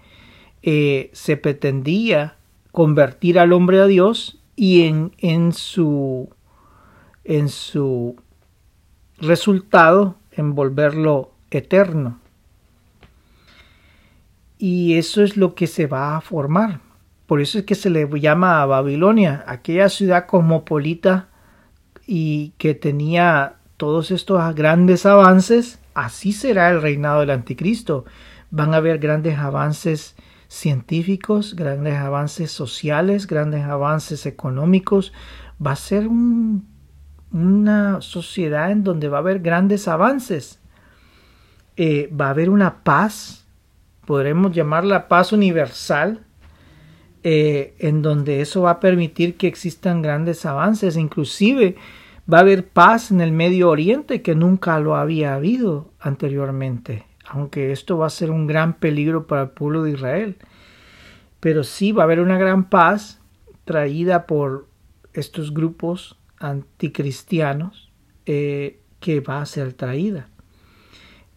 eh, 0.62 1.10
se 1.14 1.38
pretendía 1.38 2.38
convertir 2.72 3.40
al 3.40 3.54
hombre 3.54 3.82
a 3.82 3.88
Dios 3.88 4.40
y 4.56 4.84
en, 4.84 5.14
en, 5.18 5.54
su, 5.54 6.30
en 7.24 7.50
su 7.50 8.16
resultado 9.18 10.18
envolverlo 10.32 11.32
eterno. 11.50 12.20
Y 14.58 14.94
eso 14.94 15.24
es 15.24 15.38
lo 15.38 15.56
que 15.56 15.66
se 15.66 15.88
va 15.88 16.16
a 16.16 16.22
formar. 16.22 16.91
Por 17.32 17.40
eso 17.40 17.60
es 17.60 17.64
que 17.64 17.76
se 17.76 17.90
le 17.90 18.10
llama 18.20 18.62
a 18.62 18.66
Babilonia, 18.66 19.46
aquella 19.48 19.88
ciudad 19.88 20.26
cosmopolita 20.26 21.30
y 22.06 22.50
que 22.58 22.76
tenía 22.76 23.54
todos 23.78 24.12
estos 24.12 24.54
grandes 24.54 25.06
avances, 25.06 25.80
así 25.94 26.34
será 26.34 26.72
el 26.72 26.82
reinado 26.82 27.22
del 27.22 27.30
anticristo. 27.30 28.04
Van 28.50 28.74
a 28.74 28.78
haber 28.78 29.00
grandes 29.00 29.40
avances 29.40 30.18
científicos, 30.50 31.56
grandes 31.56 31.96
avances 31.96 32.52
sociales, 32.52 33.28
grandes 33.28 33.64
avances 33.64 34.26
económicos. 34.26 35.14
Va 35.66 35.72
a 35.72 35.78
ser 35.78 36.10
una 37.32 38.02
sociedad 38.02 38.72
en 38.72 38.84
donde 38.84 39.08
va 39.08 39.20
a 39.20 39.22
haber 39.22 39.40
grandes 39.40 39.88
avances. 39.88 40.60
Eh, 41.78 42.10
va 42.12 42.28
a 42.28 42.32
haber 42.32 42.50
una 42.50 42.84
paz, 42.84 43.48
podremos 44.06 44.52
llamarla 44.52 45.08
paz 45.08 45.32
universal, 45.32 46.26
eh, 47.24 47.76
en 47.78 48.02
donde 48.02 48.42
eso 48.42 48.64
va 48.64 48.72
a 48.72 48.80
permitir 48.80 49.38
que 49.38 49.48
existan 49.48 50.02
grandes 50.02 50.44
avances, 50.46 50.98
inclusive 50.98 51.76
va 52.32 52.40
a 52.40 52.42
haber 52.42 52.68
paz 52.68 53.12
en 53.12 53.22
el 53.22 53.32
Medio 53.32 53.70
Oriente 53.70 54.24
que 54.24 54.34
nunca 54.34 54.80
lo 54.80 54.96
había 54.96 55.36
habido 55.36 55.92
anteriormente, 56.00 57.06
aunque 57.28 57.72
esto 57.72 58.00
va 58.00 58.08
a 58.08 58.12
ser 58.12 58.32
un 58.32 58.48
gran 58.48 58.74
peligro 58.74 59.28
para 59.28 59.44
el 59.44 59.50
pueblo 59.50 59.84
de 59.84 59.92
Israel. 59.92 60.38
Pero 61.40 61.64
sí 61.64 61.92
va 61.92 62.04
a 62.04 62.06
haber 62.06 62.20
una 62.20 62.40
gran 62.40 62.70
paz 62.70 63.22
traída 63.66 64.26
por 64.26 64.68
estos 65.14 65.54
grupos 65.54 66.18
anticristianos 66.38 67.92
eh, 68.26 68.80
que 69.00 69.20
va 69.20 69.42
a 69.42 69.46
ser 69.46 69.74
traída. 69.74 70.28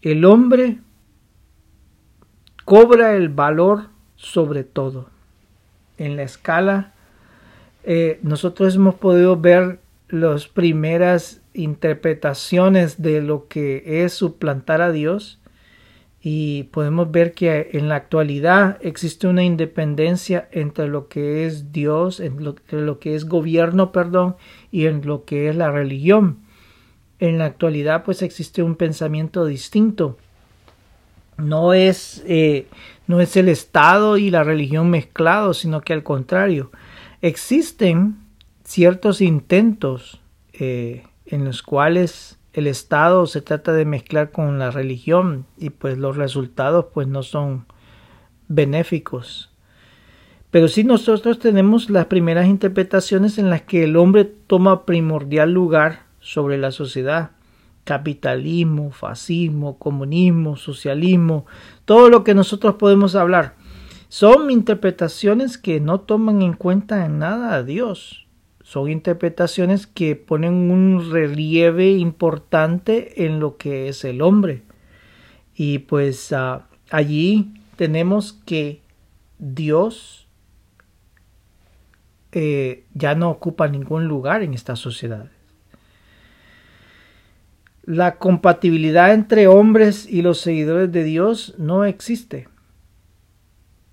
El 0.00 0.24
hombre 0.24 0.78
cobra 2.64 3.16
el 3.16 3.28
valor 3.28 3.88
sobre 4.16 4.64
todo 4.64 5.13
en 5.98 6.16
la 6.16 6.22
escala, 6.22 6.92
eh, 7.84 8.18
nosotros 8.22 8.74
hemos 8.76 8.94
podido 8.94 9.36
ver 9.36 9.78
las 10.08 10.48
primeras 10.48 11.40
interpretaciones 11.52 13.00
de 13.02 13.20
lo 13.20 13.48
que 13.48 14.04
es 14.04 14.12
suplantar 14.12 14.80
a 14.80 14.90
Dios 14.90 15.40
y 16.26 16.64
podemos 16.64 17.10
ver 17.10 17.34
que 17.34 17.68
en 17.74 17.90
la 17.90 17.96
actualidad 17.96 18.78
existe 18.80 19.26
una 19.26 19.44
independencia 19.44 20.48
entre 20.52 20.88
lo 20.88 21.08
que 21.08 21.44
es 21.44 21.70
Dios, 21.70 22.18
entre 22.18 22.80
lo 22.80 22.98
que 22.98 23.14
es 23.14 23.26
gobierno, 23.26 23.92
perdón, 23.92 24.36
y 24.72 24.86
en 24.86 25.06
lo 25.06 25.26
que 25.26 25.50
es 25.50 25.56
la 25.56 25.70
religión. 25.70 26.38
En 27.18 27.36
la 27.36 27.44
actualidad 27.44 28.04
pues 28.04 28.22
existe 28.22 28.62
un 28.62 28.76
pensamiento 28.76 29.44
distinto. 29.44 30.16
No 31.36 31.72
es 31.72 32.22
eh, 32.26 32.66
no 33.06 33.20
es 33.20 33.36
el 33.36 33.48
Estado 33.48 34.16
y 34.16 34.30
la 34.30 34.44
religión 34.44 34.90
mezclados, 34.90 35.58
sino 35.58 35.82
que 35.82 35.92
al 35.92 36.02
contrario, 36.02 36.70
existen 37.20 38.16
ciertos 38.64 39.20
intentos 39.20 40.20
eh, 40.52 41.04
en 41.26 41.44
los 41.44 41.62
cuales 41.62 42.38
el 42.52 42.66
Estado 42.66 43.26
se 43.26 43.42
trata 43.42 43.72
de 43.72 43.84
mezclar 43.84 44.30
con 44.30 44.58
la 44.58 44.70
religión 44.70 45.44
y 45.58 45.70
pues 45.70 45.98
los 45.98 46.16
resultados 46.16 46.86
pues 46.94 47.08
no 47.08 47.22
son 47.22 47.66
benéficos. 48.48 49.50
Pero 50.50 50.68
sí 50.68 50.84
nosotros 50.84 51.40
tenemos 51.40 51.90
las 51.90 52.06
primeras 52.06 52.46
interpretaciones 52.46 53.38
en 53.38 53.50
las 53.50 53.62
que 53.62 53.82
el 53.82 53.96
hombre 53.96 54.24
toma 54.24 54.86
primordial 54.86 55.52
lugar 55.52 56.04
sobre 56.20 56.58
la 56.58 56.70
sociedad. 56.70 57.32
Capitalismo, 57.84 58.90
fascismo, 58.90 59.78
comunismo, 59.78 60.56
socialismo, 60.56 61.46
todo 61.84 62.08
lo 62.08 62.24
que 62.24 62.34
nosotros 62.34 62.76
podemos 62.76 63.14
hablar. 63.14 63.54
Son 64.08 64.50
interpretaciones 64.50 65.58
que 65.58 65.80
no 65.80 66.00
toman 66.00 66.42
en 66.42 66.54
cuenta 66.54 67.04
en 67.04 67.18
nada 67.18 67.54
a 67.54 67.62
Dios. 67.62 68.26
Son 68.62 68.90
interpretaciones 68.90 69.86
que 69.86 70.16
ponen 70.16 70.70
un 70.70 71.10
relieve 71.10 71.90
importante 71.90 73.26
en 73.26 73.40
lo 73.40 73.56
que 73.56 73.88
es 73.88 74.04
el 74.04 74.22
hombre. 74.22 74.62
Y 75.54 75.80
pues 75.80 76.32
ah, 76.32 76.66
allí 76.90 77.52
tenemos 77.76 78.32
que 78.32 78.80
Dios 79.38 80.26
eh, 82.32 82.84
ya 82.94 83.14
no 83.14 83.30
ocupa 83.30 83.68
ningún 83.68 84.06
lugar 84.06 84.42
en 84.42 84.54
esta 84.54 84.76
sociedad. 84.76 85.30
La 87.86 88.16
compatibilidad 88.16 89.12
entre 89.12 89.46
hombres 89.46 90.08
y 90.08 90.22
los 90.22 90.38
seguidores 90.38 90.90
de 90.90 91.04
Dios 91.04 91.54
no 91.58 91.84
existe. 91.84 92.48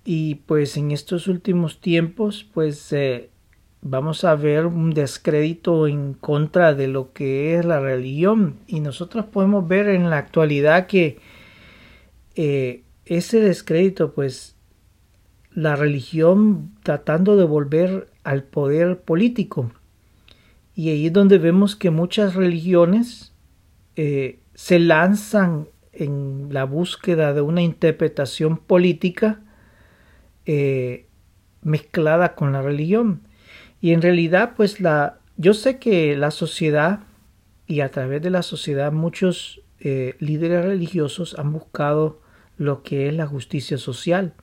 Y 0.04 0.36
pues 0.46 0.76
en 0.76 0.90
estos 0.90 1.28
últimos 1.28 1.80
tiempos, 1.80 2.46
pues 2.54 2.92
eh, 2.92 3.30
vamos 3.82 4.24
a 4.24 4.34
ver 4.34 4.66
un 4.66 4.94
descrédito 4.94 5.86
en 5.86 6.14
contra 6.14 6.72
de 6.74 6.88
lo 6.88 7.12
que 7.12 7.56
es 7.56 7.64
la 7.64 7.80
religión. 7.80 8.56
Y 8.66 8.80
nosotros 8.80 9.26
podemos 9.26 9.68
ver 9.68 9.88
en 9.88 10.08
la 10.08 10.18
actualidad 10.18 10.86
que 10.86 11.18
eh, 12.34 12.84
ese 13.04 13.40
descrédito, 13.40 14.12
pues 14.14 14.56
la 15.54 15.76
religión 15.76 16.72
tratando 16.82 17.36
de 17.36 17.44
volver 17.44 18.08
al 18.24 18.42
poder 18.44 19.00
político. 19.00 19.70
Y 20.74 20.88
ahí 20.88 21.06
es 21.08 21.12
donde 21.12 21.36
vemos 21.36 21.76
que 21.76 21.90
muchas 21.90 22.34
religiones 22.34 23.31
eh, 23.96 24.40
se 24.54 24.78
lanzan 24.78 25.68
en 25.92 26.48
la 26.50 26.64
búsqueda 26.64 27.32
de 27.32 27.40
una 27.40 27.62
interpretación 27.62 28.56
política 28.56 29.40
eh, 30.46 31.06
mezclada 31.62 32.34
con 32.34 32.52
la 32.52 32.62
religión. 32.62 33.22
Y 33.80 33.92
en 33.92 34.02
realidad, 34.02 34.54
pues 34.56 34.80
la, 34.80 35.18
yo 35.36 35.54
sé 35.54 35.78
que 35.78 36.16
la 36.16 36.30
sociedad 36.30 37.00
y 37.66 37.80
a 37.80 37.90
través 37.90 38.22
de 38.22 38.30
la 38.30 38.42
sociedad 38.42 38.92
muchos 38.92 39.60
eh, 39.80 40.14
líderes 40.18 40.64
religiosos 40.64 41.38
han 41.38 41.52
buscado 41.52 42.20
lo 42.56 42.82
que 42.82 43.08
es 43.08 43.14
la 43.14 43.26
justicia 43.26 43.78
social. 43.78 44.34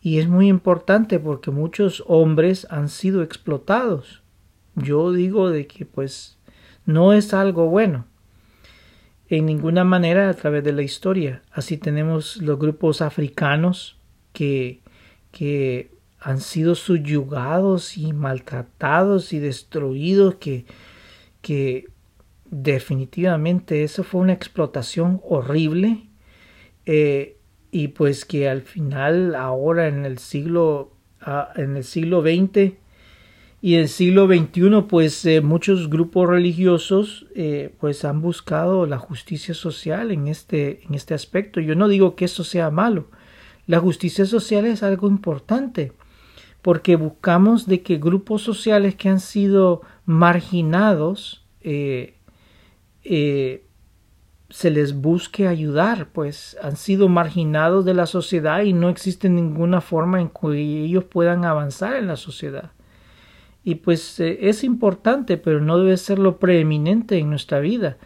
Y 0.00 0.18
es 0.18 0.28
muy 0.28 0.48
importante 0.48 1.18
porque 1.18 1.50
muchos 1.50 2.04
hombres 2.06 2.66
han 2.70 2.88
sido 2.88 3.22
explotados. 3.22 4.22
Yo 4.74 5.12
digo 5.12 5.50
de 5.50 5.66
que 5.66 5.86
pues 5.86 6.38
no 6.86 7.12
es 7.12 7.34
algo 7.34 7.68
bueno. 7.68 8.06
En 9.30 9.46
ninguna 9.46 9.84
manera 9.84 10.30
a 10.30 10.34
través 10.34 10.64
de 10.64 10.72
la 10.72 10.82
historia. 10.82 11.42
Así 11.52 11.76
tenemos 11.76 12.38
los 12.38 12.58
grupos 12.58 13.02
africanos 13.02 13.98
que, 14.32 14.80
que 15.32 15.90
han 16.20 16.40
sido 16.40 16.74
subyugados 16.74 17.96
y 17.96 18.12
maltratados 18.12 19.32
y 19.32 19.38
destruidos 19.38 20.36
que, 20.36 20.64
que 21.42 21.88
definitivamente 22.50 23.84
eso 23.84 24.02
fue 24.02 24.22
una 24.22 24.32
explotación 24.32 25.20
horrible 25.24 26.06
eh, 26.86 27.36
y 27.70 27.88
pues 27.88 28.24
que 28.24 28.48
al 28.48 28.62
final 28.62 29.34
ahora 29.34 29.88
en 29.88 30.04
el 30.06 30.18
siglo 30.18 30.92
ah, 31.20 31.52
en 31.56 31.76
el 31.76 31.84
siglo 31.84 32.22
XX 32.22 32.72
y 33.60 33.74
el 33.74 33.88
siglo 33.88 34.26
XXI 34.26 34.82
pues 34.88 35.24
eh, 35.24 35.40
muchos 35.40 35.90
grupos 35.90 36.28
religiosos 36.28 37.26
eh, 37.34 37.74
pues 37.80 38.04
han 38.04 38.20
buscado 38.20 38.86
la 38.86 38.98
justicia 38.98 39.54
social 39.54 40.10
en 40.12 40.28
este 40.28 40.84
en 40.84 40.94
este 40.94 41.14
aspecto 41.14 41.60
yo 41.60 41.74
no 41.74 41.88
digo 41.88 42.14
que 42.14 42.26
eso 42.26 42.44
sea 42.44 42.70
malo 42.70 43.08
la 43.66 43.80
justicia 43.80 44.26
social 44.26 44.64
es 44.66 44.82
algo 44.82 45.08
importante 45.08 45.92
porque 46.62 46.96
buscamos 46.96 47.66
de 47.66 47.82
que 47.82 47.98
grupos 47.98 48.42
sociales 48.42 48.94
que 48.94 49.08
han 49.08 49.20
sido 49.20 49.82
marginados 50.04 51.44
eh, 51.60 52.14
se 54.50 54.70
les 54.70 54.94
busque 54.94 55.46
ayudar, 55.46 56.08
pues 56.12 56.56
han 56.62 56.76
sido 56.76 57.08
marginados 57.08 57.84
de 57.84 57.94
la 57.94 58.06
sociedad 58.06 58.62
y 58.62 58.72
no 58.72 58.88
existe 58.88 59.28
ninguna 59.28 59.80
forma 59.80 60.20
en 60.20 60.30
que 60.30 60.56
ellos 60.56 61.04
puedan 61.04 61.44
avanzar 61.44 61.96
en 61.96 62.06
la 62.06 62.16
sociedad. 62.16 62.72
Y 63.68 63.74
pues 63.74 64.18
eh, 64.18 64.48
es 64.48 64.64
importante, 64.64 65.36
pero 65.36 65.60
no 65.60 65.76
debe 65.76 65.98
ser 65.98 66.18
lo 66.18 66.38
preeminente 66.38 67.18
en 67.18 67.28
nuestra 67.28 67.60
vida. 67.60 67.98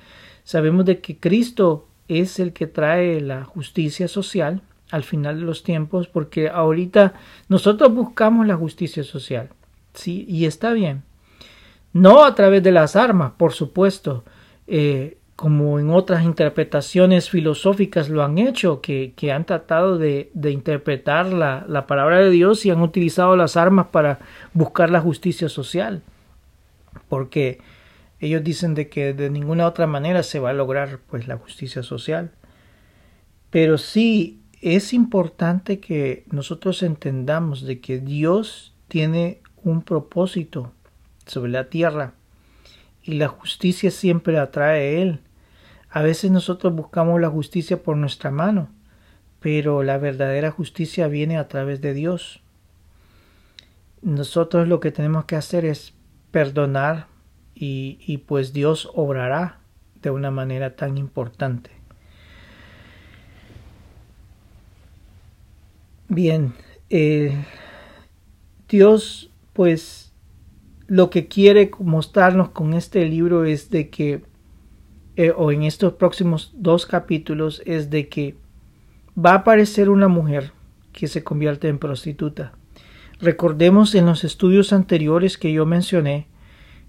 Sabemos 0.42 0.84
de 0.86 1.00
que 1.00 1.18
Cristo 1.18 1.86
es 2.08 2.40
el 2.40 2.52
que 2.52 2.66
trae 2.66 3.20
la 3.20 3.44
justicia 3.44 4.08
social 4.08 4.60
al 4.90 5.04
final 5.04 5.38
de 5.38 5.44
los 5.44 5.62
tiempos, 5.62 6.08
porque 6.08 6.48
ahorita 6.48 7.14
nosotros 7.48 7.94
buscamos 7.94 8.44
la 8.44 8.56
justicia 8.56 9.04
social, 9.04 9.50
sí, 9.94 10.24
y 10.28 10.46
está 10.46 10.72
bien. 10.72 11.04
No 11.92 12.24
a 12.24 12.34
través 12.34 12.64
de 12.64 12.72
las 12.72 12.96
armas, 12.96 13.34
por 13.36 13.52
supuesto. 13.52 14.24
Eh, 14.66 15.18
como 15.36 15.78
en 15.78 15.90
otras 15.90 16.24
interpretaciones 16.24 17.30
filosóficas 17.30 18.08
lo 18.08 18.22
han 18.22 18.38
hecho, 18.38 18.80
que, 18.80 19.14
han 19.32 19.44
tratado 19.44 19.98
de, 19.98 20.30
interpretar 20.44 21.26
la, 21.32 21.64
la, 21.68 21.86
palabra 21.86 22.18
de 22.18 22.30
Dios 22.30 22.64
y 22.66 22.70
han 22.70 22.82
utilizado 22.82 23.36
las 23.36 23.56
armas 23.56 23.86
para 23.88 24.20
buscar 24.52 24.90
la 24.90 25.00
justicia 25.00 25.48
social. 25.48 26.02
Porque 27.08 27.60
ellos 28.20 28.44
dicen 28.44 28.74
de 28.74 28.88
que 28.88 29.14
de 29.14 29.30
ninguna 29.30 29.66
otra 29.66 29.86
manera 29.86 30.22
se 30.22 30.38
va 30.38 30.50
a 30.50 30.54
lograr 30.54 31.00
pues 31.10 31.26
la 31.26 31.36
justicia 31.36 31.82
social. 31.82 32.30
Pero 33.50 33.78
sí 33.78 34.40
es 34.60 34.92
importante 34.92 35.80
que 35.80 36.24
nosotros 36.30 36.82
entendamos 36.84 37.62
de 37.66 37.80
que 37.80 37.98
Dios 37.98 38.74
tiene 38.86 39.40
un 39.64 39.82
propósito 39.82 40.72
sobre 41.26 41.50
la 41.50 41.68
tierra 41.68 42.14
y 43.02 43.14
la 43.14 43.28
justicia 43.28 43.90
siempre 43.90 44.38
atrae 44.38 44.80
a 44.80 45.00
Él. 45.02 45.20
A 45.90 46.02
veces 46.02 46.30
nosotros 46.30 46.74
buscamos 46.74 47.20
la 47.20 47.28
justicia 47.28 47.82
por 47.82 47.96
nuestra 47.96 48.30
mano, 48.30 48.68
pero 49.40 49.82
la 49.82 49.98
verdadera 49.98 50.50
justicia 50.50 51.08
viene 51.08 51.36
a 51.36 51.48
través 51.48 51.80
de 51.80 51.94
Dios. 51.94 52.40
Nosotros 54.00 54.68
lo 54.68 54.80
que 54.80 54.90
tenemos 54.90 55.26
que 55.26 55.36
hacer 55.36 55.64
es 55.64 55.94
perdonar 56.30 57.06
y, 57.54 57.98
y 58.00 58.18
pues 58.18 58.52
Dios 58.52 58.90
obrará 58.94 59.58
de 60.00 60.10
una 60.10 60.30
manera 60.30 60.74
tan 60.76 60.98
importante. 60.98 61.70
Bien, 66.08 66.52
eh, 66.90 67.44
Dios 68.68 69.30
pues 69.52 70.11
lo 70.92 71.08
que 71.08 71.26
quiere 71.26 71.70
mostrarnos 71.78 72.50
con 72.50 72.74
este 72.74 73.06
libro 73.06 73.46
es 73.46 73.70
de 73.70 73.88
que, 73.88 74.20
eh, 75.16 75.32
o 75.34 75.50
en 75.50 75.62
estos 75.62 75.94
próximos 75.94 76.52
dos 76.54 76.84
capítulos, 76.84 77.62
es 77.64 77.88
de 77.88 78.10
que 78.10 78.36
va 79.16 79.30
a 79.30 79.36
aparecer 79.36 79.88
una 79.88 80.08
mujer 80.08 80.52
que 80.92 81.06
se 81.06 81.24
convierte 81.24 81.68
en 81.68 81.78
prostituta. 81.78 82.52
Recordemos 83.22 83.94
en 83.94 84.04
los 84.04 84.22
estudios 84.22 84.74
anteriores 84.74 85.38
que 85.38 85.50
yo 85.50 85.64
mencioné 85.64 86.26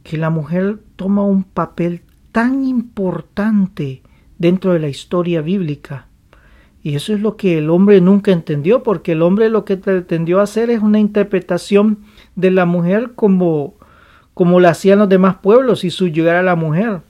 que 0.03 0.17
la 0.17 0.29
mujer 0.29 0.79
toma 0.97 1.23
un 1.23 1.45
papel 1.45 2.01
tan 2.33 2.65
importante 2.65 4.03
dentro 4.37 4.73
de 4.73 4.79
la 4.79 4.89
historia 4.89 5.39
bíblica. 5.39 6.07
Y 6.81 6.95
eso 6.95 7.13
es 7.13 7.21
lo 7.21 7.37
que 7.37 7.57
el 7.57 7.69
hombre 7.69 8.01
nunca 8.01 8.33
entendió, 8.33 8.83
porque 8.83 9.13
el 9.13 9.21
hombre 9.21 9.47
lo 9.47 9.63
que 9.63 9.77
pretendió 9.77 10.41
hacer 10.41 10.69
es 10.71 10.81
una 10.81 10.99
interpretación 10.99 11.99
de 12.35 12.51
la 12.51 12.65
mujer 12.65 13.13
como 13.15 13.75
como 14.33 14.59
lo 14.59 14.67
hacían 14.67 14.99
los 14.99 15.09
demás 15.09 15.37
pueblos 15.41 15.83
y 15.83 15.89
subyugar 15.89 16.35
a 16.35 16.43
la 16.43 16.55
mujer. 16.55 17.01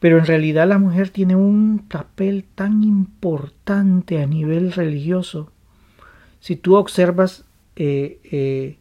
Pero 0.00 0.18
en 0.18 0.26
realidad 0.26 0.68
la 0.68 0.78
mujer 0.78 1.10
tiene 1.10 1.36
un 1.36 1.84
papel 1.88 2.44
tan 2.54 2.82
importante 2.82 4.22
a 4.22 4.26
nivel 4.26 4.72
religioso. 4.72 5.50
Si 6.40 6.56
tú 6.56 6.76
observas, 6.76 7.44
eh, 7.76 8.20
eh, 8.30 8.78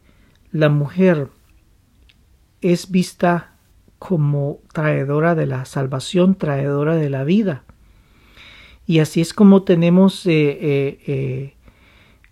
la 0.52 0.70
mujer 0.70 1.30
es 2.62 2.92
vista 2.92 3.54
como 3.98 4.60
traedora 4.74 5.36
de 5.36 5.46
la 5.46 5.66
salvación, 5.66 6.36
traedora 6.36 6.96
de 6.96 7.10
la 7.10 7.24
vida. 7.24 7.64
Y 8.86 9.00
así 9.00 9.22
es 9.22 9.34
como 9.34 9.64
tenemos 9.64 10.24
eh, 10.26 11.56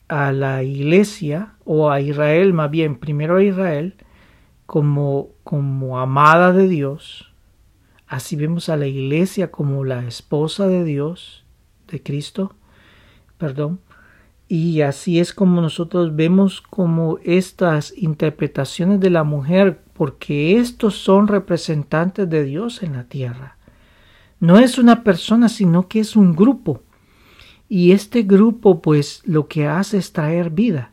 a 0.08 0.32
la 0.32 0.62
iglesia, 0.64 1.54
o 1.66 1.90
a 1.90 2.00
Israel 2.00 2.54
más 2.54 2.70
bien, 2.70 2.98
primero 2.98 3.38
a 3.38 3.44
Israel, 3.44 3.96
como, 4.66 5.30
como 5.44 6.00
amada 6.00 6.54
de 6.54 6.68
Dios, 6.68 7.32
así 8.08 8.36
vemos 8.36 8.70
a 8.70 8.78
la 8.78 8.88
iglesia 8.88 9.52
como 9.52 9.84
la 9.84 10.06
esposa 10.08 10.68
de 10.68 10.84
Dios, 10.84 11.46
de 11.88 12.02
Cristo, 12.02 12.56
perdón, 13.38 13.80
Y 14.48 14.82
así 14.82 15.20
es 15.20 15.34
como 15.34 15.62
nosotros 15.62 16.16
vemos 16.16 16.62
como 16.62 17.18
estas 17.24 17.94
interpretaciones 17.98 19.00
de 19.00 19.10
la 19.10 19.24
mujer, 19.24 19.82
porque 19.94 20.58
estos 20.58 20.96
son 20.96 21.28
representantes 21.28 22.30
de 22.30 22.44
Dios 22.44 22.84
en 22.84 22.94
la 22.94 23.06
tierra. 23.06 23.58
No 24.40 24.60
es 24.60 24.78
una 24.78 25.04
persona, 25.04 25.50
sino 25.50 25.88
que 25.88 26.02
es 26.02 26.16
un 26.16 26.36
grupo. 26.36 26.84
Y 27.68 27.92
este 27.94 28.24
grupo 28.24 28.82
pues 28.82 29.22
lo 29.26 29.48
que 29.48 29.68
hace 29.68 29.98
es 29.98 30.14
traer 30.14 30.50
vida. 30.50 30.93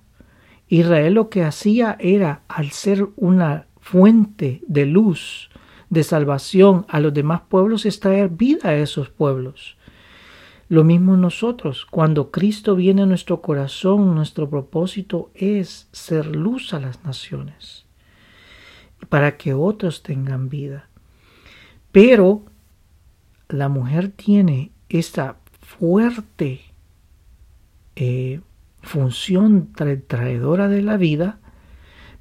Israel 0.70 1.14
lo 1.14 1.28
que 1.28 1.42
hacía 1.42 1.96
era, 1.98 2.42
al 2.48 2.70
ser 2.70 3.08
una 3.16 3.66
fuente 3.80 4.62
de 4.68 4.86
luz, 4.86 5.50
de 5.90 6.04
salvación 6.04 6.86
a 6.88 7.00
los 7.00 7.12
demás 7.12 7.42
pueblos, 7.48 7.84
es 7.84 7.98
traer 7.98 8.28
vida 8.28 8.68
a 8.68 8.76
esos 8.76 9.10
pueblos. 9.10 9.76
Lo 10.68 10.84
mismo 10.84 11.16
nosotros, 11.16 11.84
cuando 11.90 12.30
Cristo 12.30 12.76
viene 12.76 13.02
a 13.02 13.06
nuestro 13.06 13.42
corazón, 13.42 14.14
nuestro 14.14 14.48
propósito 14.48 15.32
es 15.34 15.88
ser 15.90 16.36
luz 16.36 16.72
a 16.72 16.78
las 16.78 17.04
naciones, 17.04 17.84
para 19.08 19.36
que 19.36 19.52
otros 19.52 20.04
tengan 20.04 20.48
vida. 20.48 20.88
Pero 21.90 22.44
la 23.48 23.68
mujer 23.68 24.10
tiene 24.10 24.70
esta 24.88 25.38
fuerte 25.60 26.60
eh, 27.96 28.40
función 28.82 29.72
traidora 30.06 30.68
de 30.68 30.82
la 30.82 30.96
vida, 30.96 31.38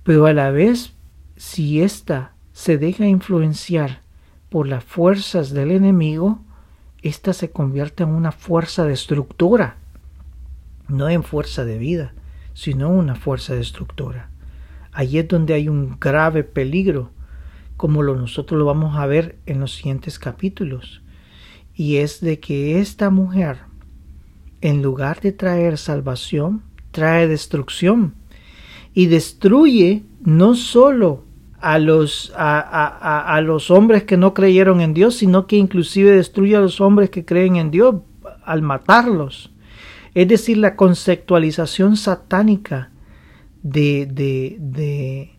pero 0.04 0.26
a 0.26 0.34
la 0.34 0.52
vez, 0.52 0.94
si 1.36 1.82
ésta 1.82 2.34
se 2.52 2.78
deja 2.78 3.06
influenciar 3.06 4.02
por 4.50 4.68
las 4.68 4.84
fuerzas 4.84 5.52
del 5.52 5.72
enemigo, 5.72 6.42
esta 7.02 7.34
se 7.34 7.52
convierte 7.52 8.04
en 8.04 8.10
una 8.10 8.32
fuerza 8.32 8.86
destructora, 8.86 9.78
no 10.88 11.08
en 11.08 11.24
fuerza 11.24 11.64
de 11.64 11.78
vida, 11.78 12.14
sino 12.54 12.90
una 12.90 13.16
fuerza 13.16 13.54
destructora. 13.56 14.30
Allí 14.92 15.20
es 15.20 15.28
donde 15.28 15.54
hay 15.54 15.70
un 15.70 15.98
grave 16.00 16.44
peligro, 16.44 17.12
como 17.78 18.04
lo 18.04 18.16
nosotros 18.16 18.60
lo 18.60 18.66
vamos 18.66 18.98
a 18.98 19.06
ver 19.06 19.38
en 19.46 19.62
los 19.62 19.76
siguientes 19.76 20.20
capítulos, 20.20 21.02
y 21.74 21.98
es 21.98 22.20
de 22.20 22.42
que 22.42 22.82
esta 22.82 23.10
mujer, 23.10 23.60
en 24.62 24.82
lugar 24.82 25.22
de 25.22 25.32
traer 25.32 25.78
salvación, 25.78 26.64
trae 26.92 27.28
destrucción 27.28 28.16
y 28.94 29.08
destruye 29.08 30.04
no 30.22 30.56
solo 30.56 31.24
a 31.62 31.78
los, 31.78 32.32
a, 32.36 33.36
a, 33.36 33.42
los 33.42 33.70
hombres 33.70 34.04
que 34.04 34.18
no 34.18 34.34
creyeron 34.34 34.80
en 34.82 34.94
Dios, 34.94 35.16
sino 35.16 35.46
que 35.46 35.58
inclusive 35.58 36.12
destruye 36.12 36.56
a 36.56 36.62
los 36.62 36.80
hombres 36.80 37.10
que 37.10 37.26
creen 37.26 37.58
en 37.58 37.70
Dios 37.70 37.96
al 38.44 38.62
matarlos. 38.62 39.52
Es 40.14 40.28
decir, 40.28 40.58
la 40.58 40.76
conceptualización 40.76 41.98
satánica 41.98 42.92
de, 43.62 44.06
de, 44.06 44.58
de, 44.60 45.32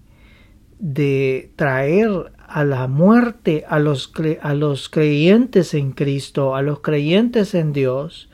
de 0.79 1.53
traer 1.57 2.33
a 2.51 2.64
la 2.64 2.89
muerte 2.89 3.64
a 3.68 3.79
los, 3.79 4.12
a 4.43 4.55
los 4.55 4.89
creyentes 4.89 5.75
en 5.75 5.93
Cristo, 5.93 6.57
a 6.57 6.62
los 6.62 6.81
creyentes 6.81 7.55
en 7.55 7.73
Dios, 7.73 8.30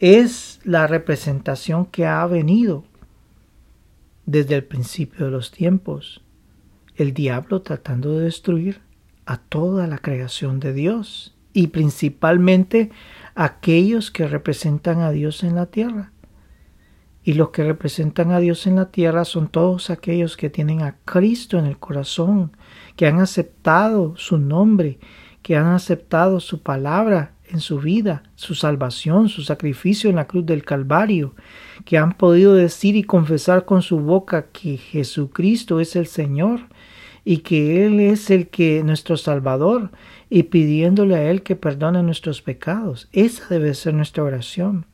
es 0.00 0.60
la 0.64 0.86
representación 0.86 1.86
que 1.86 2.06
ha 2.06 2.24
venido 2.26 2.84
desde 4.26 4.54
el 4.54 4.64
principio 4.64 5.26
de 5.26 5.32
los 5.32 5.50
tiempos 5.50 6.22
el 6.96 7.14
diablo 7.14 7.62
tratando 7.62 8.18
de 8.18 8.24
destruir 8.24 8.80
a 9.24 9.38
toda 9.38 9.86
la 9.86 9.98
creación 9.98 10.60
de 10.60 10.72
Dios 10.72 11.36
y 11.52 11.68
principalmente 11.68 12.90
aquellos 13.34 14.10
que 14.10 14.26
representan 14.26 15.00
a 15.00 15.10
Dios 15.10 15.44
en 15.44 15.54
la 15.54 15.66
tierra. 15.66 16.12
Y 17.22 17.34
los 17.34 17.50
que 17.50 17.62
representan 17.62 18.32
a 18.32 18.40
Dios 18.40 18.66
en 18.66 18.76
la 18.76 18.90
tierra 18.90 19.24
son 19.24 19.48
todos 19.48 19.90
aquellos 19.90 20.36
que 20.36 20.50
tienen 20.50 20.82
a 20.82 20.96
Cristo 21.04 21.58
en 21.58 21.66
el 21.66 21.78
corazón, 21.78 22.52
que 22.96 23.06
han 23.06 23.20
aceptado 23.20 24.16
su 24.16 24.38
nombre, 24.38 24.98
que 25.42 25.56
han 25.56 25.66
aceptado 25.66 26.40
su 26.40 26.62
palabra 26.62 27.32
en 27.50 27.60
su 27.60 27.78
vida, 27.78 28.22
su 28.34 28.54
salvación, 28.54 29.28
su 29.28 29.42
sacrificio 29.42 30.10
en 30.10 30.16
la 30.16 30.26
cruz 30.26 30.46
del 30.46 30.64
Calvario, 30.64 31.34
que 31.84 31.98
han 31.98 32.12
podido 32.12 32.54
decir 32.54 32.96
y 32.96 33.04
confesar 33.04 33.64
con 33.64 33.82
su 33.82 33.98
boca 34.00 34.46
que 34.52 34.76
Jesucristo 34.76 35.80
es 35.80 35.96
el 35.96 36.06
Señor 36.06 36.60
y 37.24 37.38
que 37.38 37.86
Él 37.86 38.00
es 38.00 38.30
el 38.30 38.48
que 38.48 38.82
nuestro 38.84 39.16
Salvador 39.16 39.90
y 40.30 40.44
pidiéndole 40.44 41.16
a 41.16 41.30
Él 41.30 41.42
que 41.42 41.56
perdone 41.56 42.02
nuestros 42.02 42.42
pecados. 42.42 43.08
Esa 43.12 43.46
debe 43.48 43.74
ser 43.74 43.94
nuestra 43.94 44.22
oración 44.22 44.86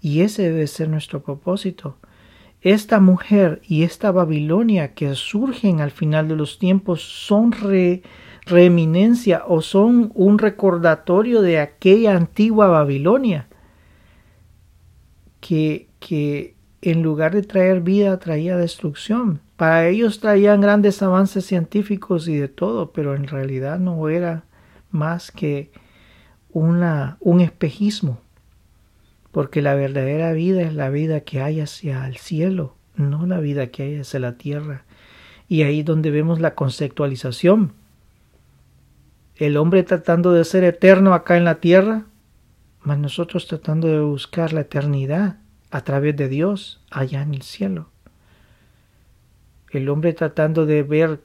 y 0.00 0.20
ese 0.20 0.42
debe 0.42 0.66
ser 0.66 0.88
nuestro 0.88 1.22
propósito. 1.22 1.96
Esta 2.60 2.98
mujer 2.98 3.60
y 3.68 3.82
esta 3.82 4.10
Babilonia 4.10 4.94
que 4.94 5.14
surgen 5.14 5.80
al 5.80 5.90
final 5.90 6.28
de 6.28 6.36
los 6.36 6.58
tiempos 6.58 7.02
son 7.02 7.52
reeminencia 8.46 9.44
o 9.46 9.62
son 9.62 10.12
un 10.14 10.38
recordatorio 10.38 11.42
de 11.42 11.58
aquella 11.58 12.16
antigua 12.16 12.68
Babilonia 12.68 13.48
que, 15.40 15.88
que 15.98 16.54
en 16.82 17.02
lugar 17.02 17.34
de 17.34 17.42
traer 17.42 17.80
vida 17.80 18.18
traía 18.18 18.56
destrucción. 18.56 19.40
Para 19.56 19.88
ellos 19.88 20.20
traían 20.20 20.60
grandes 20.60 21.02
avances 21.02 21.46
científicos 21.46 22.28
y 22.28 22.36
de 22.36 22.48
todo, 22.48 22.92
pero 22.92 23.14
en 23.14 23.26
realidad 23.26 23.78
no 23.78 24.08
era 24.08 24.44
más 24.90 25.30
que 25.30 25.70
una, 26.50 27.16
un 27.20 27.40
espejismo, 27.40 28.20
porque 29.32 29.62
la 29.62 29.74
verdadera 29.74 30.32
vida 30.32 30.62
es 30.62 30.74
la 30.74 30.90
vida 30.90 31.20
que 31.20 31.40
hay 31.40 31.60
hacia 31.60 32.06
el 32.06 32.16
cielo, 32.16 32.74
no 32.96 33.26
la 33.26 33.40
vida 33.40 33.68
que 33.68 33.82
hay 33.82 33.96
hacia 33.96 34.20
la 34.20 34.36
tierra. 34.36 34.84
Y 35.48 35.62
ahí 35.62 35.82
donde 35.82 36.10
vemos 36.10 36.40
la 36.40 36.54
conceptualización. 36.54 37.72
El 39.36 39.56
hombre 39.56 39.82
tratando 39.82 40.32
de 40.32 40.44
ser 40.44 40.62
eterno 40.62 41.12
acá 41.12 41.36
en 41.36 41.44
la 41.44 41.56
tierra, 41.56 42.04
mas 42.82 42.98
nosotros 42.98 43.46
tratando 43.46 43.88
de 43.88 44.00
buscar 44.00 44.52
la 44.52 44.60
eternidad 44.60 45.38
a 45.70 45.80
través 45.80 46.16
de 46.16 46.28
Dios 46.28 46.80
allá 46.90 47.22
en 47.22 47.34
el 47.34 47.42
cielo. 47.42 47.88
El 49.70 49.88
hombre 49.88 50.12
tratando 50.12 50.66
de 50.66 50.84
ver 50.84 51.20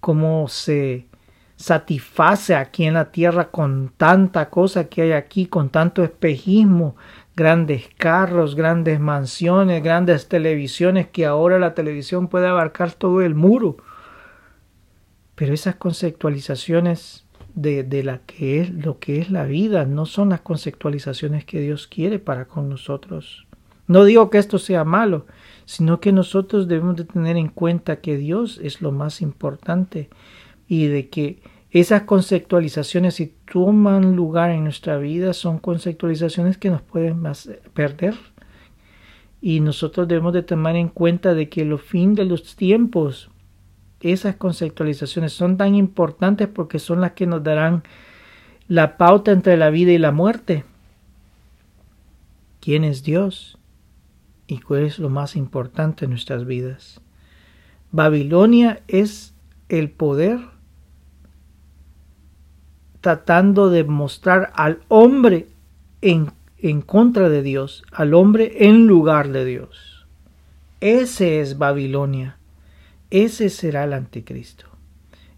cómo 0.00 0.48
se 0.48 1.06
satisface 1.54 2.56
aquí 2.56 2.84
en 2.84 2.94
la 2.94 3.12
tierra 3.12 3.52
con 3.52 3.92
tanta 3.96 4.50
cosa 4.50 4.88
que 4.88 5.02
hay 5.02 5.12
aquí, 5.12 5.46
con 5.46 5.70
tanto 5.70 6.02
espejismo, 6.02 6.96
grandes 7.36 7.88
carros, 7.96 8.56
grandes 8.56 8.98
mansiones, 8.98 9.84
grandes 9.84 10.28
televisiones, 10.28 11.06
que 11.06 11.24
ahora 11.26 11.60
la 11.60 11.74
televisión 11.74 12.26
puede 12.26 12.48
abarcar 12.48 12.92
todo 12.92 13.22
el 13.22 13.36
muro. 13.36 13.76
Pero 15.36 15.54
esas 15.54 15.76
conceptualizaciones 15.76 17.21
de, 17.54 17.82
de 17.84 18.02
la 18.02 18.18
que 18.18 18.60
es 18.60 18.70
lo 18.70 18.98
que 18.98 19.20
es 19.20 19.30
la 19.30 19.44
vida 19.44 19.84
no 19.84 20.06
son 20.06 20.30
las 20.30 20.40
conceptualizaciones 20.40 21.44
que 21.44 21.60
Dios 21.60 21.86
quiere 21.86 22.18
para 22.18 22.46
con 22.46 22.68
nosotros. 22.68 23.46
No 23.86 24.04
digo 24.04 24.30
que 24.30 24.38
esto 24.38 24.58
sea 24.58 24.84
malo, 24.84 25.26
sino 25.64 26.00
que 26.00 26.12
nosotros 26.12 26.68
debemos 26.68 26.96
de 26.96 27.04
tener 27.04 27.36
en 27.36 27.48
cuenta 27.48 28.00
que 28.00 28.16
Dios 28.16 28.60
es 28.62 28.80
lo 28.80 28.92
más 28.92 29.20
importante 29.20 30.08
y 30.68 30.86
de 30.86 31.08
que 31.08 31.40
esas 31.70 32.02
conceptualizaciones 32.02 33.14
si 33.14 33.34
toman 33.50 34.14
lugar 34.14 34.50
en 34.50 34.64
nuestra 34.64 34.98
vida 34.98 35.32
son 35.32 35.58
conceptualizaciones 35.58 36.58
que 36.58 36.70
nos 36.70 36.82
pueden 36.82 37.22
perder 37.74 38.14
y 39.40 39.60
nosotros 39.60 40.06
debemos 40.06 40.32
de 40.32 40.42
tomar 40.44 40.76
en 40.76 40.88
cuenta 40.88 41.34
de 41.34 41.48
que 41.48 41.64
lo 41.64 41.76
fin 41.76 42.14
de 42.14 42.24
los 42.24 42.54
tiempos 42.54 43.31
esas 44.10 44.34
conceptualizaciones 44.34 45.32
son 45.32 45.56
tan 45.56 45.76
importantes 45.76 46.48
porque 46.48 46.80
son 46.80 47.00
las 47.00 47.12
que 47.12 47.26
nos 47.26 47.44
darán 47.44 47.84
la 48.66 48.96
pauta 48.96 49.30
entre 49.30 49.56
la 49.56 49.70
vida 49.70 49.92
y 49.92 49.98
la 49.98 50.10
muerte. 50.10 50.64
¿Quién 52.60 52.82
es 52.82 53.04
Dios? 53.04 53.58
y 54.52 54.58
cuál 54.58 54.82
es 54.82 54.98
lo 54.98 55.08
más 55.08 55.34
importante 55.34 56.04
en 56.04 56.10
nuestras 56.10 56.44
vidas. 56.44 57.00
Babilonia 57.90 58.82
es 58.86 59.34
el 59.70 59.90
poder 59.90 60.40
tratando 63.00 63.70
de 63.70 63.84
mostrar 63.84 64.52
al 64.54 64.80
hombre 64.88 65.48
en, 66.02 66.32
en, 66.58 66.82
contra 66.82 67.30
de 67.30 67.42
Dios, 67.42 67.82
al 67.92 68.12
hombre 68.12 68.66
en 68.68 68.86
lugar 68.86 69.30
de 69.30 69.46
Dios. 69.46 70.06
Ese 70.80 71.40
es 71.40 71.56
Babilonia. 71.56 72.36
Ese 73.12 73.50
será 73.50 73.84
el 73.84 73.92
anticristo. 73.92 74.64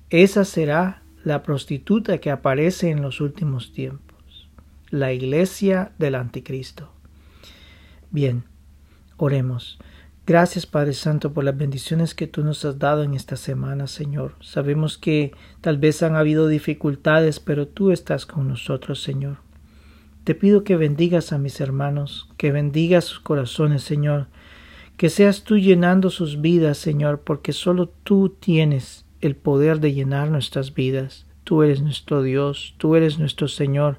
Esa 0.09 0.45
será 0.45 1.03
la 1.25 1.43
prostituta 1.43 2.19
que 2.19 2.31
aparece 2.31 2.91
en 2.91 3.03
los 3.03 3.21
últimos 3.21 3.73
tiempos. 3.73 4.49
La 4.91 5.13
iglesia 5.13 5.91
del 5.99 6.15
anticristo. 6.15 6.93
Bien, 8.13 8.45
Oremos. 9.17 9.81
Gracias 10.25 10.67
Padre 10.67 10.93
Santo 10.93 11.33
por 11.33 11.43
las 11.43 11.57
bendiciones 11.57 12.15
que 12.15 12.29
tú 12.29 12.45
nos 12.45 12.65
has 12.65 12.79
dado 12.79 13.03
en 13.03 13.15
esta 13.15 13.35
semana, 13.35 13.89
Señor. 13.89 14.37
Sabemos 14.41 14.97
que 14.97 15.33
tal 15.61 15.79
vez 15.79 16.01
han 16.05 16.15
habido 16.15 16.47
dificultades, 16.47 17.41
pero 17.41 17.67
tú 17.67 17.91
estás 17.91 18.25
con 18.25 18.47
nosotros, 18.47 19.03
Señor. 19.03 19.39
Te 20.23 20.37
pido 20.37 20.63
que 20.63 20.77
bendigas 20.77 21.33
a 21.33 21.39
mis 21.39 21.61
hermanos, 21.61 22.29
que 22.37 22.53
bendigas 22.53 23.05
sus 23.05 23.19
corazones, 23.19 23.83
Señor, 23.83 24.29
que 24.97 25.11
seas 25.11 25.45
tú 25.45 25.59
llenando 25.59 26.11
sus 26.11 26.41
vidas, 26.41 26.79
Señor, 26.79 27.21
porque 27.21 27.53
solo 27.53 27.89
tú 28.05 28.29
tienes 28.29 29.05
el 29.21 29.35
poder 29.37 29.81
de 29.81 29.93
llenar 29.93 30.31
nuestras 30.31 30.75
vidas. 30.75 31.27
Tú 31.45 31.63
eres 31.63 31.83
nuestro 31.83 32.23
Dios, 32.23 32.75
tú 32.79 32.95
eres 32.95 33.19
nuestro 33.19 33.49
Señor, 33.49 33.99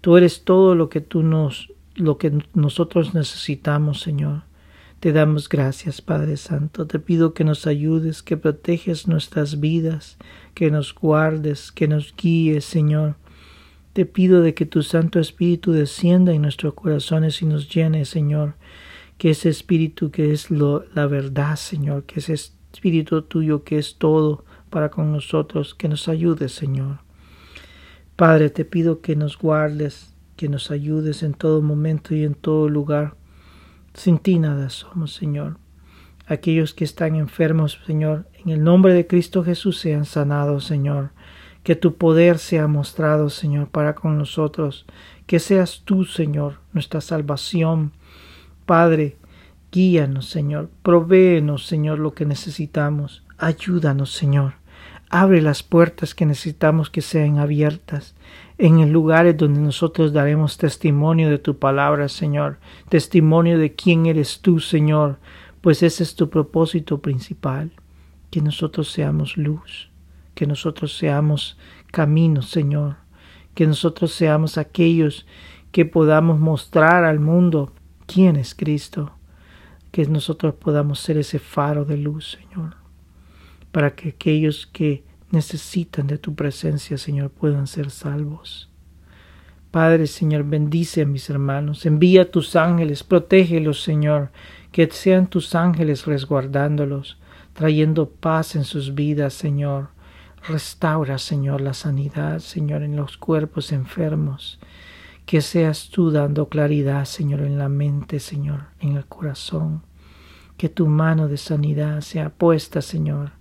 tú 0.00 0.16
eres 0.16 0.44
todo 0.44 0.74
lo 0.74 0.88
que 0.88 1.00
tú 1.00 1.22
nos 1.22 1.72
lo 1.94 2.18
que 2.18 2.32
nosotros 2.52 3.14
necesitamos, 3.14 4.00
Señor. 4.00 4.42
Te 5.00 5.12
damos 5.12 5.48
gracias, 5.48 6.00
Padre 6.02 6.36
Santo. 6.36 6.86
Te 6.86 6.98
pido 6.98 7.32
que 7.32 7.44
nos 7.44 7.66
ayudes, 7.66 8.22
que 8.22 8.36
proteges 8.36 9.08
nuestras 9.08 9.60
vidas, 9.60 10.18
que 10.54 10.70
nos 10.70 10.94
guardes, 10.94 11.72
que 11.72 11.88
nos 11.88 12.14
guíes, 12.16 12.64
Señor. 12.64 13.16
Te 13.92 14.04
pido 14.04 14.42
de 14.42 14.52
que 14.52 14.66
tu 14.66 14.82
Santo 14.82 15.20
Espíritu 15.20 15.72
descienda 15.72 16.32
en 16.32 16.42
nuestros 16.42 16.74
corazones 16.74 17.40
y 17.40 17.46
nos 17.46 17.68
llene, 17.68 18.04
Señor. 18.04 18.54
Que 19.18 19.30
ese 19.30 19.48
Espíritu 19.48 20.10
que 20.10 20.32
es 20.32 20.50
lo, 20.50 20.84
la 20.94 21.06
verdad, 21.06 21.56
Señor, 21.56 22.04
que 22.04 22.20
ese 22.20 22.34
Espíritu 22.34 23.22
tuyo 23.22 23.64
que 23.64 23.78
es 23.78 23.96
todo 23.96 24.44
para 24.70 24.90
con 24.90 25.12
nosotros, 25.12 25.74
que 25.74 25.88
nos 25.88 26.08
ayude, 26.08 26.48
Señor. 26.48 26.98
Padre, 28.16 28.50
te 28.50 28.64
pido 28.64 29.00
que 29.00 29.16
nos 29.16 29.38
guardes, 29.38 30.14
que 30.36 30.48
nos 30.48 30.70
ayudes 30.70 31.22
en 31.22 31.34
todo 31.34 31.62
momento 31.62 32.14
y 32.14 32.24
en 32.24 32.34
todo 32.34 32.68
lugar 32.68 33.16
sin 33.96 34.18
ti 34.18 34.38
nada 34.38 34.68
somos, 34.68 35.14
Señor. 35.14 35.56
Aquellos 36.26 36.74
que 36.74 36.84
están 36.84 37.14
enfermos, 37.14 37.80
Señor, 37.86 38.28
en 38.44 38.50
el 38.50 38.62
nombre 38.62 38.92
de 38.92 39.06
Cristo 39.06 39.42
Jesús 39.42 39.78
sean 39.78 40.04
sanados, 40.04 40.64
Señor. 40.64 41.12
Que 41.62 41.76
tu 41.76 41.96
poder 41.96 42.38
sea 42.38 42.66
mostrado, 42.66 43.30
Señor, 43.30 43.68
para 43.68 43.94
con 43.94 44.18
nosotros. 44.18 44.84
Que 45.26 45.38
seas 45.38 45.82
tú, 45.84 46.04
Señor, 46.04 46.60
nuestra 46.74 47.00
salvación. 47.00 47.92
Padre, 48.66 49.16
guíanos, 49.72 50.28
Señor. 50.28 50.70
Provéenos, 50.82 51.66
Señor, 51.66 51.98
lo 51.98 52.14
que 52.14 52.26
necesitamos. 52.26 53.22
Ayúdanos, 53.38 54.12
Señor. 54.12 54.54
Abre 55.08 55.40
las 55.40 55.62
puertas 55.62 56.14
que 56.14 56.26
necesitamos 56.26 56.90
que 56.90 57.00
sean 57.00 57.38
abiertas 57.38 58.16
en 58.58 58.92
lugares 58.92 59.36
donde 59.36 59.60
nosotros 59.60 60.12
daremos 60.12 60.56
testimonio 60.56 61.30
de 61.30 61.38
tu 61.38 61.58
palabra, 61.58 62.08
Señor, 62.08 62.58
testimonio 62.88 63.58
de 63.58 63.74
quién 63.74 64.06
eres 64.06 64.40
tú, 64.40 64.60
Señor, 64.60 65.18
pues 65.60 65.82
ese 65.82 66.02
es 66.02 66.16
tu 66.16 66.30
propósito 66.30 66.98
principal, 66.98 67.70
que 68.30 68.40
nosotros 68.40 68.90
seamos 68.90 69.36
luz, 69.36 69.90
que 70.34 70.46
nosotros 70.46 70.96
seamos 70.96 71.58
caminos, 71.92 72.50
Señor, 72.50 72.96
que 73.54 73.66
nosotros 73.66 74.12
seamos 74.12 74.58
aquellos 74.58 75.26
que 75.70 75.84
podamos 75.84 76.40
mostrar 76.40 77.04
al 77.04 77.20
mundo 77.20 77.72
quién 78.06 78.36
es 78.36 78.54
Cristo, 78.54 79.12
que 79.90 80.06
nosotros 80.06 80.54
podamos 80.54 81.00
ser 81.00 81.18
ese 81.18 81.38
faro 81.38 81.84
de 81.84 81.96
luz, 81.96 82.38
Señor, 82.38 82.76
para 83.72 83.94
que 83.94 84.10
aquellos 84.10 84.66
que 84.66 85.04
necesitan 85.30 86.06
de 86.06 86.18
tu 86.18 86.34
presencia, 86.34 86.98
Señor, 86.98 87.30
puedan 87.30 87.66
ser 87.66 87.90
salvos. 87.90 88.70
Padre, 89.70 90.06
Señor, 90.06 90.44
bendice 90.44 91.02
a 91.02 91.06
mis 91.06 91.28
hermanos, 91.28 91.84
envía 91.84 92.30
tus 92.30 92.56
ángeles, 92.56 93.02
protégelos, 93.02 93.82
Señor, 93.82 94.30
que 94.72 94.88
sean 94.90 95.26
tus 95.26 95.54
ángeles 95.54 96.06
resguardándolos, 96.06 97.18
trayendo 97.52 98.08
paz 98.08 98.56
en 98.56 98.64
sus 98.64 98.94
vidas, 98.94 99.34
Señor. 99.34 99.88
Restaura, 100.48 101.18
Señor, 101.18 101.60
la 101.60 101.74
sanidad, 101.74 102.38
Señor, 102.38 102.82
en 102.82 102.96
los 102.96 103.16
cuerpos 103.16 103.72
enfermos. 103.72 104.60
Que 105.26 105.40
seas 105.40 105.90
tú 105.90 106.10
dando 106.10 106.48
claridad, 106.48 107.04
Señor, 107.04 107.40
en 107.40 107.58
la 107.58 107.68
mente, 107.68 108.20
Señor, 108.20 108.66
en 108.80 108.96
el 108.96 109.06
corazón. 109.06 109.82
Que 110.56 110.68
tu 110.68 110.86
mano 110.86 111.28
de 111.28 111.36
sanidad 111.36 112.00
sea 112.00 112.30
puesta, 112.30 112.80
Señor, 112.80 113.32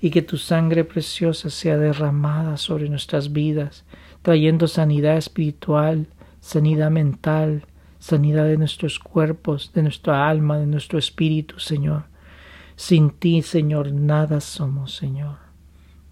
y 0.00 0.10
que 0.10 0.20
tu 0.20 0.36
sangre 0.36 0.84
preciosa 0.84 1.48
sea 1.48 1.78
derramada 1.78 2.56
sobre 2.56 2.88
nuestras 2.88 3.32
vidas, 3.32 3.84
trayendo 4.22 4.66
sanidad 4.66 5.16
espiritual, 5.16 6.08
sanidad 6.40 6.90
mental, 6.90 7.64
sanidad 7.98 8.44
de 8.44 8.56
nuestros 8.56 8.98
cuerpos, 8.98 9.72
de 9.72 9.82
nuestra 9.82 10.28
alma, 10.28 10.58
de 10.58 10.66
nuestro 10.66 10.98
espíritu, 10.98 11.58
Señor. 11.58 12.04
Sin 12.76 13.10
ti, 13.10 13.42
Señor, 13.42 13.92
nada 13.92 14.40
somos, 14.40 14.94
Señor. 14.94 15.36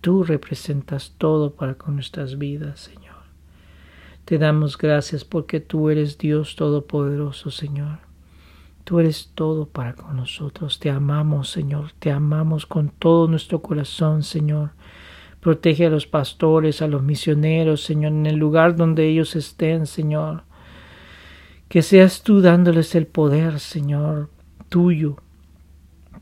Tú 0.00 0.24
representas 0.24 1.14
todo 1.16 1.54
para 1.54 1.74
con 1.74 1.94
nuestras 1.94 2.38
vidas, 2.38 2.80
Señor. 2.80 3.05
Te 4.26 4.38
damos 4.38 4.76
gracias 4.76 5.24
porque 5.24 5.60
tú 5.60 5.88
eres 5.88 6.18
Dios 6.18 6.56
Todopoderoso, 6.56 7.52
Señor. 7.52 8.00
Tú 8.82 8.98
eres 8.98 9.30
todo 9.36 9.66
para 9.66 9.92
con 9.92 10.16
nosotros. 10.16 10.80
Te 10.80 10.90
amamos, 10.90 11.48
Señor. 11.48 11.92
Te 12.00 12.10
amamos 12.10 12.66
con 12.66 12.88
todo 12.88 13.28
nuestro 13.28 13.62
corazón, 13.62 14.24
Señor. 14.24 14.70
Protege 15.38 15.86
a 15.86 15.90
los 15.90 16.08
pastores, 16.08 16.82
a 16.82 16.88
los 16.88 17.04
misioneros, 17.04 17.84
Señor, 17.84 18.10
en 18.10 18.26
el 18.26 18.34
lugar 18.34 18.74
donde 18.74 19.06
ellos 19.06 19.36
estén, 19.36 19.86
Señor. 19.86 20.42
Que 21.68 21.82
seas 21.82 22.24
tú 22.24 22.40
dándoles 22.40 22.96
el 22.96 23.06
poder, 23.06 23.60
Señor, 23.60 24.28
tuyo, 24.68 25.18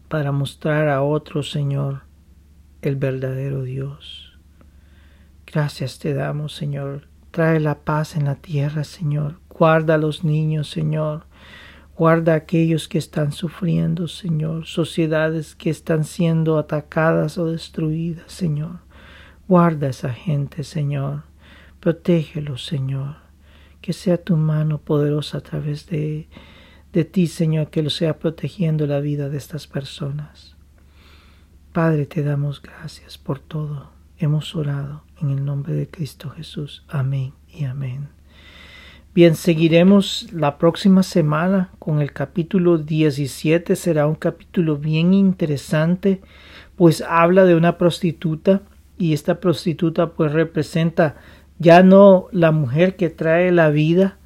para 0.09 0.31
mostrar 0.31 0.91
a 0.91 1.03
otros, 1.03 1.51
Señor, 1.51 2.03
el 2.83 2.97
verdadero 2.97 3.63
Dios. 3.63 4.39
Gracias 5.47 5.99
te 5.99 6.13
damos, 6.13 6.55
Señor. 6.55 7.14
Trae 7.35 7.59
la 7.59 7.81
paz 7.81 8.15
en 8.15 8.27
la 8.27 8.37
tierra, 8.37 8.85
Señor. 8.85 9.41
Guarda 9.49 9.95
a 9.95 9.99
los 9.99 10.23
niños, 10.23 10.71
Señor. 10.71 11.27
Guarda 11.97 12.35
a 12.35 12.37
aquellos 12.37 12.87
que 12.87 12.97
están 12.97 13.33
sufriendo, 13.33 14.07
Señor, 14.07 14.67
sociedades 14.67 15.57
que 15.57 15.69
están 15.69 16.05
siendo 16.05 16.59
atacadas 16.59 17.37
o 17.37 17.47
destruidas, 17.47 18.31
Señor. 18.31 18.79
Guarda 19.49 19.89
a 19.89 19.91
esa 19.91 20.11
gente, 20.11 20.63
Señor. 20.63 21.25
Protégelos, 21.81 22.65
Señor. 22.65 23.17
Que 23.81 23.93
sea 23.93 24.17
tu 24.17 24.37
mano 24.37 24.79
poderosa 24.79 25.39
a 25.39 25.41
través 25.41 25.89
de, 25.89 26.29
de 26.93 27.05
ti, 27.05 27.27
Señor, 27.27 27.69
que 27.69 27.83
lo 27.83 27.91
sea 27.91 28.21
protegiendo 28.21 28.87
la 28.87 29.01
vida 29.01 29.29
de 29.29 29.39
estas 29.39 29.67
personas. 29.67 30.55
Padre, 31.73 32.07
te 32.07 32.23
damos 32.23 32.63
gracias 32.63 33.19
por 33.19 33.41
todo. 33.41 33.91
Hemos 34.19 34.55
orado 34.55 35.03
en 35.21 35.31
el 35.31 35.45
nombre 35.45 35.75
de 35.75 35.89
Cristo 35.89 36.31
Jesús. 36.31 36.85
Amén 36.89 37.33
y 37.49 37.65
amén. 37.65 38.09
Bien, 39.15 39.37
seguiremos 39.37 40.27
la 40.33 40.59
próxima 40.59 41.05
semana 41.05 41.71
con 41.79 42.01
el 42.01 42.13
capítulo 42.13 42.79
17. 42.79 43.77
Será 43.77 44.09
un 44.09 44.17
capítulo 44.17 44.77
bien 44.77 45.15
interesante, 45.15 46.21
pues 46.75 47.01
habla 47.01 47.45
de 47.45 47.55
una 47.55 47.79
prostituta 47.79 48.63
y 48.99 49.13
esta 49.13 49.39
prostituta 49.39 50.15
pues 50.15 50.33
representa 50.33 51.17
ya 51.59 51.83
no 51.83 52.27
la 52.33 52.51
mujer 52.51 52.97
que 52.97 53.11
trae 53.11 53.53
la 53.53 53.71
vida, 53.71 54.19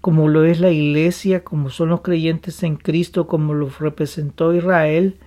como 0.00 0.28
lo 0.28 0.44
es 0.44 0.60
la 0.60 0.70
iglesia, 0.70 1.44
como 1.44 1.68
son 1.70 1.90
los 1.90 2.00
creyentes 2.00 2.62
en 2.62 2.76
Cristo, 2.76 3.26
como 3.26 3.54
lo 3.54 3.68
representó 3.78 4.54
Israel. 4.54 5.18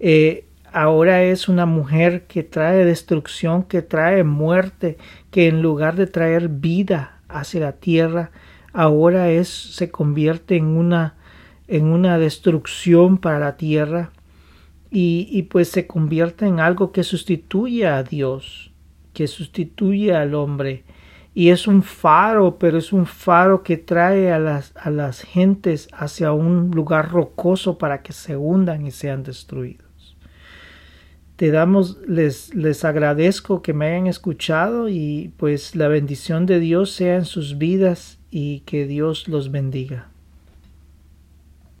Eh, 0.00 0.47
ahora 0.82 1.24
es 1.24 1.48
una 1.48 1.66
mujer 1.66 2.26
que 2.28 2.44
trae 2.44 2.84
destrucción, 2.84 3.64
que 3.64 3.82
trae 3.82 4.22
muerte, 4.22 4.96
que 5.32 5.48
en 5.48 5.60
lugar 5.60 5.96
de 5.96 6.06
traer 6.06 6.48
vida 6.48 7.20
hacia 7.28 7.60
la 7.60 7.72
tierra, 7.72 8.30
ahora 8.72 9.28
es, 9.30 9.48
se 9.48 9.90
convierte 9.90 10.56
en 10.56 10.66
una, 10.66 11.16
en 11.66 11.86
una 11.86 12.16
destrucción 12.18 13.18
para 13.18 13.40
la 13.40 13.56
tierra 13.56 14.12
y, 14.88 15.28
y 15.32 15.42
pues 15.44 15.68
se 15.68 15.88
convierte 15.88 16.46
en 16.46 16.60
algo 16.60 16.92
que 16.92 17.02
sustituye 17.02 17.88
a 17.88 18.04
Dios, 18.04 18.72
que 19.14 19.26
sustituye 19.26 20.14
al 20.14 20.34
hombre. 20.36 20.84
Y 21.34 21.50
es 21.50 21.66
un 21.66 21.82
faro, 21.82 22.56
pero 22.58 22.78
es 22.78 22.92
un 22.92 23.06
faro 23.06 23.64
que 23.64 23.78
trae 23.78 24.30
a 24.30 24.38
las, 24.38 24.72
a 24.76 24.90
las 24.90 25.22
gentes 25.22 25.88
hacia 25.92 26.30
un 26.32 26.70
lugar 26.70 27.10
rocoso 27.10 27.78
para 27.78 28.02
que 28.02 28.12
se 28.12 28.36
hundan 28.36 28.86
y 28.86 28.92
sean 28.92 29.24
destruidos 29.24 29.87
te 31.38 31.52
damos, 31.52 31.98
les, 32.08 32.52
les 32.52 32.84
agradezco 32.84 33.62
que 33.62 33.72
me 33.72 33.86
hayan 33.86 34.08
escuchado 34.08 34.88
y 34.88 35.32
pues 35.36 35.76
la 35.76 35.86
bendición 35.86 36.46
de 36.46 36.58
Dios 36.58 36.90
sea 36.90 37.14
en 37.14 37.26
sus 37.26 37.58
vidas 37.58 38.18
y 38.28 38.60
que 38.66 38.88
Dios 38.88 39.28
los 39.28 39.52
bendiga. 39.52 40.10